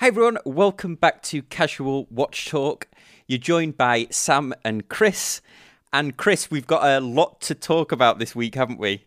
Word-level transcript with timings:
Hi 0.00 0.06
everyone, 0.06 0.38
welcome 0.46 0.94
back 0.94 1.22
to 1.24 1.42
Casual 1.42 2.06
Watch 2.10 2.48
Talk. 2.48 2.88
You're 3.26 3.38
joined 3.38 3.76
by 3.76 4.06
Sam 4.08 4.54
and 4.64 4.88
Chris. 4.88 5.42
And 5.92 6.16
Chris, 6.16 6.50
we've 6.50 6.66
got 6.66 6.82
a 6.86 7.00
lot 7.00 7.42
to 7.42 7.54
talk 7.54 7.92
about 7.92 8.18
this 8.18 8.34
week, 8.34 8.54
haven't 8.54 8.78
we? 8.78 9.04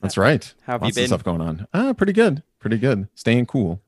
That's 0.00 0.16
right. 0.16 0.54
How 0.62 0.74
have 0.74 0.82
Lots 0.82 0.96
you 0.96 1.02
of 1.02 1.02
been? 1.02 1.08
stuff 1.08 1.24
going 1.24 1.40
on. 1.40 1.66
Ah, 1.74 1.94
pretty 1.94 2.12
good. 2.12 2.44
Pretty 2.60 2.78
good. 2.78 3.08
Staying 3.16 3.46
cool. 3.46 3.80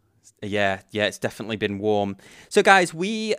Yeah, 0.42 0.80
yeah, 0.90 1.04
it's 1.04 1.18
definitely 1.18 1.54
been 1.54 1.78
warm. 1.78 2.16
So, 2.48 2.60
guys, 2.64 2.92
we 2.92 3.34
uh, 3.34 3.38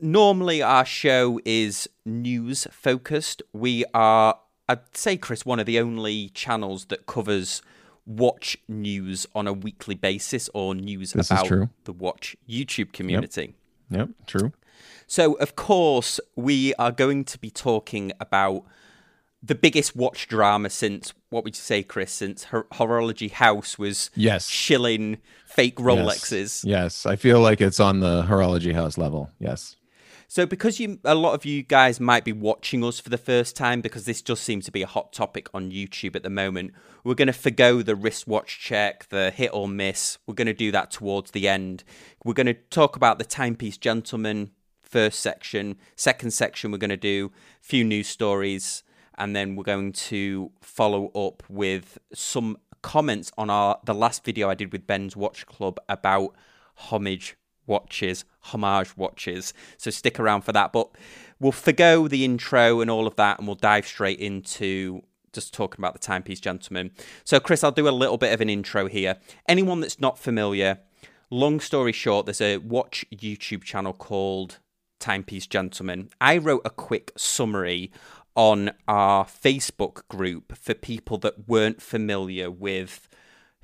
normally 0.00 0.62
our 0.62 0.86
show 0.86 1.38
is 1.44 1.86
news 2.06 2.66
focused. 2.70 3.42
We 3.52 3.84
are, 3.92 4.38
I'd 4.70 4.96
say, 4.96 5.18
Chris, 5.18 5.44
one 5.44 5.60
of 5.60 5.66
the 5.66 5.78
only 5.78 6.30
channels 6.30 6.86
that 6.86 7.04
covers 7.04 7.60
watch 8.06 8.56
news 8.68 9.26
on 9.34 9.46
a 9.46 9.52
weekly 9.52 9.94
basis 9.94 10.50
or 10.54 10.74
news 10.74 11.12
This 11.12 11.30
about 11.30 11.48
the 11.84 11.92
watch 11.92 12.36
YouTube 12.48 12.92
community. 12.92 13.54
Yep, 13.90 14.08
true. 14.26 14.52
So, 15.06 15.34
of 15.34 15.56
course, 15.56 16.20
we 16.36 16.74
are 16.74 16.92
going 16.92 17.24
to 17.24 17.38
be 17.38 17.50
talking 17.50 18.12
about 18.20 18.64
the 19.42 19.54
biggest 19.54 19.94
watch 19.94 20.26
drama 20.26 20.70
since 20.70 21.12
what 21.28 21.44
would 21.44 21.54
you 21.54 21.60
say, 21.60 21.82
Chris? 21.82 22.12
Since 22.12 22.44
Hor- 22.44 22.66
Horology 22.72 23.30
House 23.30 23.78
was 23.78 24.10
Yes. 24.14 24.48
shilling 24.48 25.18
fake 25.46 25.76
Rolexes. 25.76 26.64
Yes. 26.64 26.64
yes, 26.64 27.06
I 27.06 27.16
feel 27.16 27.40
like 27.40 27.60
it's 27.60 27.78
on 27.80 28.00
the 28.00 28.22
horology 28.22 28.72
house 28.74 28.96
level. 28.96 29.30
Yes. 29.38 29.76
So, 30.34 30.46
because 30.46 30.80
you, 30.80 30.98
a 31.04 31.14
lot 31.14 31.34
of 31.34 31.44
you 31.44 31.62
guys 31.62 32.00
might 32.00 32.24
be 32.24 32.32
watching 32.32 32.82
us 32.82 32.98
for 32.98 33.08
the 33.08 33.16
first 33.16 33.54
time, 33.54 33.80
because 33.80 34.04
this 34.04 34.20
just 34.20 34.42
seems 34.42 34.64
to 34.64 34.72
be 34.72 34.82
a 34.82 34.86
hot 34.88 35.12
topic 35.12 35.48
on 35.54 35.70
YouTube 35.70 36.16
at 36.16 36.24
the 36.24 36.28
moment, 36.28 36.72
we're 37.04 37.14
going 37.14 37.28
to 37.28 37.32
forgo 37.32 37.82
the 37.82 37.94
wristwatch 37.94 38.58
check, 38.58 39.08
the 39.10 39.30
hit 39.30 39.50
or 39.52 39.68
miss. 39.68 40.18
We're 40.26 40.34
going 40.34 40.48
to 40.48 40.52
do 40.52 40.72
that 40.72 40.90
towards 40.90 41.30
the 41.30 41.46
end. 41.46 41.84
We're 42.24 42.32
going 42.32 42.48
to 42.48 42.54
talk 42.54 42.96
about 42.96 43.20
the 43.20 43.24
timepiece 43.24 43.76
gentleman 43.76 44.50
first 44.82 45.20
section. 45.20 45.76
Second 45.94 46.32
section, 46.32 46.72
we're 46.72 46.78
going 46.78 46.90
to 46.90 46.96
do 46.96 47.30
a 47.62 47.64
few 47.64 47.84
news 47.84 48.08
stories, 48.08 48.82
and 49.16 49.36
then 49.36 49.54
we're 49.54 49.62
going 49.62 49.92
to 49.92 50.50
follow 50.60 51.12
up 51.14 51.44
with 51.48 51.96
some 52.12 52.56
comments 52.82 53.30
on 53.38 53.50
our 53.50 53.78
the 53.84 53.94
last 53.94 54.24
video 54.24 54.50
I 54.50 54.54
did 54.54 54.72
with 54.72 54.84
Ben's 54.84 55.16
Watch 55.16 55.46
Club 55.46 55.78
about 55.88 56.34
homage 56.74 57.36
watches, 57.66 58.24
homage 58.40 58.96
watches. 58.96 59.54
So 59.76 59.90
stick 59.90 60.18
around 60.20 60.42
for 60.42 60.52
that. 60.52 60.72
But 60.72 60.88
we'll 61.40 61.52
forgo 61.52 62.08
the 62.08 62.24
intro 62.24 62.80
and 62.80 62.90
all 62.90 63.06
of 63.06 63.16
that, 63.16 63.38
and 63.38 63.46
we'll 63.46 63.56
dive 63.56 63.86
straight 63.86 64.18
into 64.20 65.02
just 65.32 65.52
talking 65.52 65.80
about 65.80 65.92
the 65.92 65.98
timepiece 65.98 66.40
gentleman. 66.40 66.92
So, 67.24 67.40
Chris, 67.40 67.64
I'll 67.64 67.72
do 67.72 67.88
a 67.88 67.90
little 67.90 68.18
bit 68.18 68.32
of 68.32 68.40
an 68.40 68.48
intro 68.48 68.86
here. 68.86 69.16
Anyone 69.48 69.80
that's 69.80 70.00
not 70.00 70.18
familiar, 70.18 70.78
long 71.30 71.60
story 71.60 71.92
short, 71.92 72.26
there's 72.26 72.40
a 72.40 72.58
watch 72.58 73.04
YouTube 73.12 73.64
channel 73.64 73.92
called 73.92 74.58
Timepiece 75.00 75.46
Gentleman. 75.46 76.08
I 76.20 76.38
wrote 76.38 76.62
a 76.64 76.70
quick 76.70 77.12
summary 77.16 77.92
on 78.36 78.72
our 78.88 79.24
Facebook 79.24 80.06
group 80.08 80.56
for 80.56 80.74
people 80.74 81.18
that 81.18 81.48
weren't 81.48 81.82
familiar 81.82 82.50
with 82.50 83.08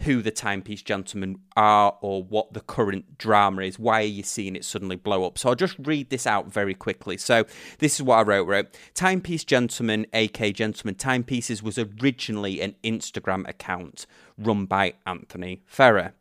who 0.01 0.23
the 0.23 0.31
timepiece 0.31 0.83
gentlemen 0.83 1.39
are 1.57 1.97
or 2.01 2.23
what 2.23 2.53
the 2.53 2.61
current 2.61 3.19
drama 3.19 3.63
is. 3.63 3.79
Why 3.79 4.01
are 4.01 4.07
you 4.07 4.23
seeing 4.23 4.57
it 4.57 4.65
suddenly 4.65 4.97
blow 4.97 5.25
up? 5.25 5.39
So 5.39 5.51
I'll 5.51 5.55
just 5.55 5.77
read 5.79 6.11
this 6.11 6.27
out 6.27 6.51
very 6.51 6.75
quickly. 6.75 7.17
So 7.17 7.45
this 7.79 7.97
is 7.97 8.03
what 8.03 8.17
I 8.17 8.23
wrote. 8.23 8.47
Wrote 8.47 8.79
timepiece 8.95 9.45
gentleman, 9.45 10.07
AK 10.13 10.55
Gentleman 10.55 10.95
Timepieces, 10.95 11.63
was 11.63 11.79
originally 11.79 12.61
an 12.61 12.75
Instagram 12.83 13.49
account 13.49 14.07
run 14.39 14.65
by 14.65 14.95
Anthony 15.07 15.63
Farrer. 15.67 16.15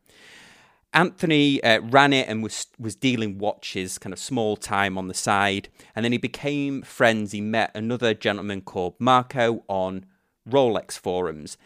Anthony 0.91 1.63
uh, 1.63 1.81
ran 1.81 2.13
it 2.13 2.27
and 2.27 2.41
was 2.41 2.67
was 2.79 2.95
dealing 2.95 3.37
watches, 3.37 3.97
kind 3.97 4.11
of 4.11 4.19
small 4.19 4.57
time 4.57 4.97
on 4.97 5.07
the 5.07 5.13
side, 5.13 5.69
and 5.95 6.03
then 6.03 6.11
he 6.11 6.17
became 6.17 6.81
friends. 6.81 7.31
He 7.31 7.41
met 7.41 7.71
another 7.75 8.13
gentleman 8.13 8.61
called 8.61 8.95
Marco 8.99 9.63
on 9.67 10.05
Rolex 10.49 10.97
forums. 10.97 11.57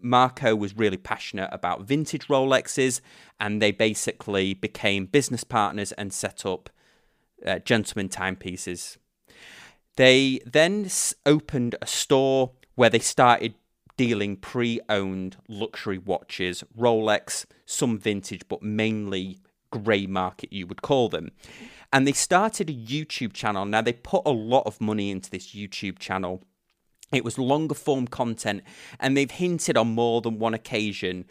Marco 0.00 0.56
was 0.56 0.76
really 0.76 0.96
passionate 0.96 1.48
about 1.52 1.82
vintage 1.82 2.26
Rolexes, 2.26 3.00
and 3.38 3.62
they 3.62 3.70
basically 3.70 4.54
became 4.54 5.06
business 5.06 5.44
partners 5.44 5.92
and 5.92 6.12
set 6.12 6.44
up 6.44 6.70
uh, 7.46 7.58
Gentleman 7.60 8.08
Timepieces. 8.08 8.98
They 9.96 10.40
then 10.44 10.88
opened 11.26 11.76
a 11.80 11.86
store 11.86 12.52
where 12.74 12.90
they 12.90 12.98
started 12.98 13.54
dealing 13.96 14.36
pre 14.36 14.80
owned 14.88 15.36
luxury 15.48 15.98
watches, 15.98 16.64
Rolex, 16.76 17.44
some 17.66 17.98
vintage, 17.98 18.48
but 18.48 18.62
mainly 18.62 19.38
grey 19.70 20.06
market, 20.06 20.52
you 20.52 20.66
would 20.66 20.82
call 20.82 21.08
them. 21.08 21.30
And 21.92 22.06
they 22.06 22.12
started 22.12 22.70
a 22.70 22.72
YouTube 22.72 23.32
channel. 23.32 23.64
Now, 23.64 23.82
they 23.82 23.92
put 23.92 24.22
a 24.24 24.30
lot 24.30 24.62
of 24.66 24.80
money 24.80 25.10
into 25.10 25.30
this 25.30 25.48
YouTube 25.48 25.98
channel. 25.98 26.42
It 27.12 27.24
was 27.24 27.38
longer 27.38 27.74
form 27.74 28.06
content, 28.06 28.62
and 28.98 29.16
they've 29.16 29.30
hinted 29.30 29.76
on 29.76 29.88
more 29.88 30.20
than 30.20 30.38
one 30.38 30.54
occasion. 30.54 31.24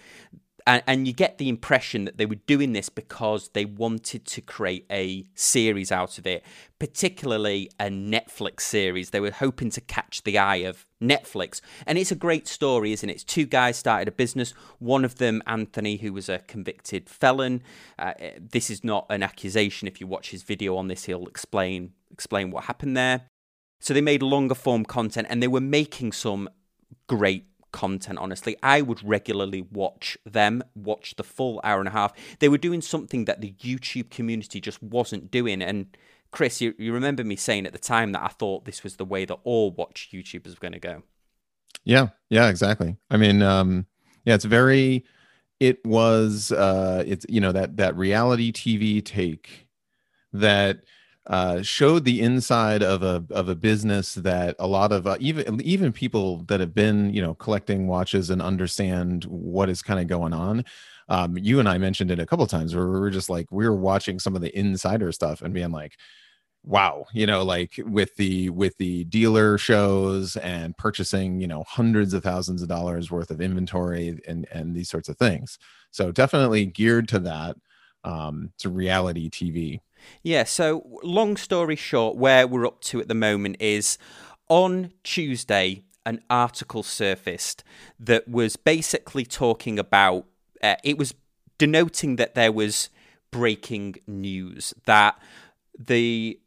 And, 0.68 0.84
and 0.86 1.08
you 1.08 1.14
get 1.14 1.38
the 1.38 1.50
impression 1.50 2.06
that 2.06 2.18
they 2.18 2.26
were 2.26 2.36
doing 2.36 2.74
this 2.74 2.90
because 2.90 3.50
they 3.50 3.66
wanted 3.66 4.26
to 4.26 4.42
create 4.42 4.86
a 4.92 5.26
series 5.34 5.92
out 5.92 6.18
of 6.18 6.28
it, 6.28 6.44
particularly 6.80 7.72
a 7.80 7.86
Netflix 7.86 8.62
series. 8.62 9.10
They 9.10 9.22
were 9.22 9.32
hoping 9.32 9.70
to 9.72 9.82
catch 9.82 10.22
the 10.24 10.38
eye 10.38 10.58
of 10.58 10.86
Netflix. 11.02 11.62
And 11.88 11.98
it's 11.98 12.12
a 12.12 12.16
great 12.16 12.48
story, 12.48 12.92
isn't 12.92 13.10
it? 13.10 13.14
It's 13.14 13.24
two 13.24 13.46
guys 13.46 13.78
started 13.78 14.10
a 14.10 14.12
business. 14.12 14.52
One 14.80 15.06
of 15.06 15.16
them, 15.16 15.42
Anthony, 15.48 15.98
who 15.98 16.12
was 16.12 16.28
a 16.28 16.40
convicted 16.40 17.10
felon. 17.10 17.64
Uh, 17.98 18.14
this 18.38 18.70
is 18.70 18.84
not 18.84 19.06
an 19.10 19.24
accusation. 19.24 19.88
If 19.88 20.02
you 20.02 20.08
watch 20.08 20.32
his 20.32 20.44
video 20.44 20.76
on 20.76 20.90
this, 20.90 21.06
he'll 21.06 21.26
explain 21.28 21.94
explain 22.12 22.52
what 22.52 22.66
happened 22.66 22.98
there. 22.98 23.29
So 23.80 23.94
they 23.94 24.02
made 24.02 24.22
longer 24.22 24.56
form 24.56 24.86
content 24.86 25.28
and 25.30 25.42
they 25.42 25.48
were 25.48 25.62
making 25.62 26.12
some 26.12 26.50
great 27.08 27.46
content, 27.72 28.20
honestly. 28.20 28.58
I 28.62 28.82
would 28.82 29.08
regularly 29.08 29.62
watch 29.62 30.18
them, 30.26 30.64
watch 30.76 31.16
the 31.16 31.24
full 31.24 31.62
hour 31.64 31.80
and 31.80 31.88
a 31.88 31.92
half. 31.92 32.14
They 32.40 32.50
were 32.50 32.58
doing 32.58 32.82
something 32.82 33.26
that 33.26 33.42
the 33.42 33.54
YouTube 33.54 34.10
community 34.10 34.60
just 34.60 34.82
wasn't 34.82 35.32
doing. 35.32 35.62
And 35.62 35.96
Chris, 36.32 36.62
you, 36.62 36.74
you 36.78 36.94
remember 36.94 37.24
me 37.24 37.36
saying 37.36 37.66
at 37.66 37.74
the 37.74 37.80
time 37.80 38.12
that 38.12 38.22
I 38.22 38.28
thought 38.28 38.66
this 38.66 38.84
was 38.84 38.98
the 38.98 39.06
way 39.06 39.26
that 39.26 39.40
all 39.44 39.72
watch 39.72 40.10
YouTubers 40.14 40.50
were 40.50 40.60
going 40.60 40.74
to 40.74 40.80
go. 40.80 41.04
Yeah, 41.84 42.10
yeah, 42.30 42.50
exactly. 42.50 42.98
I 43.10 43.18
mean, 43.18 43.42
um, 43.42 43.86
yeah, 44.26 44.36
it's 44.36 44.46
very 44.46 45.06
it 45.60 45.84
was 45.86 46.52
uh 46.52 47.04
it's 47.06 47.26
you 47.28 47.42
know 47.42 47.52
that 47.52 47.78
that 47.78 47.96
reality 47.98 48.52
TV 48.52 49.04
take 49.04 49.68
that 50.32 50.84
uh, 51.30 51.62
showed 51.62 52.06
the 52.06 52.22
inside 52.22 52.84
of 52.84 53.04
a 53.04 53.24
of 53.32 53.50
a 53.50 53.56
business 53.56 54.16
that 54.16 54.56
a 54.60 54.68
lot 54.68 54.92
of 54.92 55.08
uh, 55.08 55.18
even 55.20 55.62
even 55.62 55.94
people 55.94 56.44
that 56.48 56.60
have 56.60 56.74
been 56.74 57.14
you 57.14 57.22
know 57.22 57.36
collecting 57.36 57.88
watches 57.88 58.30
and 58.32 58.42
understand 58.42 59.26
what 59.26 59.70
is 59.70 59.82
kind 59.84 60.00
of 60.00 60.08
going 60.08 60.34
on. 60.34 60.66
Um, 61.10 61.38
you 61.38 61.60
and 61.60 61.70
I 61.70 61.78
mentioned 61.78 62.12
it 62.12 62.20
a 62.20 62.26
couple 62.26 62.46
times 62.48 62.76
where 62.76 62.88
we 62.88 63.00
were 63.00 63.10
just 63.12 63.30
like 63.30 63.48
we 63.52 63.68
were 63.70 63.76
watching 63.76 64.20
some 64.20 64.36
of 64.36 64.42
the 64.42 64.58
insider 64.58 65.12
stuff 65.12 65.42
and 65.42 65.54
being 65.54 65.72
like, 65.72 65.98
wow, 66.64 67.06
you 67.14 67.26
know, 67.26 67.44
like 67.44 67.80
with 67.86 68.16
the 68.18 68.50
with 68.50 68.78
the 68.78 69.06
dealer 69.06 69.58
shows 69.58 70.36
and 70.38 70.78
purchasing 70.78 71.40
you 71.42 71.48
know 71.48 71.64
hundreds 71.68 72.14
of 72.14 72.24
thousands 72.24 72.62
of 72.62 72.68
dollars 72.70 73.12
worth 73.12 73.32
of 73.32 73.42
inventory 73.42 74.20
and 74.28 74.48
and 74.52 74.76
these 74.76 74.90
sorts 74.90 75.10
of 75.10 75.18
things. 75.18 75.58
So 75.92 76.12
definitely 76.12 76.66
geared 76.66 77.08
to 77.10 77.20
that 77.20 77.56
um, 78.04 78.52
to 78.60 78.70
reality 78.70 79.30
TV. 79.30 79.80
Yeah, 80.24 80.44
so 80.44 81.00
long 81.04 81.38
story 81.38 81.76
short, 81.76 82.16
where 82.16 82.48
we're 82.48 82.66
up 82.66 82.82
to 82.82 83.00
at 83.00 83.08
the 83.08 83.16
moment 83.16 83.58
is 83.60 83.98
on 84.50 84.92
Tuesday, 85.04 85.84
an 86.06 86.22
article 86.30 86.84
surfaced 86.84 87.64
that 88.00 88.28
was 88.28 88.56
basically 88.56 89.26
talking 89.26 89.78
about 89.78 90.26
uh, 90.64 90.76
it 90.84 90.98
was 90.98 91.14
denoting 91.58 92.16
that 92.16 92.36
there 92.36 92.52
was 92.52 92.90
breaking 93.32 93.96
news 94.08 94.74
that 94.86 95.20
the 95.78 96.40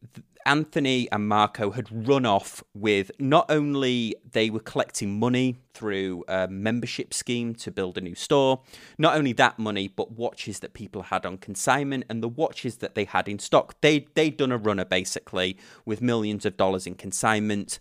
Anthony 0.47 1.11
and 1.11 1.29
Marco 1.29 1.71
had 1.71 1.89
run 1.91 2.27
off 2.27 2.63
with 2.75 3.11
not 3.19 3.47
only 3.49 4.15
they 4.33 4.51
were 4.51 4.61
collecting 4.61 5.19
money 5.19 5.59
through 5.75 6.25
a 6.29 6.49
membership 6.49 7.15
scheme 7.15 7.55
to 7.57 7.71
build 7.71 7.99
a 7.99 8.01
new 8.01 8.15
store, 8.15 8.63
not 8.99 9.17
only 9.17 9.33
that 9.35 9.59
money, 9.59 9.89
but 9.89 10.13
watches 10.13 10.61
that 10.61 10.75
people 10.75 11.03
had 11.03 11.25
on 11.25 11.39
consignment 11.39 12.05
and 12.09 12.23
the 12.23 12.29
watches 12.29 12.77
that 12.77 12.95
they 12.95 13.05
had 13.05 13.29
in 13.29 13.39
stock. 13.39 13.81
They 13.81 14.07
they'd 14.15 14.37
done 14.37 14.53
a 14.53 14.59
runner 14.59 14.85
basically 14.85 15.57
with 15.85 16.03
millions 16.03 16.45
of 16.45 16.57
dollars 16.57 16.87
in 16.87 16.95
consignment, 16.95 17.79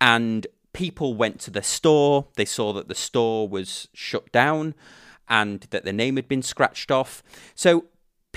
and 0.00 0.46
people 0.72 1.14
went 1.14 1.40
to 1.40 1.50
the 1.50 1.62
store. 1.62 2.26
They 2.36 2.44
saw 2.44 2.72
that 2.74 2.88
the 2.88 2.94
store 2.94 3.48
was 3.48 3.88
shut 3.92 4.30
down 4.32 4.74
and 5.28 5.66
that 5.70 5.84
the 5.84 5.92
name 5.92 6.16
had 6.16 6.28
been 6.28 6.42
scratched 6.42 6.90
off. 6.90 7.22
So 7.54 7.84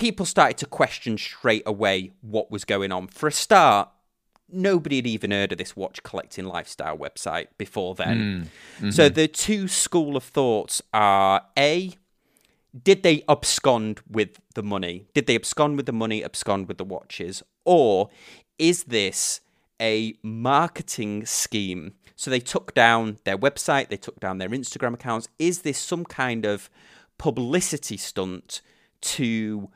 people 0.01 0.25
started 0.25 0.57
to 0.57 0.65
question 0.65 1.15
straight 1.15 1.61
away 1.63 2.11
what 2.21 2.49
was 2.49 2.65
going 2.65 2.91
on. 2.91 3.07
For 3.07 3.27
a 3.27 3.31
start, 3.31 3.87
nobody 4.51 4.95
had 4.95 5.05
even 5.05 5.29
heard 5.29 5.51
of 5.51 5.59
this 5.59 5.75
watch 5.75 6.01
collecting 6.01 6.45
lifestyle 6.45 6.97
website 6.97 7.49
before 7.59 7.93
then. 7.93 8.49
Hmm. 8.79 8.89
So 8.89 9.05
mm-hmm. 9.05 9.13
the 9.13 9.27
two 9.27 9.67
school 9.67 10.17
of 10.17 10.23
thoughts 10.23 10.81
are 10.91 11.43
A, 11.55 11.93
did 12.83 13.03
they 13.03 13.23
abscond 13.29 14.01
with 14.09 14.39
the 14.55 14.63
money? 14.63 15.05
Did 15.13 15.27
they 15.27 15.35
abscond 15.35 15.77
with 15.77 15.85
the 15.85 15.93
money, 15.93 16.23
abscond 16.23 16.67
with 16.67 16.79
the 16.79 16.83
watches? 16.83 17.43
Or 17.63 18.09
is 18.57 18.85
this 18.85 19.41
a 19.79 20.15
marketing 20.23 21.27
scheme? 21.27 21.93
So 22.15 22.31
they 22.31 22.39
took 22.39 22.73
down 22.73 23.19
their 23.23 23.37
website, 23.37 23.89
they 23.89 23.97
took 23.97 24.19
down 24.19 24.39
their 24.39 24.49
Instagram 24.49 24.95
accounts. 24.95 25.27
Is 25.37 25.61
this 25.61 25.77
some 25.77 26.05
kind 26.05 26.43
of 26.43 26.71
publicity 27.19 27.97
stunt 27.97 28.61
to 29.01 29.69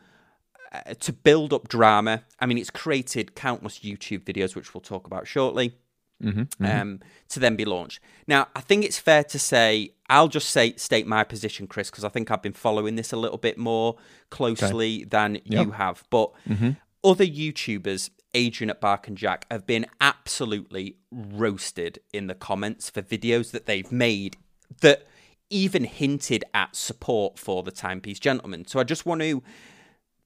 to 0.99 1.13
build 1.13 1.53
up 1.53 1.67
drama? 1.67 2.23
I 2.39 2.45
mean, 2.45 2.57
it's 2.57 2.69
created 2.69 3.35
countless 3.35 3.79
YouTube 3.79 4.23
videos, 4.23 4.55
which 4.55 4.73
we'll 4.73 4.81
talk 4.81 5.07
about 5.07 5.27
shortly. 5.27 5.75
Mm-hmm, 6.23 6.41
mm-hmm. 6.41 6.65
Um, 6.65 6.99
to 7.27 7.41
then 7.41 7.57
be 7.57 7.65
launched. 7.65 7.99
Now, 8.25 8.47
I 8.55 8.61
think 8.61 8.85
it's 8.85 8.97
fair 8.97 9.25
to 9.25 9.37
say, 9.37 9.95
I'll 10.09 10.29
just 10.29 10.49
say 10.49 10.73
state 10.77 11.05
my 11.05 11.25
position, 11.25 11.67
Chris, 11.67 11.89
because 11.89 12.05
I 12.05 12.09
think 12.09 12.31
I've 12.31 12.41
been 12.41 12.53
following 12.53 12.95
this 12.95 13.11
a 13.11 13.17
little 13.17 13.37
bit 13.37 13.57
more 13.57 13.97
closely 14.29 14.99
okay. 14.99 15.03
than 15.03 15.33
yep. 15.43 15.65
you 15.65 15.71
have. 15.71 16.05
But 16.09 16.31
mm-hmm. 16.47 16.71
other 17.03 17.25
YouTubers, 17.25 18.11
Adrian 18.33 18.69
at 18.69 18.79
Bark 18.79 19.09
and 19.09 19.17
Jack, 19.17 19.45
have 19.51 19.67
been 19.67 19.87
absolutely 19.99 20.95
roasted 21.11 21.99
in 22.13 22.27
the 22.27 22.35
comments 22.35 22.89
for 22.89 23.01
videos 23.01 23.51
that 23.51 23.65
they've 23.65 23.91
made 23.91 24.37
that 24.79 25.05
even 25.49 25.83
hinted 25.83 26.45
at 26.53 26.75
support 26.77 27.37
for 27.37 27.61
the 27.61 27.71
Timepiece 27.71 28.19
Gentleman. 28.19 28.65
So 28.67 28.79
I 28.79 28.83
just 28.83 29.05
want 29.05 29.21
to 29.21 29.43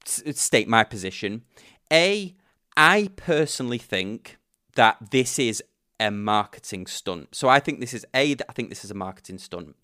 state 0.09 0.67
my 0.67 0.83
position. 0.83 1.44
A, 1.91 2.35
I 2.77 3.09
personally 3.15 3.77
think 3.77 4.38
that 4.75 5.11
this 5.11 5.39
is 5.39 5.63
a 6.00 6.11
marketing 6.11 6.88
stunt. 6.88 7.35
So 7.35 7.50
I 7.50 7.59
think 7.59 7.79
this 7.79 7.94
is 7.94 8.06
A, 8.13 8.31
I 8.47 8.53
think 8.53 8.69
this 8.69 8.85
is 8.85 8.91
a 8.91 8.95
marketing 8.95 9.38
stunt. 9.38 9.75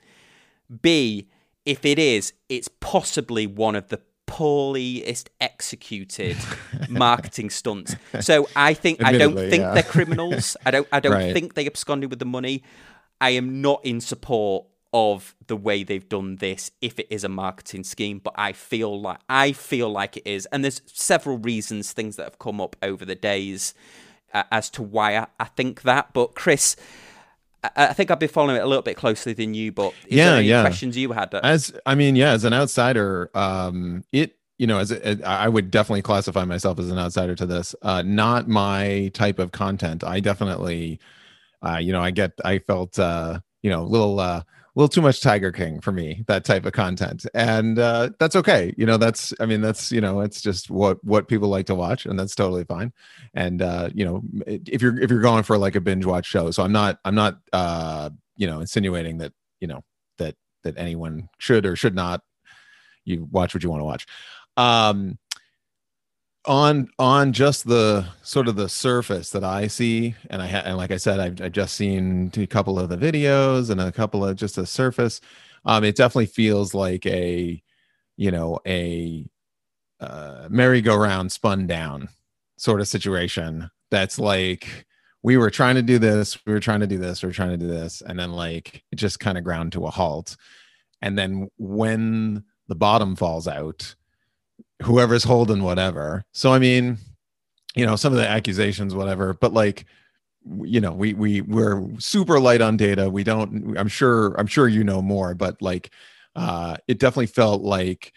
B, 0.81 1.30
if 1.66 1.86
it 1.86 2.00
is, 2.00 2.33
it's 2.50 2.69
possibly 2.80 3.48
one 3.48 3.75
of 3.75 3.89
the 3.89 4.01
poorlyest 4.27 5.30
executed 5.39 6.38
marketing 6.89 7.50
stunts. 7.50 7.95
So 8.22 8.48
I 8.56 8.74
think 8.74 9.04
I 9.04 9.18
don't 9.18 9.36
think 9.36 9.62
yeah. 9.62 9.74
they're 9.74 9.83
criminals. 9.83 10.57
I 10.66 10.72
don't 10.72 10.88
I 10.92 11.00
don't 11.00 11.12
right. 11.24 11.33
think 11.33 11.54
they 11.54 11.66
absconded 11.66 12.10
with 12.10 12.19
the 12.19 12.25
money. 12.25 12.63
I 13.22 13.31
am 13.31 13.62
not 13.62 13.86
in 13.86 14.01
support 14.01 14.66
of 14.98 15.36
the 15.48 15.58
way 15.58 15.84
they've 15.84 16.08
done 16.08 16.38
this 16.38 16.72
if 16.82 16.98
it 17.00 17.08
is 17.10 17.26
a 17.26 17.30
marketing 17.30 17.84
scheme 17.84 18.18
but 18.24 18.34
i 18.38 18.54
feel 18.54 19.02
like 19.02 19.20
i 19.28 19.52
feel 19.52 19.90
like 19.90 20.16
it 20.16 20.26
is 20.26 20.46
and 20.48 20.64
there's 20.64 20.82
several 20.86 21.38
reasons 21.38 21.92
things 21.92 22.16
that 22.16 22.24
have 22.24 22.40
come 22.40 22.62
up 22.62 22.78
over 22.82 23.04
the 23.04 23.16
days 23.16 23.74
uh, 24.36 24.44
as 24.52 24.70
to 24.70 24.84
why 24.84 25.16
I, 25.18 25.28
I, 25.40 25.46
think 25.46 25.84
that. 25.84 26.14
But 26.14 26.36
Chris, 26.36 26.76
I, 27.64 27.70
I, 27.76 27.94
think 27.94 28.12
I've 28.12 28.20
been 28.20 28.30
following 28.30 28.58
it 28.58 28.64
a 28.64 28.68
little 28.68 28.84
bit 28.84 28.98
closely 28.98 29.34
than 29.34 29.54
you. 29.54 29.72
But 29.72 29.94
yeah, 30.08 30.40
yeah. 30.40 30.62
Questions 30.62 30.98
you 30.98 31.14
had? 31.14 31.34
As 31.34 31.74
I 31.86 31.96
mean, 31.96 32.16
yeah, 32.16 32.32
as 32.32 32.44
an 32.44 32.54
outsider, 32.54 33.32
um, 33.34 34.04
it 34.12 34.38
you 34.58 34.68
know, 34.68 34.80
as 34.80 34.92
I 35.26 35.50
would 35.50 35.72
definitely 35.72 36.02
classify 36.02 36.46
myself 36.46 36.80
as 36.80 36.90
an 36.90 36.98
outsider 36.98 37.36
to 37.36 37.46
this. 37.46 37.76
Uh, 37.82 38.04
not 38.04 38.48
my 38.48 39.12
type 39.14 39.40
of 39.40 39.52
content. 39.52 40.04
I 40.04 40.22
definitely, 40.22 41.00
uh, 41.62 41.78
you 41.78 41.92
know, 41.92 42.02
I 42.02 42.12
get, 42.12 42.32
I 42.46 42.60
felt, 42.60 42.98
uh, 42.98 43.42
you 43.64 43.70
know, 43.70 43.82
a 43.82 43.84
little, 43.84 44.18
uh, 44.22 44.44
little 44.75 44.89
too 44.89 45.01
much 45.01 45.22
Tiger 45.22 45.51
King 45.51 45.80
for 45.80 45.92
me, 45.92 46.24
that 46.27 46.44
type 46.44 46.66
of 46.66 46.74
content. 46.74 47.25
And 47.33 47.80
uh, 47.80 48.10
that's 48.19 48.36
okay. 48.36 48.74
You 48.77 48.86
know, 48.86 48.98
that's, 48.98 49.33
I 49.39 49.45
mean, 49.45 49.62
that's, 49.62 49.92
you 49.92 50.01
know, 50.01 50.19
it's 50.19 50.42
just 50.42 50.69
what, 50.69 51.01
what 51.04 51.27
people 51.27 51.48
like 51.48 51.68
to 51.68 51.75
watch 51.75 52.06
and 52.06 52.19
that's 52.19 52.36
totally 52.36 52.66
fine. 52.66 52.92
And, 53.33 53.62
uh, 53.62 53.89
you 53.94 54.04
know, 54.04 54.22
if 54.45 54.81
you're, 54.81 55.00
if 55.00 55.10
you're 55.10 55.22
going 55.22 55.44
for 55.44 55.57
like 55.57 55.75
a 55.75 55.81
binge 55.81 56.06
watch 56.06 56.25
show, 56.25 56.51
so 56.51 56.62
I'm 56.63 56.74
not, 56.74 57.00
I'm 57.06 57.16
not, 57.16 57.39
uh, 57.54 58.10
you 58.36 58.48
know, 58.48 58.60
insinuating 58.60 59.19
that, 59.19 59.31
you 59.62 59.68
know, 59.68 59.81
that, 60.18 60.36
that 60.63 60.77
anyone 60.77 61.30
should 61.38 61.66
or 61.66 61.75
should 61.75 61.95
not, 61.95 62.22
you 63.06 63.27
watch 63.31 63.54
what 63.54 63.63
you 63.63 63.69
want 63.69 63.80
to 63.80 63.86
watch. 63.86 64.06
Um, 64.57 65.18
on 66.48 66.90
on 67.00 67.34
just 67.34 67.68
the 67.68 68.06
sort 68.22 68.48
of 68.48 68.56
the 68.56 68.70
surface 68.70 69.30
that 69.32 69.44
I 69.44 69.68
see, 69.68 70.16
and 70.30 70.42
I 70.42 70.48
ha- 70.48 70.64
and 70.66 70.78
like 70.78 70.92
I 70.92 70.98
said, 70.98 71.20
I've, 71.20 71.42
I've 71.42 71.52
just 71.52 71.76
seen 71.76 72.32
a 72.38 72.48
couple 72.48 72.80
of 72.80 72.90
the 72.90 72.98
videos 72.98 73.70
and 73.70 73.82
a 73.82 73.92
couple 73.92 74.26
of 74.26 74.36
just 74.36 74.56
the 74.56 74.66
surface. 74.66 75.22
Um, 75.66 75.84
it 75.84 75.96
definitely 75.96 76.28
feels 76.28 76.74
like 76.74 77.06
a, 77.06 77.62
you 78.18 78.32
know, 78.32 78.60
a 78.68 79.26
uh, 80.00 80.48
merry-go-round 80.50 81.32
spun 81.32 81.68
down 81.68 82.10
sort 82.58 82.82
of 82.82 82.88
situation. 82.88 83.70
That's 83.90 84.20
like 84.20 84.86
we 85.24 85.38
were 85.38 85.50
trying 85.50 85.76
to 85.76 85.82
do 85.82 85.98
this, 85.98 86.38
we 86.46 86.54
were 86.54 86.60
trying 86.60 86.82
to 86.82 86.88
do 86.88 86.98
this, 86.98 87.24
we 87.24 87.28
were 87.28 87.34
trying 87.34 87.52
to 87.52 87.58
do 87.58 87.68
this, 87.68 88.02
and 88.02 88.20
then 88.20 88.32
like 88.32 88.84
it 88.92 88.98
just 88.98 89.20
kind 89.20 89.38
of 89.38 89.44
ground 89.44 89.72
to 89.74 89.86
a 89.86 89.92
halt. 89.92 90.38
And 91.02 91.18
then 91.18 91.50
when 91.58 92.44
the 92.68 92.76
bottom 92.76 93.16
falls 93.16 93.48
out, 93.48 93.96
whoever's 94.83 95.24
holding 95.24 95.63
whatever. 95.63 96.24
So 96.33 96.54
I 96.54 96.60
mean, 96.60 96.98
you 97.75 97.86
know, 97.86 97.95
some 97.95 98.13
of 98.13 98.19
the 98.19 98.27
accusations, 98.27 98.95
whatever, 98.95 99.33
but 99.33 99.54
like, 99.54 99.86
you 100.62 100.80
know, 100.80 100.92
we 100.92 101.13
we 101.13 101.42
we're 101.42 101.83
super 102.00 102.39
light 102.39 102.62
on 102.62 102.77
data. 102.77 103.10
We 103.10 103.24
don't. 103.24 103.77
I'm 103.77 103.88
sure. 103.88 104.36
I'm 104.39 104.48
sure 104.48 104.68
you 104.68 104.83
know 104.83 105.01
more, 105.01 105.33
but 105.33 105.62
like, 105.62 105.92
uh, 106.36 106.77
it 106.88 107.00
definitely 107.00 107.27
felt 107.27 107.63
like 107.63 108.13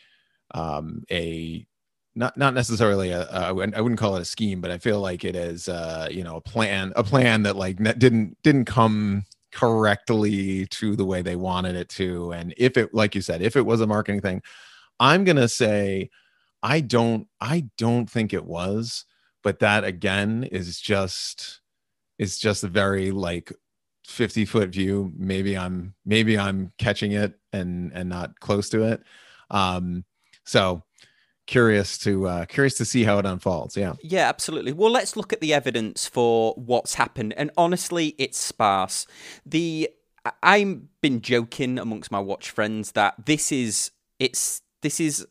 um, 0.54 1.04
a 1.10 1.66
not 2.14 2.36
not 2.36 2.52
necessarily 2.52 3.10
a, 3.10 3.22
a 3.30 3.46
I 3.46 3.52
wouldn't 3.52 3.98
call 3.98 4.16
it 4.16 4.22
a 4.22 4.26
scheme, 4.26 4.60
but 4.60 4.70
I 4.70 4.78
feel 4.78 5.00
like 5.00 5.24
it 5.24 5.36
is 5.36 5.68
uh, 5.68 6.08
you 6.10 6.22
know 6.22 6.36
a 6.36 6.40
plan 6.40 6.92
a 6.96 7.04
plan 7.04 7.42
that 7.44 7.56
like 7.56 7.78
didn't 7.98 8.36
didn't 8.42 8.66
come 8.66 9.24
correctly 9.52 10.66
to 10.66 10.96
the 10.96 11.04
way 11.04 11.22
they 11.22 11.36
wanted 11.36 11.76
it 11.76 11.88
to. 11.90 12.32
And 12.32 12.52
if 12.56 12.76
it 12.76 12.92
like 12.92 13.14
you 13.14 13.22
said, 13.22 13.40
if 13.40 13.56
it 13.56 13.64
was 13.64 13.80
a 13.80 13.86
marketing 13.86 14.20
thing, 14.20 14.42
I'm 15.00 15.24
gonna 15.24 15.48
say 15.48 16.10
I 16.62 16.80
don't 16.80 17.26
I 17.40 17.68
don't 17.78 18.08
think 18.08 18.32
it 18.32 18.44
was, 18.44 19.04
but 19.42 19.60
that 19.60 19.84
again 19.84 20.44
is 20.44 20.80
just 20.80 21.60
is 22.18 22.38
just 22.38 22.64
a 22.64 22.68
very 22.68 23.10
like 23.10 23.52
50 24.06 24.44
foot 24.44 24.70
view. 24.70 25.12
Maybe 25.16 25.56
I'm 25.56 25.94
maybe 26.04 26.38
I'm 26.38 26.72
catching 26.78 27.12
it 27.12 27.34
and 27.52 27.92
and 27.94 28.08
not 28.08 28.40
close 28.40 28.68
to 28.70 28.82
it. 28.84 29.02
Um 29.50 30.04
so 30.44 30.82
curious 31.48 31.98
to 31.98 32.28
uh, 32.28 32.44
curious 32.44 32.74
to 32.74 32.84
see 32.84 33.02
how 33.02 33.18
it 33.18 33.26
unfolds. 33.26 33.76
Yeah. 33.76 33.94
Yeah, 34.02 34.28
absolutely. 34.28 34.72
Well, 34.72 34.90
let's 34.92 35.16
look 35.16 35.32
at 35.32 35.40
the 35.40 35.52
evidence 35.52 36.06
for 36.06 36.54
what's 36.54 36.94
happened, 36.94 37.34
and 37.36 37.50
honestly, 37.56 38.14
it's 38.18 38.38
sparse. 38.38 39.06
The 39.44 39.90
I've 40.42 41.00
been 41.00 41.20
joking 41.20 41.78
amongst 41.78 42.12
my 42.12 42.20
watch 42.20 42.50
friends 42.50 42.92
that 42.92 43.14
this 43.26 43.50
is 43.50 43.90
it's 44.20 44.62
this 44.82 45.00
is 45.00 45.26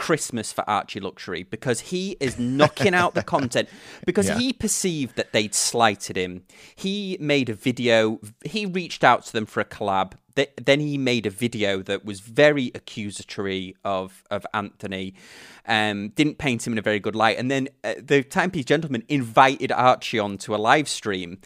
Christmas 0.00 0.50
for 0.50 0.68
Archie 0.68 0.98
Luxury 0.98 1.42
because 1.42 1.80
he 1.80 2.16
is 2.20 2.38
knocking 2.38 2.94
out 2.94 3.12
the 3.12 3.22
content 3.22 3.68
because 4.06 4.28
yeah. 4.28 4.38
he 4.38 4.50
perceived 4.50 5.14
that 5.16 5.32
they'd 5.32 5.54
slighted 5.54 6.16
him. 6.16 6.42
He 6.74 7.18
made 7.20 7.50
a 7.50 7.54
video, 7.54 8.18
he 8.42 8.64
reached 8.64 9.04
out 9.04 9.26
to 9.26 9.32
them 9.34 9.44
for 9.44 9.60
a 9.60 9.64
collab. 9.64 10.14
Then 10.56 10.80
he 10.80 10.96
made 10.96 11.26
a 11.26 11.30
video 11.30 11.82
that 11.82 12.02
was 12.02 12.20
very 12.20 12.72
accusatory 12.74 13.76
of 13.84 14.24
of 14.30 14.46
Anthony, 14.54 15.12
um, 15.66 16.08
didn't 16.10 16.38
paint 16.38 16.66
him 16.66 16.72
in 16.72 16.78
a 16.78 16.82
very 16.82 16.98
good 16.98 17.14
light. 17.14 17.36
And 17.36 17.50
then 17.50 17.68
uh, 17.84 17.94
the 17.98 18.22
Timepiece 18.22 18.64
Gentleman 18.64 19.04
invited 19.06 19.70
Archie 19.70 20.18
on 20.18 20.38
to 20.38 20.54
a 20.54 20.56
live 20.56 20.88
stream, 20.88 21.40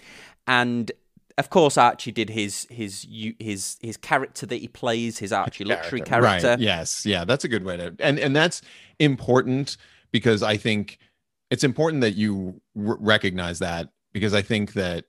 and 0.46 0.92
of 1.36 1.50
course, 1.50 1.76
Archie 1.76 2.12
did 2.12 2.30
his 2.30 2.66
his 2.70 3.06
his 3.40 3.76
his 3.80 3.96
character 3.96 4.46
that 4.46 4.56
he 4.56 4.68
plays, 4.68 5.18
his 5.18 5.32
Archie 5.32 5.64
luxury 5.64 6.00
character. 6.00 6.48
Right. 6.48 6.60
Yes. 6.60 7.04
Yeah, 7.04 7.24
that's 7.24 7.44
a 7.44 7.48
good 7.48 7.64
way 7.64 7.76
to 7.76 7.94
and 7.98 8.18
and 8.18 8.36
that's 8.36 8.62
important 9.00 9.76
because 10.12 10.42
I 10.42 10.56
think 10.56 10.98
it's 11.50 11.64
important 11.64 12.02
that 12.02 12.14
you 12.14 12.60
r- 12.76 12.98
recognize 13.00 13.58
that 13.58 13.88
because 14.12 14.32
I 14.32 14.42
think 14.42 14.74
that 14.74 15.06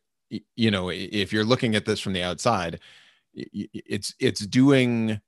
you 0.55 0.71
know 0.71 0.89
if 0.89 1.31
you're 1.31 1.45
looking 1.45 1.75
at 1.75 1.85
this 1.85 1.99
from 1.99 2.13
the 2.13 2.23
outside, 2.23 2.79
it's 3.33 4.15
it's 4.19 4.45
doing 4.45 5.21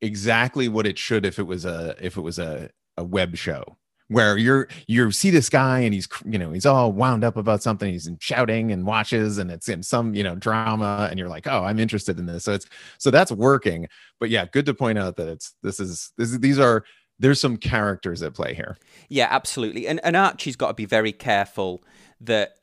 exactly 0.00 0.68
what 0.68 0.86
it 0.86 0.98
should 0.98 1.26
if 1.26 1.38
it 1.38 1.46
was 1.46 1.66
a 1.66 1.94
if 2.00 2.16
it 2.16 2.22
was 2.22 2.38
a 2.38 2.70
a 2.96 3.04
web 3.04 3.36
show 3.36 3.76
where 4.10 4.36
you're 4.36 4.66
you 4.88 5.12
see 5.12 5.30
this 5.30 5.48
guy 5.48 5.78
and 5.78 5.94
he's 5.94 6.08
you 6.24 6.36
know 6.36 6.50
he's 6.50 6.66
all 6.66 6.92
wound 6.92 7.22
up 7.22 7.36
about 7.36 7.62
something 7.62 7.92
he's 7.92 8.10
shouting 8.18 8.72
and 8.72 8.84
watches 8.84 9.38
and 9.38 9.52
it's 9.52 9.68
in 9.68 9.84
some 9.84 10.14
you 10.14 10.24
know 10.24 10.34
drama 10.34 11.06
and 11.08 11.18
you're 11.18 11.28
like 11.28 11.46
oh 11.46 11.62
i'm 11.62 11.78
interested 11.78 12.18
in 12.18 12.26
this 12.26 12.44
so 12.44 12.52
it's 12.52 12.66
so 12.98 13.10
that's 13.10 13.30
working 13.30 13.86
but 14.18 14.28
yeah 14.28 14.44
good 14.46 14.66
to 14.66 14.74
point 14.74 14.98
out 14.98 15.16
that 15.16 15.28
it's 15.28 15.54
this 15.62 15.78
is 15.78 16.12
this 16.18 16.36
these 16.38 16.58
are 16.58 16.84
there's 17.20 17.40
some 17.40 17.56
characters 17.56 18.20
at 18.20 18.34
play 18.34 18.52
here 18.52 18.76
yeah 19.08 19.28
absolutely 19.30 19.86
and, 19.86 20.00
and 20.02 20.16
archie's 20.16 20.56
got 20.56 20.68
to 20.68 20.74
be 20.74 20.86
very 20.86 21.12
careful 21.12 21.80
that 22.20 22.56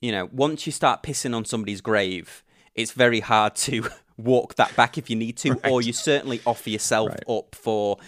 you 0.00 0.12
know 0.12 0.28
once 0.30 0.66
you 0.66 0.72
start 0.72 1.02
pissing 1.02 1.34
on 1.34 1.44
somebody's 1.44 1.80
grave 1.80 2.44
it's 2.76 2.92
very 2.92 3.20
hard 3.20 3.56
to 3.56 3.88
walk 4.16 4.54
that 4.54 4.74
back 4.76 4.96
if 4.96 5.10
you 5.10 5.16
need 5.16 5.36
to 5.36 5.50
right. 5.50 5.70
or 5.70 5.82
you 5.82 5.92
certainly 5.92 6.40
offer 6.46 6.70
yourself 6.70 7.10
right. 7.10 7.24
up 7.28 7.54
for 7.56 7.98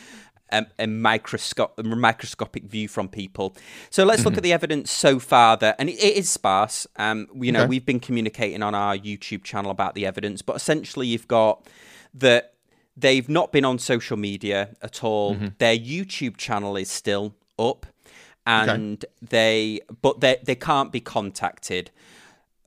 a, 0.50 0.66
a, 0.78 0.84
a 0.84 0.86
microscopic 0.86 2.64
view 2.64 2.88
from 2.88 3.08
people. 3.08 3.56
So 3.90 4.04
let's 4.04 4.24
look 4.24 4.32
mm-hmm. 4.32 4.38
at 4.38 4.42
the 4.42 4.52
evidence 4.52 4.90
so 4.90 5.18
far 5.18 5.56
that, 5.58 5.76
and 5.78 5.88
it, 5.88 6.02
it 6.02 6.16
is 6.16 6.28
sparse. 6.28 6.86
Um, 6.96 7.28
you 7.34 7.52
know, 7.52 7.60
okay. 7.60 7.68
we've 7.68 7.86
been 7.86 8.00
communicating 8.00 8.62
on 8.62 8.74
our 8.74 8.96
YouTube 8.96 9.44
channel 9.44 9.70
about 9.70 9.94
the 9.94 10.06
evidence, 10.06 10.42
but 10.42 10.56
essentially 10.56 11.06
you've 11.06 11.28
got 11.28 11.66
that 12.14 12.54
they've 12.96 13.28
not 13.28 13.52
been 13.52 13.64
on 13.64 13.78
social 13.78 14.16
media 14.16 14.70
at 14.82 15.04
all. 15.04 15.34
Mm-hmm. 15.34 15.48
Their 15.58 15.76
YouTube 15.76 16.36
channel 16.36 16.76
is 16.76 16.90
still 16.90 17.34
up, 17.58 17.86
and 18.46 19.04
okay. 19.04 19.12
they 19.22 19.80
but 20.02 20.20
they 20.20 20.38
they 20.42 20.54
can't 20.54 20.92
be 20.92 21.00
contacted. 21.00 21.90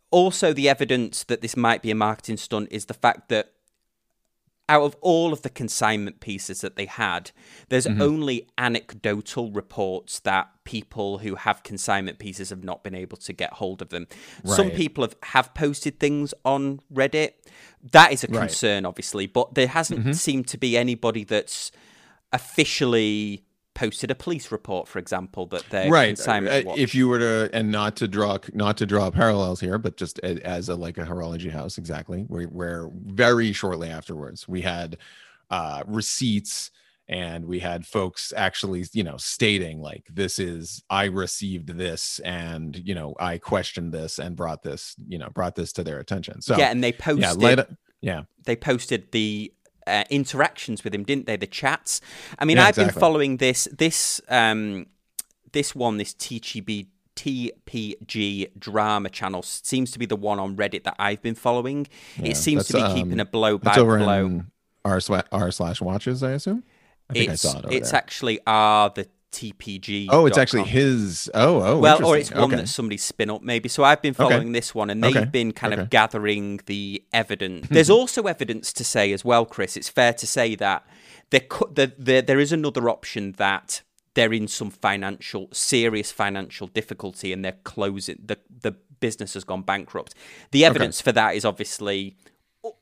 Also, 0.09 0.51
the 0.51 0.67
evidence 0.67 1.23
that 1.23 1.41
this 1.41 1.55
might 1.55 1.81
be 1.81 1.89
a 1.89 1.95
marketing 1.95 2.38
stunt 2.38 2.67
is 2.69 2.85
the 2.85 2.93
fact 2.93 3.29
that 3.29 3.53
out 4.72 4.84
of 4.84 4.96
all 5.01 5.34
of 5.34 5.42
the 5.42 5.50
consignment 5.50 6.22
pieces 6.22 6.62
that 6.62 6.78
they 6.78 6.86
had, 6.86 7.32
there's 7.68 7.86
mm-hmm. 7.86 8.01
only 8.01 8.48
anecdotal 8.58 9.51
reports 9.51 10.20
that 10.20 10.48
people 10.63 11.18
who 11.18 11.36
have 11.36 11.62
consignment 11.63 12.20
pieces 12.20 12.51
have 12.51 12.63
not 12.63 12.82
been 12.82 12.96
able 12.96 13.18
to 13.18 13.34
get 13.34 13.51
hold 13.51 13.82
of 13.82 13.90
them. 13.90 14.08
Right. 14.46 14.56
Some 14.56 14.72
people 14.72 15.04
have, 15.04 15.18
have 15.24 15.54
posted 15.54 16.00
things 16.00 16.34
on 16.46 16.80
Reddit. 16.92 17.34
That 17.92 18.13
is 18.13 18.24
a 18.24 18.28
concern, 18.28 18.86
right. 18.86 18.88
obviously, 18.88 19.28
but 19.28 19.56
there 19.56 19.68
hasn't 19.68 20.00
mm-hmm. 20.00 20.12
seemed 20.13 20.48
to 20.48 20.58
be 20.58 20.78
anybody 20.78 21.25
that's 21.25 21.74
officially 22.32 23.44
posted 23.81 24.11
a 24.11 24.15
police 24.15 24.51
report, 24.51 24.88
for 24.88 25.00
example, 25.00 25.47
that 25.47 25.63
they 25.71 25.89
right. 25.89 26.19
Uh, 26.27 26.61
if 26.77 26.93
you 26.93 27.07
were 27.07 27.17
to, 27.17 27.50
and 27.51 27.71
not 27.71 27.95
to 27.95 28.07
draw, 28.07 28.38
not 28.53 28.77
to 28.77 28.85
draw 28.85 29.09
parallels 29.09 29.59
here, 29.59 29.79
but 29.79 29.97
just 29.97 30.19
as 30.19 30.69
a 30.69 30.75
like 30.75 31.00
a 31.00 31.03
horology 31.03 31.51
house, 31.51 31.79
exactly, 31.79 32.21
where, 32.27 32.45
where 32.45 32.91
very 32.93 33.51
shortly 33.53 33.89
afterwards 33.89 34.47
we 34.47 34.61
had 34.61 34.97
uh, 35.50 35.83
receipts 35.88 36.69
and 37.09 37.45
we 37.45 37.57
had 37.57 37.88
folks 37.88 38.31
actually 38.38 38.85
you 38.93 39.03
know 39.03 39.17
stating 39.17 39.81
like 39.81 40.05
this 40.09 40.38
is 40.38 40.83
i 40.89 41.05
received 41.05 41.67
this 41.75 42.19
and 42.19 42.79
you 42.85 42.93
know 42.93 43.15
i 43.19 43.39
questioned 43.39 43.91
this 43.91 44.19
and 44.19 44.35
brought 44.35 44.61
this 44.61 44.95
you 45.09 45.17
know 45.17 45.27
brought 45.31 45.55
this 45.55 45.73
to 45.73 45.83
their 45.83 46.00
attention 46.00 46.41
so 46.41 46.55
yeah 46.57 46.67
and 46.67 46.81
they 46.81 46.93
posted 46.93 47.23
yeah, 47.23 47.33
later, 47.33 47.77
yeah. 48.01 48.21
they 48.45 48.55
posted 48.55 49.11
the 49.11 49.51
uh, 49.88 50.03
interactions 50.09 50.83
with 50.83 50.93
him, 50.93 51.03
didn't 51.03 51.25
they? 51.25 51.38
The 51.38 51.47
chats. 51.47 52.01
I 52.39 52.45
mean, 52.45 52.57
yeah, 52.57 52.63
I've 52.63 52.69
exactly. 52.69 52.93
been 52.93 53.00
following 53.00 53.38
this 53.38 53.67
this 53.71 54.21
um 54.29 54.88
this 55.51 55.75
one, 55.75 55.97
this 55.97 56.13
TGB 56.13 56.88
TPG 57.15 58.51
drama 58.57 59.09
channel 59.09 59.43
seems 59.43 59.91
to 59.91 60.00
be 60.00 60.05
the 60.05 60.15
one 60.15 60.39
on 60.39 60.55
Reddit 60.55 60.83
that 60.83 60.95
I've 60.97 61.21
been 61.21 61.35
following. 61.35 61.88
Yeah, 62.17 62.29
it 62.29 62.38
seems 62.38 62.67
to 62.67 62.73
be 62.73 62.81
um, 62.81 62.95
keeping 62.95 63.19
a 63.19 63.25
blow 63.25 63.57
by 63.57 63.75
blow. 63.75 64.43
R, 64.83 65.00
r 65.31 65.51
slash 65.51 65.81
watches, 65.81 66.23
I 66.23 66.31
assume. 66.31 66.63
I 67.09 67.13
think 67.13 67.31
it's, 67.31 67.45
I 67.45 67.50
saw 67.50 67.59
it. 67.59 67.73
it's 67.73 67.91
there. 67.91 67.97
actually 67.97 68.39
R 68.47 68.91
the 68.95 69.07
TPG. 69.31 70.07
Oh, 70.09 70.25
it's 70.25 70.38
actually 70.38 70.63
his. 70.63 71.29
Oh, 71.33 71.61
oh. 71.61 71.79
Well, 71.79 72.05
or 72.05 72.17
it's 72.17 72.31
one 72.31 72.43
okay. 72.45 72.57
that 72.57 72.67
somebody 72.67 72.97
spin 72.97 73.29
up 73.29 73.41
maybe. 73.41 73.69
So 73.69 73.83
I've 73.83 74.01
been 74.01 74.13
following 74.13 74.50
okay. 74.50 74.51
this 74.51 74.75
one, 74.75 74.89
and 74.89 75.03
they've 75.03 75.15
okay. 75.15 75.25
been 75.25 75.51
kind 75.51 75.73
of 75.73 75.89
gathering 75.89 76.59
the 76.65 77.03
evidence. 77.13 77.67
Hmm. 77.67 77.73
There's 77.73 77.89
also 77.89 78.23
evidence 78.23 78.73
to 78.73 78.83
say 78.83 79.11
as 79.13 79.23
well, 79.23 79.45
Chris. 79.45 79.77
It's 79.77 79.89
fair 79.89 80.13
to 80.13 80.27
say 80.27 80.55
that 80.55 80.85
there 81.29 81.41
there, 81.71 81.91
there, 81.97 82.21
there 82.21 82.39
is 82.39 82.51
another 82.51 82.89
option 82.89 83.33
that 83.33 83.81
they're 84.13 84.33
in 84.33 84.47
some 84.47 84.69
financial 84.69 85.47
serious 85.51 86.11
financial 86.11 86.67
difficulty 86.67 87.31
and 87.31 87.43
they're 87.45 87.57
closing 87.63 88.17
the 88.23 88.38
the 88.50 88.75
business 89.00 89.33
has 89.33 89.43
gone 89.43 89.63
bankrupt. 89.63 90.13
The 90.51 90.63
evidence 90.63 91.01
for 91.01 91.11
that 91.13 91.35
is 91.35 91.43
obviously 91.43 92.15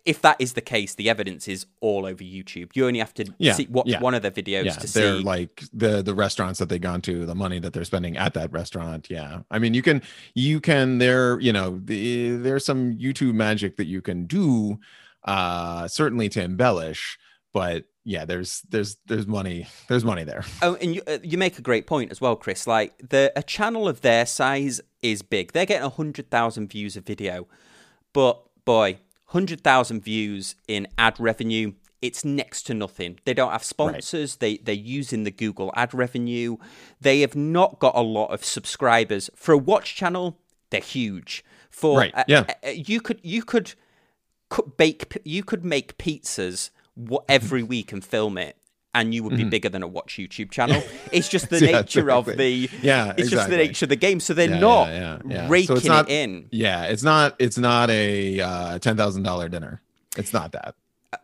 if 0.06 0.22
that 0.22 0.36
is 0.40 0.54
the 0.54 0.62
case, 0.62 0.96
the 0.96 1.10
evidence 1.10 1.48
is 1.48 1.66
all 1.80 2.06
over 2.06 2.24
YouTube. 2.24 2.76
You 2.76 2.88
only 2.88 3.00
have 3.00 3.14
to 3.16 3.34
yeah, 3.38 3.54
see, 3.54 3.68
watch 3.70 3.88
yeah. 3.88 4.02
one 4.02 4.14
of 4.14 4.22
the 4.22 4.32
videos 4.32 4.66
yeah, 4.66 4.74
to 4.74 4.94
they're 4.94 5.18
see 5.18 5.24
like 5.24 5.64
the 5.72 6.02
the 6.02 6.14
restaurants 6.14 6.60
that 6.60 6.68
they've 6.70 6.82
gone 6.82 7.02
to, 7.04 7.26
the 7.26 7.36
money 7.36 7.60
that 7.60 7.74
they're 7.74 7.86
spending 7.86 8.18
at 8.18 8.34
that 8.34 8.52
restaurant. 8.52 9.10
Yeah, 9.10 9.42
I 9.50 9.60
mean, 9.60 9.74
you 9.74 9.82
can 9.82 10.02
you 10.34 10.60
can 10.60 10.98
there 10.98 11.40
you 11.40 11.54
know 11.54 11.80
the, 11.84 12.32
there's 12.38 12.66
some 12.66 12.98
YouTube 12.98 13.34
magic 13.34 13.78
that 13.78 13.88
you 13.88 14.02
can 14.02 14.26
do, 14.26 14.80
uh, 15.24 15.88
certainly 15.88 16.28
to 16.30 16.44
embellish, 16.44 17.18
but 17.54 17.86
yeah, 18.04 18.26
there's 18.26 18.64
there's 18.70 18.98
there's 19.06 19.28
money 19.28 19.68
there's 19.88 20.04
money 20.04 20.26
there. 20.26 20.44
Oh, 20.62 20.76
and 20.76 20.96
you 20.96 21.02
uh, 21.08 21.20
you 21.24 21.38
make 21.38 21.58
a 21.58 21.62
great 21.62 21.88
point 21.88 22.12
as 22.12 22.20
well, 22.20 22.36
Chris. 22.36 22.68
Like 22.68 22.98
the 22.98 23.32
a 23.36 23.44
channel 23.44 23.88
of 23.88 24.02
their 24.02 24.26
size 24.26 24.82
is 25.02 25.22
big. 25.22 25.54
They're 25.54 25.66
getting 25.66 25.90
hundred 25.90 26.30
thousand 26.30 26.70
views 26.70 26.98
a 26.98 27.02
video, 27.02 27.48
but 28.12 28.44
boy 28.66 29.00
100,000 29.32 30.02
views 30.02 30.56
in 30.68 30.88
ad 30.98 31.20
revenue. 31.20 31.74
It's 32.02 32.24
next 32.24 32.64
to 32.64 32.74
nothing. 32.74 33.20
They 33.26 33.34
don't 33.34 33.52
have 33.52 33.64
sponsors. 33.64 34.34
Right. 34.34 34.40
They 34.40 34.58
they're 34.58 34.76
using 34.76 35.24
the 35.24 35.32
Google 35.32 35.72
ad 35.76 35.94
revenue. 35.94 36.58
They 37.02 37.22
have 37.22 37.36
not 37.36 37.80
got 37.80 37.96
a 37.96 38.02
lot 38.02 38.28
of 38.28 38.44
subscribers 38.46 39.30
for 39.36 39.52
a 39.52 39.58
watch 39.58 39.96
channel. 39.96 40.38
They're 40.70 40.80
huge. 40.80 41.44
For 41.70 42.00
right. 42.00 42.16
Uh, 42.16 42.24
yeah, 42.28 42.46
uh, 42.66 42.70
you 42.70 43.02
could 43.02 43.20
you 43.22 43.44
could, 43.44 43.74
could 44.50 44.78
bake 44.78 45.18
you 45.26 45.44
could 45.44 45.66
make 45.66 45.98
pizzas 45.98 46.70
every 47.28 47.64
week 47.64 47.92
and 47.92 48.04
film 48.04 48.38
it 48.38 48.56
and 48.94 49.14
you 49.14 49.24
would 49.24 49.36
be 49.36 49.44
mm-hmm. 49.44 49.50
bigger 49.50 49.70
than 49.70 49.84
a 49.84 49.88
watch 49.88 50.18
YouTube 50.18 50.52
channel. 50.52 50.82
It's 51.12 51.28
just 51.28 51.50
the 51.50 51.60
yeah, 51.60 51.82
nature 51.82 52.02
exactly. 52.02 52.34
of 52.34 52.38
the 52.38 52.70
yeah, 52.84 53.14
it's 53.18 53.30
exactly. 53.30 53.30
just 53.30 53.50
the 53.50 53.58
nature 53.58 53.86
of 53.86 53.90
the 53.90 53.96
game. 53.96 54.20
So 54.20 54.36
they're 54.36 54.50
yeah, 54.50 54.60
not 54.60 55.22
yeah, 55.26 55.48
raking 55.50 55.80
so 55.80 55.88
not, 55.88 56.08
it 56.08 56.14
in. 56.14 56.48
Yeah, 56.52 56.84
it's 56.84 57.02
not 57.02 57.36
it's 57.40 57.58
not 57.58 57.90
a 57.90 58.40
uh, 58.40 58.80
ten 58.80 58.96
thousand 58.96 59.24
dollar 59.24 59.50
dinner. 59.50 59.82
It's 60.18 60.34
not 60.34 60.52
that. 60.52 60.76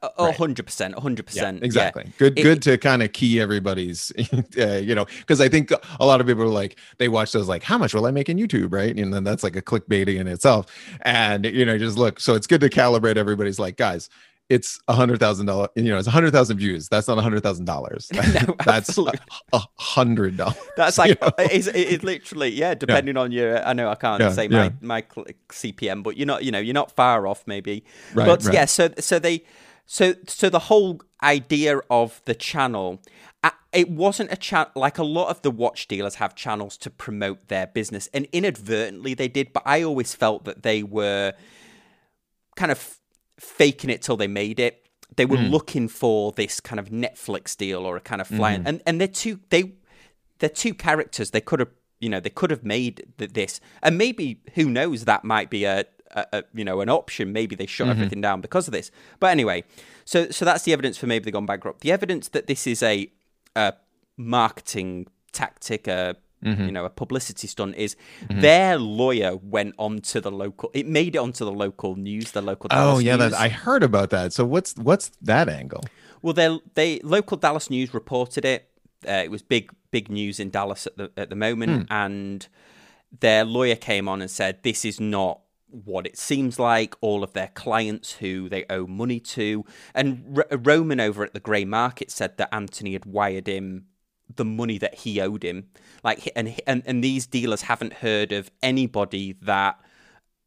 A 0.02 0.32
hundred 0.32 0.66
percent, 0.66 0.96
a 0.98 1.00
hundred 1.00 1.28
percent. 1.28 1.64
Exactly. 1.64 2.12
Good, 2.18 2.40
it, 2.40 2.42
good 2.42 2.62
to 2.64 2.80
kind 2.80 3.04
of 3.04 3.14
key 3.14 3.40
everybody's, 3.40 4.12
uh, 4.58 4.78
you 4.78 4.96
know, 4.96 5.06
because 5.20 5.40
I 5.40 5.48
think 5.48 5.72
a 6.00 6.06
lot 6.06 6.20
of 6.20 6.26
people 6.26 6.42
are 6.42 6.48
like 6.48 6.80
they 6.98 7.08
watch 7.08 7.32
those 7.32 7.48
like, 7.48 7.62
how 7.62 7.78
much 7.78 7.94
will 7.94 8.08
I 8.08 8.12
make 8.12 8.28
in 8.28 8.38
YouTube, 8.38 8.74
right? 8.74 8.98
And 8.98 9.14
then 9.14 9.24
that's 9.24 9.44
like 9.44 9.56
a 9.56 9.62
clickbait 9.62 10.08
in 10.08 10.28
itself. 10.28 10.66
And 11.02 11.46
you 11.46 11.66
know, 11.66 11.78
just 11.78 12.00
look. 12.00 12.20
So 12.20 12.34
it's 12.34 12.48
good 12.48 12.62
to 12.62 12.70
calibrate 12.70 13.18
everybody's 13.18 13.60
like, 13.60 13.78
guys, 13.78 14.10
it's 14.50 14.80
a 14.88 14.94
hundred 14.94 15.20
thousand 15.20 15.48
dollars. 15.48 15.70
You 15.76 15.84
know, 15.84 15.98
it's 15.98 16.08
a 16.08 16.12
hundred 16.12 16.32
thousand 16.32 16.58
views. 16.58 16.88
That's 16.88 17.08
not 17.08 17.18
a 17.18 17.22
hundred 17.22 17.42
thousand 17.42 17.66
dollars. 17.66 18.08
That's 18.66 18.98
a 18.98 19.62
hundred 19.76 20.38
dollars. 20.38 20.58
That's 20.78 20.98
like 21.00 21.18
it's, 21.40 21.68
it's 21.68 22.04
literally 22.04 22.50
yeah. 22.50 22.76
Depending 22.76 23.16
yeah. 23.16 23.22
on 23.22 23.32
your, 23.32 23.66
I 23.66 23.74
know 23.74 23.90
I 23.90 23.96
can't 23.96 24.22
yeah, 24.22 24.32
say 24.32 24.48
my 24.48 24.66
yeah. 24.66 24.70
my 24.82 25.02
CPM, 25.02 26.04
but 26.04 26.18
you're 26.18 26.28
not 26.28 26.44
you 26.44 26.52
know 26.52 26.60
you're 26.60 26.74
not 26.74 26.92
far 26.92 27.26
off 27.28 27.44
maybe. 27.48 27.84
Right, 28.14 28.26
but 28.28 28.44
right. 28.46 28.54
yeah, 28.54 28.66
so 28.66 28.90
so 29.00 29.18
they 29.18 29.44
so 29.86 30.14
so 30.28 30.50
the 30.50 30.60
whole 30.60 31.02
idea 31.24 31.80
of 31.90 32.22
the 32.26 32.36
channel. 32.36 33.02
Uh, 33.44 33.52
it 33.74 33.88
wasn't 33.92 34.32
a 34.32 34.36
channel 34.36 34.72
like 34.76 34.98
a 34.98 35.04
lot 35.04 35.30
of 35.30 35.44
the 35.44 35.52
watch 35.52 35.88
dealers 35.88 36.16
have 36.16 36.34
channels 36.34 36.78
to 36.78 36.90
promote 36.90 37.48
their 37.48 37.68
business, 37.68 38.10
and 38.14 38.28
inadvertently 38.32 39.14
they 39.14 39.28
did. 39.28 39.54
But 39.54 39.64
I 39.66 39.84
always 39.84 40.16
felt 40.16 40.46
that 40.46 40.64
they 40.64 40.82
were 40.82 41.34
kind 42.56 42.72
of 42.72 43.00
faking 43.40 43.90
it 43.90 44.02
till 44.02 44.18
they 44.18 44.28
made 44.28 44.60
it. 44.60 44.86
They 45.16 45.26
were 45.26 45.38
mm. 45.38 45.50
looking 45.50 45.88
for 45.88 46.32
this 46.34 46.60
kind 46.60 46.80
of 46.80 46.90
Netflix 46.90 47.56
deal 47.56 47.86
or 47.86 47.96
a 47.96 48.02
kind 48.02 48.22
of 48.22 48.28
flying, 48.28 48.64
mm. 48.64 48.68
and 48.68 48.82
and 48.86 49.00
they're 49.00 49.08
two 49.08 49.40
they 49.50 49.76
they're 50.40 50.50
two 50.50 50.74
characters. 50.74 51.32
They 51.32 51.42
could 51.42 51.60
have 51.60 51.70
you 52.00 52.10
know 52.10 52.20
they 52.20 52.30
could 52.30 52.52
have 52.52 52.64
made 52.64 53.06
this, 53.18 53.62
and 53.82 53.98
maybe 53.98 54.42
who 54.56 54.70
knows 54.70 55.06
that 55.06 55.24
might 55.24 55.50
be 55.50 55.64
a, 55.64 55.86
a, 56.12 56.26
a 56.34 56.44
you 56.54 56.66
know 56.66 56.82
an 56.82 56.90
option. 56.90 57.32
Maybe 57.32 57.56
they 57.56 57.66
shut 57.66 57.88
mm-hmm. 57.88 57.98
everything 57.98 58.22
down 58.22 58.42
because 58.42 58.68
of 58.68 58.74
this. 58.74 58.92
But 59.20 59.28
anyway, 59.28 59.64
so 60.04 60.30
so 60.32 60.44
that's 60.44 60.64
the 60.64 60.74
evidence 60.74 60.98
for 60.98 61.08
maybe 61.08 61.26
they've 61.26 61.34
gone 61.34 61.46
bankrupt. 61.46 61.82
The 61.82 61.92
evidence 61.92 62.30
that 62.30 62.48
this 62.48 62.68
is 62.68 62.84
a, 62.84 63.10
a 63.56 63.74
marketing 64.18 65.08
tactic, 65.32 65.88
a 65.88 66.18
Mm-hmm. 66.46 66.66
you 66.66 66.72
know, 66.72 66.86
a 66.86 66.90
publicity 66.90 67.48
stunt 67.48 67.76
is 67.76 67.96
mm-hmm. 68.22 68.42
their 68.42 68.78
lawyer 68.78 69.36
went 69.36 69.74
onto 69.78 70.22
the 70.22 70.32
local. 70.32 70.70
It 70.74 70.86
made 70.86 71.16
it 71.16 71.20
onto 71.20 71.44
the 71.44 71.52
local 71.52 71.96
news, 71.96 72.32
the 72.32 72.42
local. 72.42 72.68
Oh, 72.72 72.76
Dallas 72.76 72.96
oh 72.96 73.00
yeah, 73.00 73.18
that, 73.18 73.34
I 73.34 73.50
heard 73.50 73.84
about 73.84 74.12
that. 74.12 74.32
So 74.32 74.46
what's 74.46 74.74
what's 74.76 75.10
that 75.22 75.50
angle? 75.50 75.84
Well, 76.22 76.34
they 76.34 76.60
they 76.76 77.00
local 77.00 77.38
Dallas 77.38 77.70
news 77.70 77.94
reported 77.94 78.46
it. 78.46 78.70
Uh, 79.08 79.24
it 79.24 79.32
was 79.32 79.42
big 79.42 79.72
big 79.92 80.10
news 80.10 80.40
in 80.40 80.50
Dallas 80.50 80.88
at 80.88 80.98
the 80.98 81.12
at 81.18 81.30
the 81.30 81.36
moment, 81.36 81.84
mm. 81.84 81.88
and 81.90 82.48
their 83.20 83.46
lawyer 83.46 83.76
came 83.76 84.08
on 84.08 84.22
and 84.22 84.30
said 84.30 84.64
this 84.64 84.86
is 84.86 85.00
not 85.00 85.42
what 85.84 86.06
it 86.06 86.18
seems 86.18 86.58
like 86.60 86.96
all 87.02 87.24
of 87.24 87.34
their 87.34 87.50
clients 87.50 88.14
who 88.14 88.48
they 88.48 88.66
owe 88.70 88.88
money 88.88 89.20
to 89.20 89.66
and 89.94 90.38
R- 90.52 90.58
roman 90.58 91.02
over 91.02 91.24
at 91.24 91.34
the 91.34 91.40
grey 91.40 91.66
market 91.66 92.10
said 92.10 92.38
that 92.38 92.48
anthony 92.54 92.94
had 92.94 93.06
wired 93.06 93.48
him 93.48 93.86
the 94.34 94.46
money 94.46 94.78
that 94.78 94.96
he 94.96 95.22
owed 95.22 95.44
him. 95.44 95.70
Like, 96.04 96.32
and 96.36 96.56
and 96.66 96.84
and 96.86 97.04
these 97.04 97.28
dealers 97.28 97.64
haven't 97.64 97.94
heard 97.94 98.32
of 98.32 98.52
anybody 98.62 99.34
that 99.42 99.80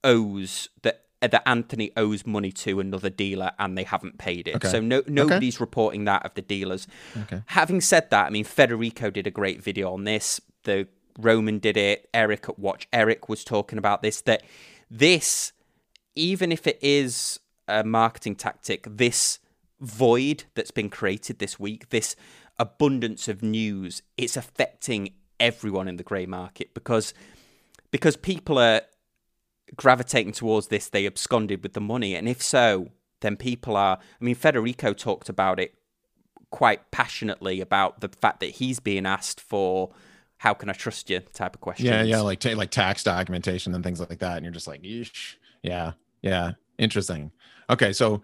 owes 0.04 0.68
that 0.82 1.04
that 1.20 1.42
Anthony 1.47 1.90
owes 1.97 2.25
money 2.26 2.52
to 2.52 2.78
another 2.78 3.11
dealer 3.11 3.50
and 3.58 3.76
they 3.76 3.82
haven't 3.82 4.18
paid 4.18 4.47
it. 4.47 4.56
Okay. 4.56 4.68
So 4.68 4.80
no 4.80 5.02
nobody's 5.06 5.56
okay. 5.56 5.62
reporting 5.62 6.04
that 6.04 6.25
of 6.25 6.35
the 6.35 6.42
dealers. 6.42 6.87
Okay. 7.23 7.42
Having 7.47 7.80
said 7.80 8.11
that, 8.11 8.26
I 8.26 8.30
mean 8.30 8.44
Federico 8.44 9.11
did 9.11 9.26
a 9.26 9.30
great 9.30 9.62
video 9.62 9.92
on 9.92 10.04
this. 10.04 10.40
The 10.64 10.87
Roman 11.18 11.58
did 11.58 11.76
it. 11.76 12.08
Eric 12.14 12.49
at 12.49 12.58
Watch 12.58 12.87
Eric 12.92 13.28
was 13.28 13.42
talking 13.44 13.78
about 13.78 14.02
this. 14.02 14.23
That 14.23 14.42
this, 14.90 15.52
even 16.14 16.52
if 16.52 16.66
it 16.66 16.78
is 16.80 17.40
a 17.66 17.82
marketing 17.85 18.37
tactic, 18.37 18.87
this 18.88 19.40
void 19.80 20.44
that's 20.54 20.70
been 20.70 20.90
created 20.90 21.38
this 21.38 21.58
week, 21.58 21.90
this 21.90 22.16
abundance 22.59 23.29
of 23.29 23.43
news, 23.43 24.03
it's 24.17 24.37
affecting 24.37 25.15
everyone 25.41 25.88
in 25.88 25.97
the 25.97 26.03
grey 26.03 26.27
market 26.27 26.75
because 26.75 27.15
because 27.91 28.17
people 28.17 28.59
are 28.59 28.83
gravitating 29.77 30.33
towards 30.33 30.69
this. 30.69 30.88
They 30.88 31.07
absconded 31.07 31.62
with 31.62 31.73
the 31.73 31.81
money, 31.81 32.15
and 32.15 32.29
if 32.29 32.43
so, 32.43 32.88
then 33.21 33.37
people 33.37 33.77
are. 33.77 33.99
I 33.99 34.25
mean, 34.25 34.35
Federico 34.35 34.93
talked 34.93 35.29
about 35.29 35.61
it 35.61 35.75
quite 36.50 36.91
passionately 36.91 37.61
about 37.61 38.00
the 38.00 38.09
fact 38.09 38.41
that 38.41 38.50
he's 38.50 38.81
being 38.81 39.05
asked 39.05 39.41
for 39.41 39.91
how 40.38 40.55
can 40.55 40.71
I 40.71 40.73
trust 40.73 41.11
you 41.11 41.21
type 41.21 41.55
of 41.55 41.61
question. 41.61 41.87
Yeah, 41.87 42.03
yeah, 42.03 42.21
like 42.21 42.45
like 42.45 42.71
tax 42.71 43.03
documentation 43.05 43.75
and 43.75 43.85
things 43.85 44.00
like 44.00 44.19
that, 44.21 44.37
and 44.37 44.45
you're 44.45 44.53
just 44.53 44.67
like, 44.67 44.83
Eesh. 44.83 45.37
yeah, 45.62 45.93
yeah, 46.23 46.53
interesting. 46.79 47.33
Okay, 47.71 47.93
so 47.93 48.23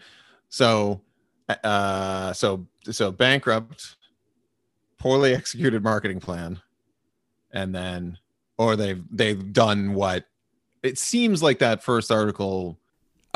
so 0.48 1.00
uh 1.48 2.32
so 2.32 2.66
so 2.90 3.12
bankrupt, 3.12 3.96
poorly 5.04 5.34
executed 5.34 5.82
marketing 5.82 6.18
plan, 6.18 6.62
and 7.52 7.74
then 7.74 8.16
or 8.56 8.74
they've 8.74 9.04
they've 9.10 9.52
done 9.52 9.92
what 9.92 10.24
it 10.82 10.96
seems 10.98 11.42
like 11.42 11.58
that 11.58 11.82
first 11.84 12.10
article 12.10 12.78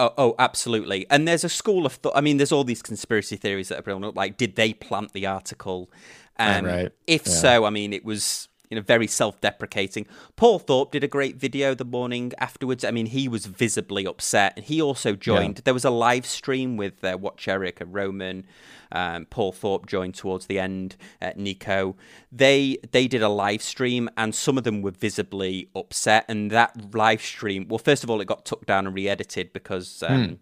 Oh, 0.01 0.15
oh, 0.17 0.35
absolutely. 0.39 1.07
And 1.11 1.27
there's 1.27 1.43
a 1.43 1.49
school 1.49 1.85
of 1.85 1.95
thought. 1.95 2.13
I 2.15 2.21
mean, 2.21 2.37
there's 2.37 2.53
all 2.53 2.63
these 2.63 2.83
conspiracy 2.83 3.35
theories 3.35 3.69
that 3.69 3.81
are 3.81 3.83
blown 3.83 4.05
up. 4.05 4.17
Like, 4.17 4.37
did 4.37 4.55
they 4.55 4.73
plant 4.73 5.13
the 5.13 5.27
article? 5.27 5.91
Um, 6.39 6.67
right. 6.67 6.93
If 7.09 7.27
yeah. 7.27 7.33
so, 7.33 7.65
I 7.65 7.71
mean, 7.71 7.93
it 7.93 8.05
was 8.05 8.48
you 8.71 8.77
know 8.77 8.83
very 8.83 9.07
self-deprecating. 9.07 10.07
Paul 10.37 10.59
Thorpe 10.59 10.93
did 10.93 11.05
a 11.05 11.09
great 11.09 11.37
video 11.37 11.75
the 11.75 11.85
morning 11.85 12.33
afterwards. 12.39 12.85
I 12.85 12.91
mean, 12.91 13.07
he 13.07 13.29
was 13.29 13.47
visibly 13.47 14.07
upset, 14.07 14.55
and 14.57 14.65
he 14.65 14.81
also 14.81 15.15
joined. 15.15 15.59
Yeah. 15.59 15.63
There 15.65 15.75
was 15.75 15.85
a 15.85 15.91
live 15.91 16.27
stream 16.27 16.77
with 16.77 17.03
uh, 17.05 17.17
Watch 17.21 17.49
Eric 17.49 17.81
and 17.81 17.95
Roman. 17.95 18.47
Um, 18.91 19.27
Paul 19.27 19.53
Thorpe 19.53 19.87
joined 19.87 20.15
towards 20.15 20.47
the 20.47 20.59
end. 20.59 20.97
Uh, 21.21 21.33
Nico, 21.37 21.97
they 22.33 22.79
they 22.93 23.07
did 23.07 23.23
a 23.23 23.29
live 23.29 23.63
stream, 23.63 24.09
and 24.17 24.35
some 24.35 24.59
of 24.59 24.65
them 24.65 24.83
were 24.83 24.91
visibly 24.91 25.69
upset. 25.75 26.25
And 26.29 26.51
that 26.51 26.95
live 26.95 27.23
stream, 27.23 27.69
well, 27.69 27.79
first 27.79 28.05
of 28.05 28.11
all, 28.11 28.21
it 28.21 28.27
got 28.27 28.45
took 28.45 28.67
down 28.67 28.87
and 28.87 28.95
re-edited 28.95 29.53
because. 29.53 30.03
Um, 30.03 30.25
hmm 30.25 30.35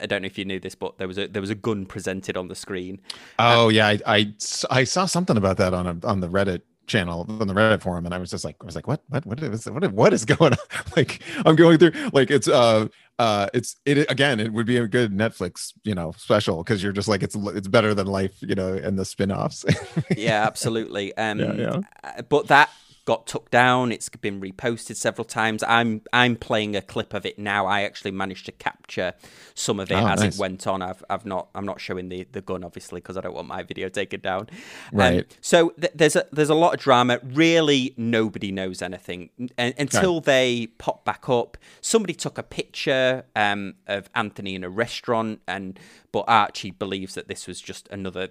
I 0.00 0.06
don't 0.06 0.22
know 0.22 0.26
if 0.26 0.38
you 0.38 0.46
knew 0.46 0.58
this, 0.58 0.74
but 0.74 0.96
there 0.98 1.06
was 1.06 1.18
a 1.18 1.28
there 1.28 1.42
was 1.42 1.50
a 1.50 1.54
gun 1.54 1.84
presented 1.84 2.36
on 2.38 2.48
the 2.48 2.54
screen. 2.54 3.00
Oh 3.38 3.66
um, 3.66 3.74
yeah, 3.74 3.88
I, 3.88 4.00
I, 4.06 4.34
I 4.70 4.84
saw 4.84 5.06
something 5.06 5.36
about 5.36 5.58
that 5.58 5.74
on 5.74 5.86
a, 5.86 6.06
on 6.06 6.20
the 6.20 6.28
Reddit 6.28 6.62
channel 6.86 7.26
on 7.28 7.46
the 7.46 7.54
Reddit 7.54 7.82
forum, 7.82 8.04
and 8.04 8.14
I 8.14 8.18
was 8.18 8.30
just 8.30 8.44
like, 8.44 8.56
I 8.60 8.64
was 8.64 8.74
like, 8.74 8.86
what, 8.86 9.02
what, 9.08 9.26
what 9.26 9.40
is, 9.42 9.66
what, 9.66 9.92
what 9.92 10.12
is 10.12 10.24
going 10.24 10.52
on? 10.52 10.58
like, 10.96 11.22
I'm 11.44 11.56
going 11.56 11.78
through, 11.78 11.92
like, 12.12 12.30
it's, 12.30 12.48
uh, 12.48 12.88
uh, 13.18 13.48
it's, 13.54 13.76
it 13.84 14.10
again, 14.10 14.40
it 14.40 14.52
would 14.52 14.66
be 14.66 14.76
a 14.76 14.88
good 14.88 15.12
Netflix, 15.12 15.72
you 15.84 15.94
know, 15.94 16.12
special 16.16 16.62
because 16.62 16.82
you're 16.82 16.92
just 16.92 17.08
like, 17.08 17.22
it's, 17.22 17.36
it's 17.36 17.68
better 17.68 17.94
than 17.94 18.06
life, 18.06 18.36
you 18.40 18.54
know, 18.54 18.74
and 18.74 18.98
the 18.98 19.04
spin-offs. 19.04 19.64
yeah, 20.16 20.44
absolutely. 20.44 21.16
Um, 21.16 21.38
yeah, 21.38 21.52
yeah. 21.52 21.80
Uh, 22.02 22.22
but 22.22 22.48
that 22.48 22.70
got 23.04 23.26
took 23.26 23.50
down. 23.50 23.92
It's 23.92 24.08
been 24.08 24.40
reposted 24.40 24.96
several 24.96 25.24
times. 25.24 25.62
I'm 25.62 26.02
I'm 26.12 26.36
playing 26.36 26.74
a 26.74 26.82
clip 26.82 27.12
of 27.14 27.26
it 27.26 27.38
now. 27.38 27.66
I 27.66 27.82
actually 27.82 28.12
managed 28.12 28.46
to 28.46 28.52
capture 28.52 29.14
some 29.54 29.78
of 29.78 29.90
it 29.90 29.94
oh, 29.94 30.06
as 30.06 30.20
nice. 30.20 30.34
it 30.34 30.40
went 30.40 30.66
on. 30.66 30.82
I've 30.82 31.04
I've 31.10 31.26
not 31.26 31.48
I'm 31.54 31.66
not 31.66 31.80
showing 31.80 32.08
the, 32.08 32.26
the 32.32 32.40
gun 32.40 32.64
obviously 32.64 33.00
because 33.00 33.16
I 33.16 33.20
don't 33.20 33.34
want 33.34 33.48
my 33.48 33.62
video 33.62 33.88
taken 33.88 34.20
down. 34.20 34.48
Um, 34.92 34.98
right. 34.98 35.18
Um, 35.20 35.24
so 35.40 35.70
th- 35.70 35.92
there's 35.94 36.16
a 36.16 36.26
there's 36.32 36.50
a 36.50 36.54
lot 36.54 36.74
of 36.74 36.80
drama. 36.80 37.20
Really, 37.22 37.94
nobody 37.96 38.50
knows 38.50 38.80
anything 38.80 39.30
until 39.58 40.14
right. 40.14 40.24
they 40.24 40.66
pop 40.78 41.04
back 41.04 41.28
up. 41.28 41.58
Somebody 41.80 42.14
took 42.14 42.38
a 42.38 42.42
picture 42.42 43.24
um, 43.36 43.74
of 43.86 44.08
Anthony 44.14 44.54
in 44.54 44.64
a 44.64 44.70
restaurant, 44.70 45.40
and 45.46 45.78
but 46.10 46.24
Archie 46.26 46.70
believes 46.70 47.14
that 47.14 47.28
this 47.28 47.46
was 47.46 47.60
just 47.60 47.88
another 47.88 48.28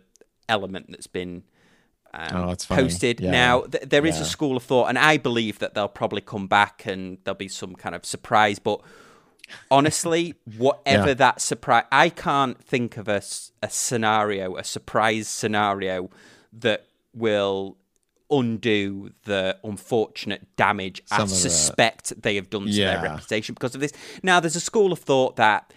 element 0.49 0.87
that's 0.89 1.07
been 1.07 1.43
um, 2.13 2.49
oh, 2.49 2.55
posted. 2.67 3.19
Yeah. 3.19 3.31
Now, 3.31 3.61
th- 3.61 3.85
there 3.85 4.05
is 4.05 4.17
yeah. 4.17 4.23
a 4.23 4.25
school 4.25 4.57
of 4.57 4.63
thought, 4.63 4.87
and 4.87 4.97
I 4.97 5.17
believe 5.17 5.59
that 5.59 5.73
they'll 5.73 5.87
probably 5.87 6.21
come 6.21 6.47
back 6.47 6.85
and 6.85 7.17
there'll 7.23 7.37
be 7.37 7.47
some 7.47 7.75
kind 7.75 7.95
of 7.95 8.05
surprise. 8.05 8.59
But 8.59 8.81
honestly, 9.71 10.35
whatever 10.57 11.09
yeah. 11.09 11.13
that 11.15 11.41
surprise, 11.41 11.85
I 11.91 12.09
can't 12.09 12.63
think 12.63 12.97
of 12.97 13.07
a, 13.07 13.21
a 13.61 13.69
scenario, 13.69 14.57
a 14.57 14.63
surprise 14.63 15.27
scenario 15.27 16.09
that 16.53 16.85
will 17.13 17.77
undo 18.29 19.11
the 19.25 19.57
unfortunate 19.63 20.55
damage 20.55 21.01
Some 21.05 21.23
I 21.23 21.25
suspect 21.25 22.09
that. 22.09 22.23
they 22.23 22.35
have 22.35 22.49
done 22.49 22.65
to 22.65 22.71
yeah. 22.71 22.95
their 22.95 23.11
reputation 23.11 23.53
because 23.53 23.75
of 23.75 23.81
this. 23.81 23.91
Now, 24.21 24.39
there's 24.39 24.55
a 24.55 24.61
school 24.61 24.91
of 24.91 24.99
thought 24.99 25.35
that 25.35 25.73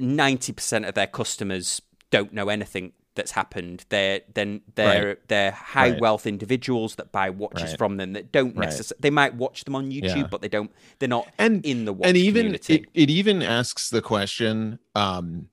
90% 0.00 0.88
of 0.88 0.94
their 0.94 1.06
customers 1.06 1.80
don't 2.10 2.32
know 2.32 2.48
anything 2.48 2.92
that's 3.14 3.30
happened. 3.30 3.84
They're 3.88 4.20
then 4.34 4.60
they're 4.74 5.06
right. 5.08 5.28
they're 5.28 5.50
high 5.52 5.90
right. 5.90 6.00
wealth 6.00 6.26
individuals 6.26 6.96
that 6.96 7.12
buy 7.12 7.30
watches 7.30 7.70
right. 7.70 7.78
from 7.78 7.96
them 7.96 8.12
that 8.14 8.32
don't 8.32 8.56
necessarily 8.56 9.00
they 9.00 9.10
might 9.10 9.34
watch 9.34 9.64
them 9.64 9.74
on 9.74 9.90
YouTube, 9.90 10.16
yeah. 10.16 10.26
but 10.30 10.42
they 10.42 10.48
don't 10.48 10.70
they're 10.98 11.08
not 11.08 11.28
and, 11.38 11.64
in 11.64 11.84
the 11.84 11.92
watch 11.92 12.08
and 12.08 12.16
even 12.16 12.54
it, 12.54 12.70
it, 12.94 13.10
even 13.10 13.42
asks 13.42 13.90
the 13.90 14.02
question 14.02 14.78
um 14.94 15.48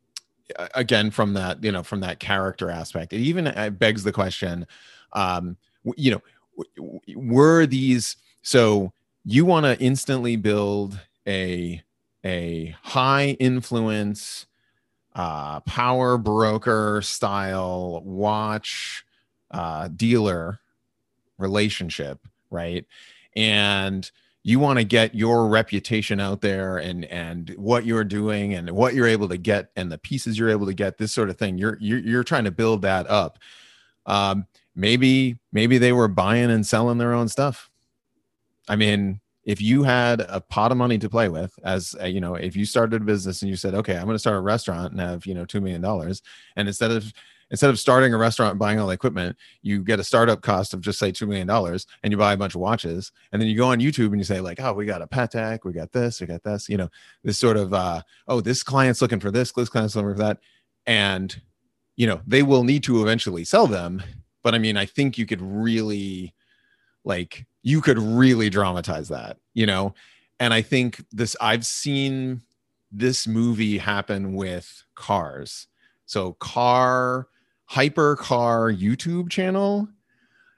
again 0.76 1.12
from 1.12 1.34
that 1.34 1.64
you 1.64 1.72
know 1.72 1.84
from 1.84 2.02
that 2.02 2.20
character 2.20 2.70
aspect 2.70 3.14
it 3.14 3.20
even 3.20 3.48
uh, 3.48 3.70
begs 3.70 4.04
the 4.04 4.12
question 4.12 4.68
um 5.14 5.56
you 5.96 6.12
know 6.12 6.22
were 7.16 7.66
these 7.66 8.18
so 8.42 8.92
you 9.24 9.46
want 9.46 9.66
to 9.66 9.80
instantly 9.80 10.36
build 10.36 11.00
a 11.28 11.82
a 12.26 12.76
high 12.84 13.30
influence 13.40 14.46
uh, 15.14 15.60
power 15.62 16.18
broker 16.18 17.02
style 17.04 18.02
watch 18.04 19.04
uh, 19.52 19.90
dealer 19.90 20.60
relationship, 21.38 22.20
right? 22.50 22.86
And 23.36 24.10
you 24.44 24.60
want 24.60 24.80
to 24.80 24.86
get 24.86 25.14
your 25.14 25.48
reputation 25.48 26.20
out 26.20 26.42
there 26.42 26.78
and 26.78 27.06
and 27.06 27.50
what 27.58 27.86
you're 27.86 28.04
doing 28.04 28.54
and 28.54 28.72
what 28.72 28.94
you're 28.94 29.08
able 29.08 29.30
to 29.30 29.38
get 29.38 29.70
and 29.76 29.92
the 29.92 29.98
pieces 29.98 30.38
you're 30.38 30.50
able 30.50 30.66
to 30.66 30.74
get 30.74 30.98
this 30.98 31.12
sort 31.12 31.30
of 31.30 31.38
thing. 31.38 31.58
You're 31.58 31.78
you're, 31.80 32.00
you're 32.00 32.24
trying 32.24 32.46
to 32.46 32.52
build 32.52 32.82
that 32.82 33.10
up. 33.10 33.38
Um 34.06 34.48
maybe 34.76 35.38
maybe 35.52 35.78
they 35.78 35.94
were 35.94 36.08
buying 36.08 36.50
and 36.50 36.66
selling 36.66 36.98
their 36.98 37.14
own 37.14 37.28
stuff. 37.28 37.70
I 38.68 38.76
mean 38.76 39.20
if 39.44 39.62
you 39.62 39.84
had 39.84 40.22
a 40.22 40.40
pot 40.40 40.72
of 40.72 40.78
money 40.78 40.98
to 41.00 41.10
play 41.10 41.28
with 41.28 41.54
as 41.64 41.96
a, 42.00 42.08
you 42.08 42.22
know 42.22 42.36
if 42.36 42.56
you 42.56 42.66
started 42.66 43.02
a 43.02 43.06
business 43.06 43.42
and 43.42 43.50
you 43.50 43.56
said 43.56 43.74
okay 43.74 43.96
i'm 43.96 44.06
going 44.06 44.16
to 44.16 44.20
start 44.20 44.38
a 44.38 44.42
restaurant 44.42 44.92
and 44.92 45.02
have 45.02 45.26
you 45.26 45.34
know 45.34 45.46
$2 45.46 45.62
million 45.62 45.84
and 46.56 46.68
instead 46.68 46.92
of 46.92 47.12
instead 47.50 47.70
of 47.70 47.80
starting 47.80 48.14
a 48.14 48.18
restaurant 48.18 48.52
and 48.52 48.60
buying 48.60 48.80
all 48.80 48.88
the 48.88 48.94
equipment 48.94 49.36
you 49.62 49.84
get 49.84 50.00
a 50.00 50.04
startup 50.04 50.42
cost 50.42 50.74
of 50.74 50.82
just 50.82 51.00
say 51.00 51.12
$2 51.12 51.28
million 51.28 51.50
and 51.50 52.12
you 52.12 52.18
buy 52.18 52.34
a 52.34 52.38
bunch 52.38 52.56
of 52.56 52.62
watches 52.62 53.12
and 53.32 53.42
then 53.42 53.50
you 53.50 53.58
go 53.58 53.68
on 53.68 53.80
youtube 53.80 54.08
and 54.08 54.18
you 54.18 54.24
say 54.24 54.40
like 54.40 54.60
oh 54.60 54.74
we 54.74 54.86
got 54.86 55.02
a 55.02 55.08
patek 55.08 55.60
we 55.66 55.74
got 55.74 55.92
this 55.92 56.22
we 56.22 56.28
got 56.28 56.44
this 56.44 56.70
you 56.70 56.78
know 56.78 56.90
this 57.24 57.38
sort 57.38 57.58
of 57.58 57.74
uh 57.74 58.02
oh 58.28 58.42
this 58.42 58.64
client's 58.64 59.02
looking 59.02 59.20
for 59.20 59.32
this 59.32 59.52
this 59.52 59.70
client's 59.70 59.96
looking 59.96 60.12
for 60.12 60.18
that 60.18 60.40
and 60.86 61.42
you 61.96 62.08
know 62.08 62.22
they 62.26 62.44
will 62.44 62.64
need 62.64 62.84
to 62.84 63.02
eventually 63.02 63.44
sell 63.44 63.68
them 63.68 64.02
but 64.44 64.56
i 64.56 64.58
mean 64.58 64.78
i 64.78 64.86
think 64.86 65.18
you 65.18 65.26
could 65.26 65.42
really 65.42 66.34
like 67.04 67.46
you 67.64 67.82
could 67.82 68.00
really 68.00 68.50
dramatize 68.50 69.10
that, 69.10 69.38
you 69.54 69.66
know? 69.66 69.94
And 70.40 70.54
I 70.54 70.62
think 70.62 71.04
this, 71.12 71.36
I've 71.40 71.66
seen 71.66 72.42
this 72.92 73.28
movie 73.28 73.78
happen 73.78 74.34
with 74.34 74.84
cars. 74.96 75.68
So, 76.06 76.34
car, 76.34 77.28
hyper 77.66 78.16
car 78.16 78.72
YouTube 78.72 79.30
channel 79.30 79.88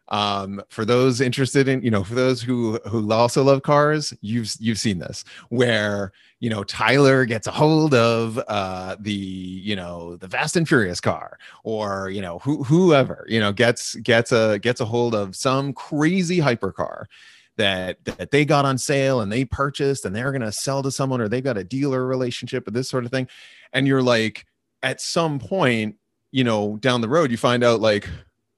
um, 0.09 0.61
for 0.69 0.85
those 0.85 1.21
interested 1.21 1.67
in, 1.67 1.81
you 1.81 1.89
know, 1.89 2.03
for 2.03 2.15
those 2.15 2.41
who 2.41 2.79
who 2.87 3.11
also 3.11 3.43
love 3.43 3.63
cars, 3.63 4.13
you've 4.21 4.53
you've 4.59 4.79
seen 4.79 4.99
this 4.99 5.23
where 5.49 6.11
you 6.39 6.49
know 6.49 6.63
Tyler 6.63 7.25
gets 7.25 7.47
a 7.47 7.51
hold 7.51 7.93
of 7.93 8.37
uh, 8.47 8.97
the 8.99 9.11
you 9.11 9.75
know 9.75 10.17
the 10.17 10.27
Fast 10.27 10.57
and 10.57 10.67
Furious 10.67 10.99
car, 10.99 11.37
or 11.63 12.09
you 12.09 12.21
know 12.21 12.39
who, 12.39 12.63
whoever 12.63 13.25
you 13.29 13.39
know 13.39 13.53
gets 13.53 13.95
gets 13.95 14.31
a 14.31 14.59
gets 14.59 14.81
a 14.81 14.85
hold 14.85 15.15
of 15.15 15.35
some 15.35 15.71
crazy 15.73 16.39
hypercar 16.39 17.05
that 17.55 18.03
that 18.03 18.31
they 18.31 18.43
got 18.43 18.65
on 18.65 18.77
sale 18.77 19.21
and 19.21 19.31
they 19.31 19.45
purchased 19.45 20.05
and 20.05 20.15
they're 20.15 20.31
going 20.31 20.41
to 20.41 20.51
sell 20.51 20.83
to 20.83 20.91
someone 20.91 21.21
or 21.21 21.29
they've 21.29 21.43
got 21.43 21.57
a 21.57 21.63
dealer 21.63 22.05
relationship 22.05 22.67
or 22.67 22.71
this 22.71 22.89
sort 22.89 23.05
of 23.05 23.11
thing, 23.11 23.27
and 23.71 23.87
you're 23.87 24.03
like 24.03 24.45
at 24.81 24.99
some 24.99 25.39
point 25.39 25.95
you 26.33 26.43
know 26.43 26.75
down 26.77 26.99
the 26.99 27.07
road 27.07 27.31
you 27.31 27.37
find 27.37 27.63
out 27.63 27.79
like 27.79 28.09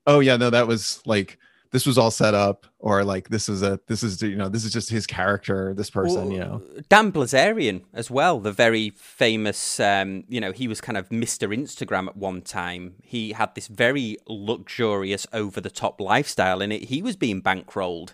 oh 0.08 0.20
yeah 0.20 0.38
no 0.38 0.50
that 0.50 0.68
was 0.68 1.02
like 1.06 1.38
this 1.76 1.86
was 1.86 1.98
all 1.98 2.10
set 2.10 2.34
up 2.34 2.66
or 2.80 3.04
like 3.04 3.28
this 3.28 3.50
is 3.50 3.62
a 3.62 3.78
this 3.88 4.02
is 4.02 4.22
you 4.22 4.38
know 4.38 4.48
this 4.48 4.64
is 4.64 4.72
just 4.72 4.90
his 4.90 5.06
character 5.06 5.74
this 5.74 5.90
person 5.90 6.28
well, 6.28 6.32
you 6.32 6.40
know. 6.40 6.62
Dan 6.88 7.12
bilzerian 7.12 7.82
as 7.94 8.10
well 8.10 8.40
the 8.40 8.54
very 8.54 8.92
famous 8.92 9.78
um 9.82 10.24
you 10.30 10.40
know 10.40 10.54
he 10.54 10.70
was 10.70 10.80
kind 10.80 10.98
of 10.98 11.10
mr 11.10 11.54
instagram 11.54 12.08
at 12.08 12.16
one 12.16 12.42
time. 12.42 12.96
He 13.04 13.34
had 13.34 13.54
this 13.56 13.68
very 13.68 14.18
luxurious 14.26 15.28
over 15.34 15.60
the 15.60 15.70
top 15.70 16.00
lifestyle 16.00 16.62
and 16.62 16.72
it. 16.72 16.84
He 16.86 17.02
was 17.02 17.18
being 17.18 17.42
bankrolled. 17.42 18.14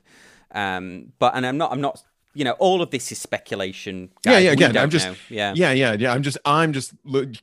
Um 0.54 1.14
but 1.20 1.36
and 1.36 1.46
i'm 1.46 1.58
not 1.58 1.72
i'm 1.72 1.82
not 1.82 2.02
you 2.34 2.44
know 2.44 2.54
all 2.54 2.82
of 2.82 2.90
this 2.90 3.12
is 3.12 3.20
speculation 3.20 4.10
guys. 4.24 4.34
yeah 4.34 4.40
yeah 4.40 4.52
again 4.54 4.78
i'm 4.78 4.90
just 4.90 5.08
know. 5.08 5.16
yeah. 5.30 5.54
Yeah 5.56 5.72
yeah 5.72 5.94
yeah 5.94 6.14
i'm 6.14 6.24
just 6.24 6.38
i'm 6.46 6.74
just 6.74 6.94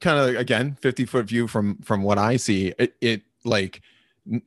kind 0.01 0.19
of 0.19 0.35
again 0.35 0.77
50 0.81 1.05
foot 1.05 1.27
view 1.27 1.47
from 1.47 1.77
from 1.83 2.03
what 2.03 2.19
i 2.19 2.37
see. 2.37 2.75
It, 2.77 2.97
it 3.01 3.23
like 3.45 3.83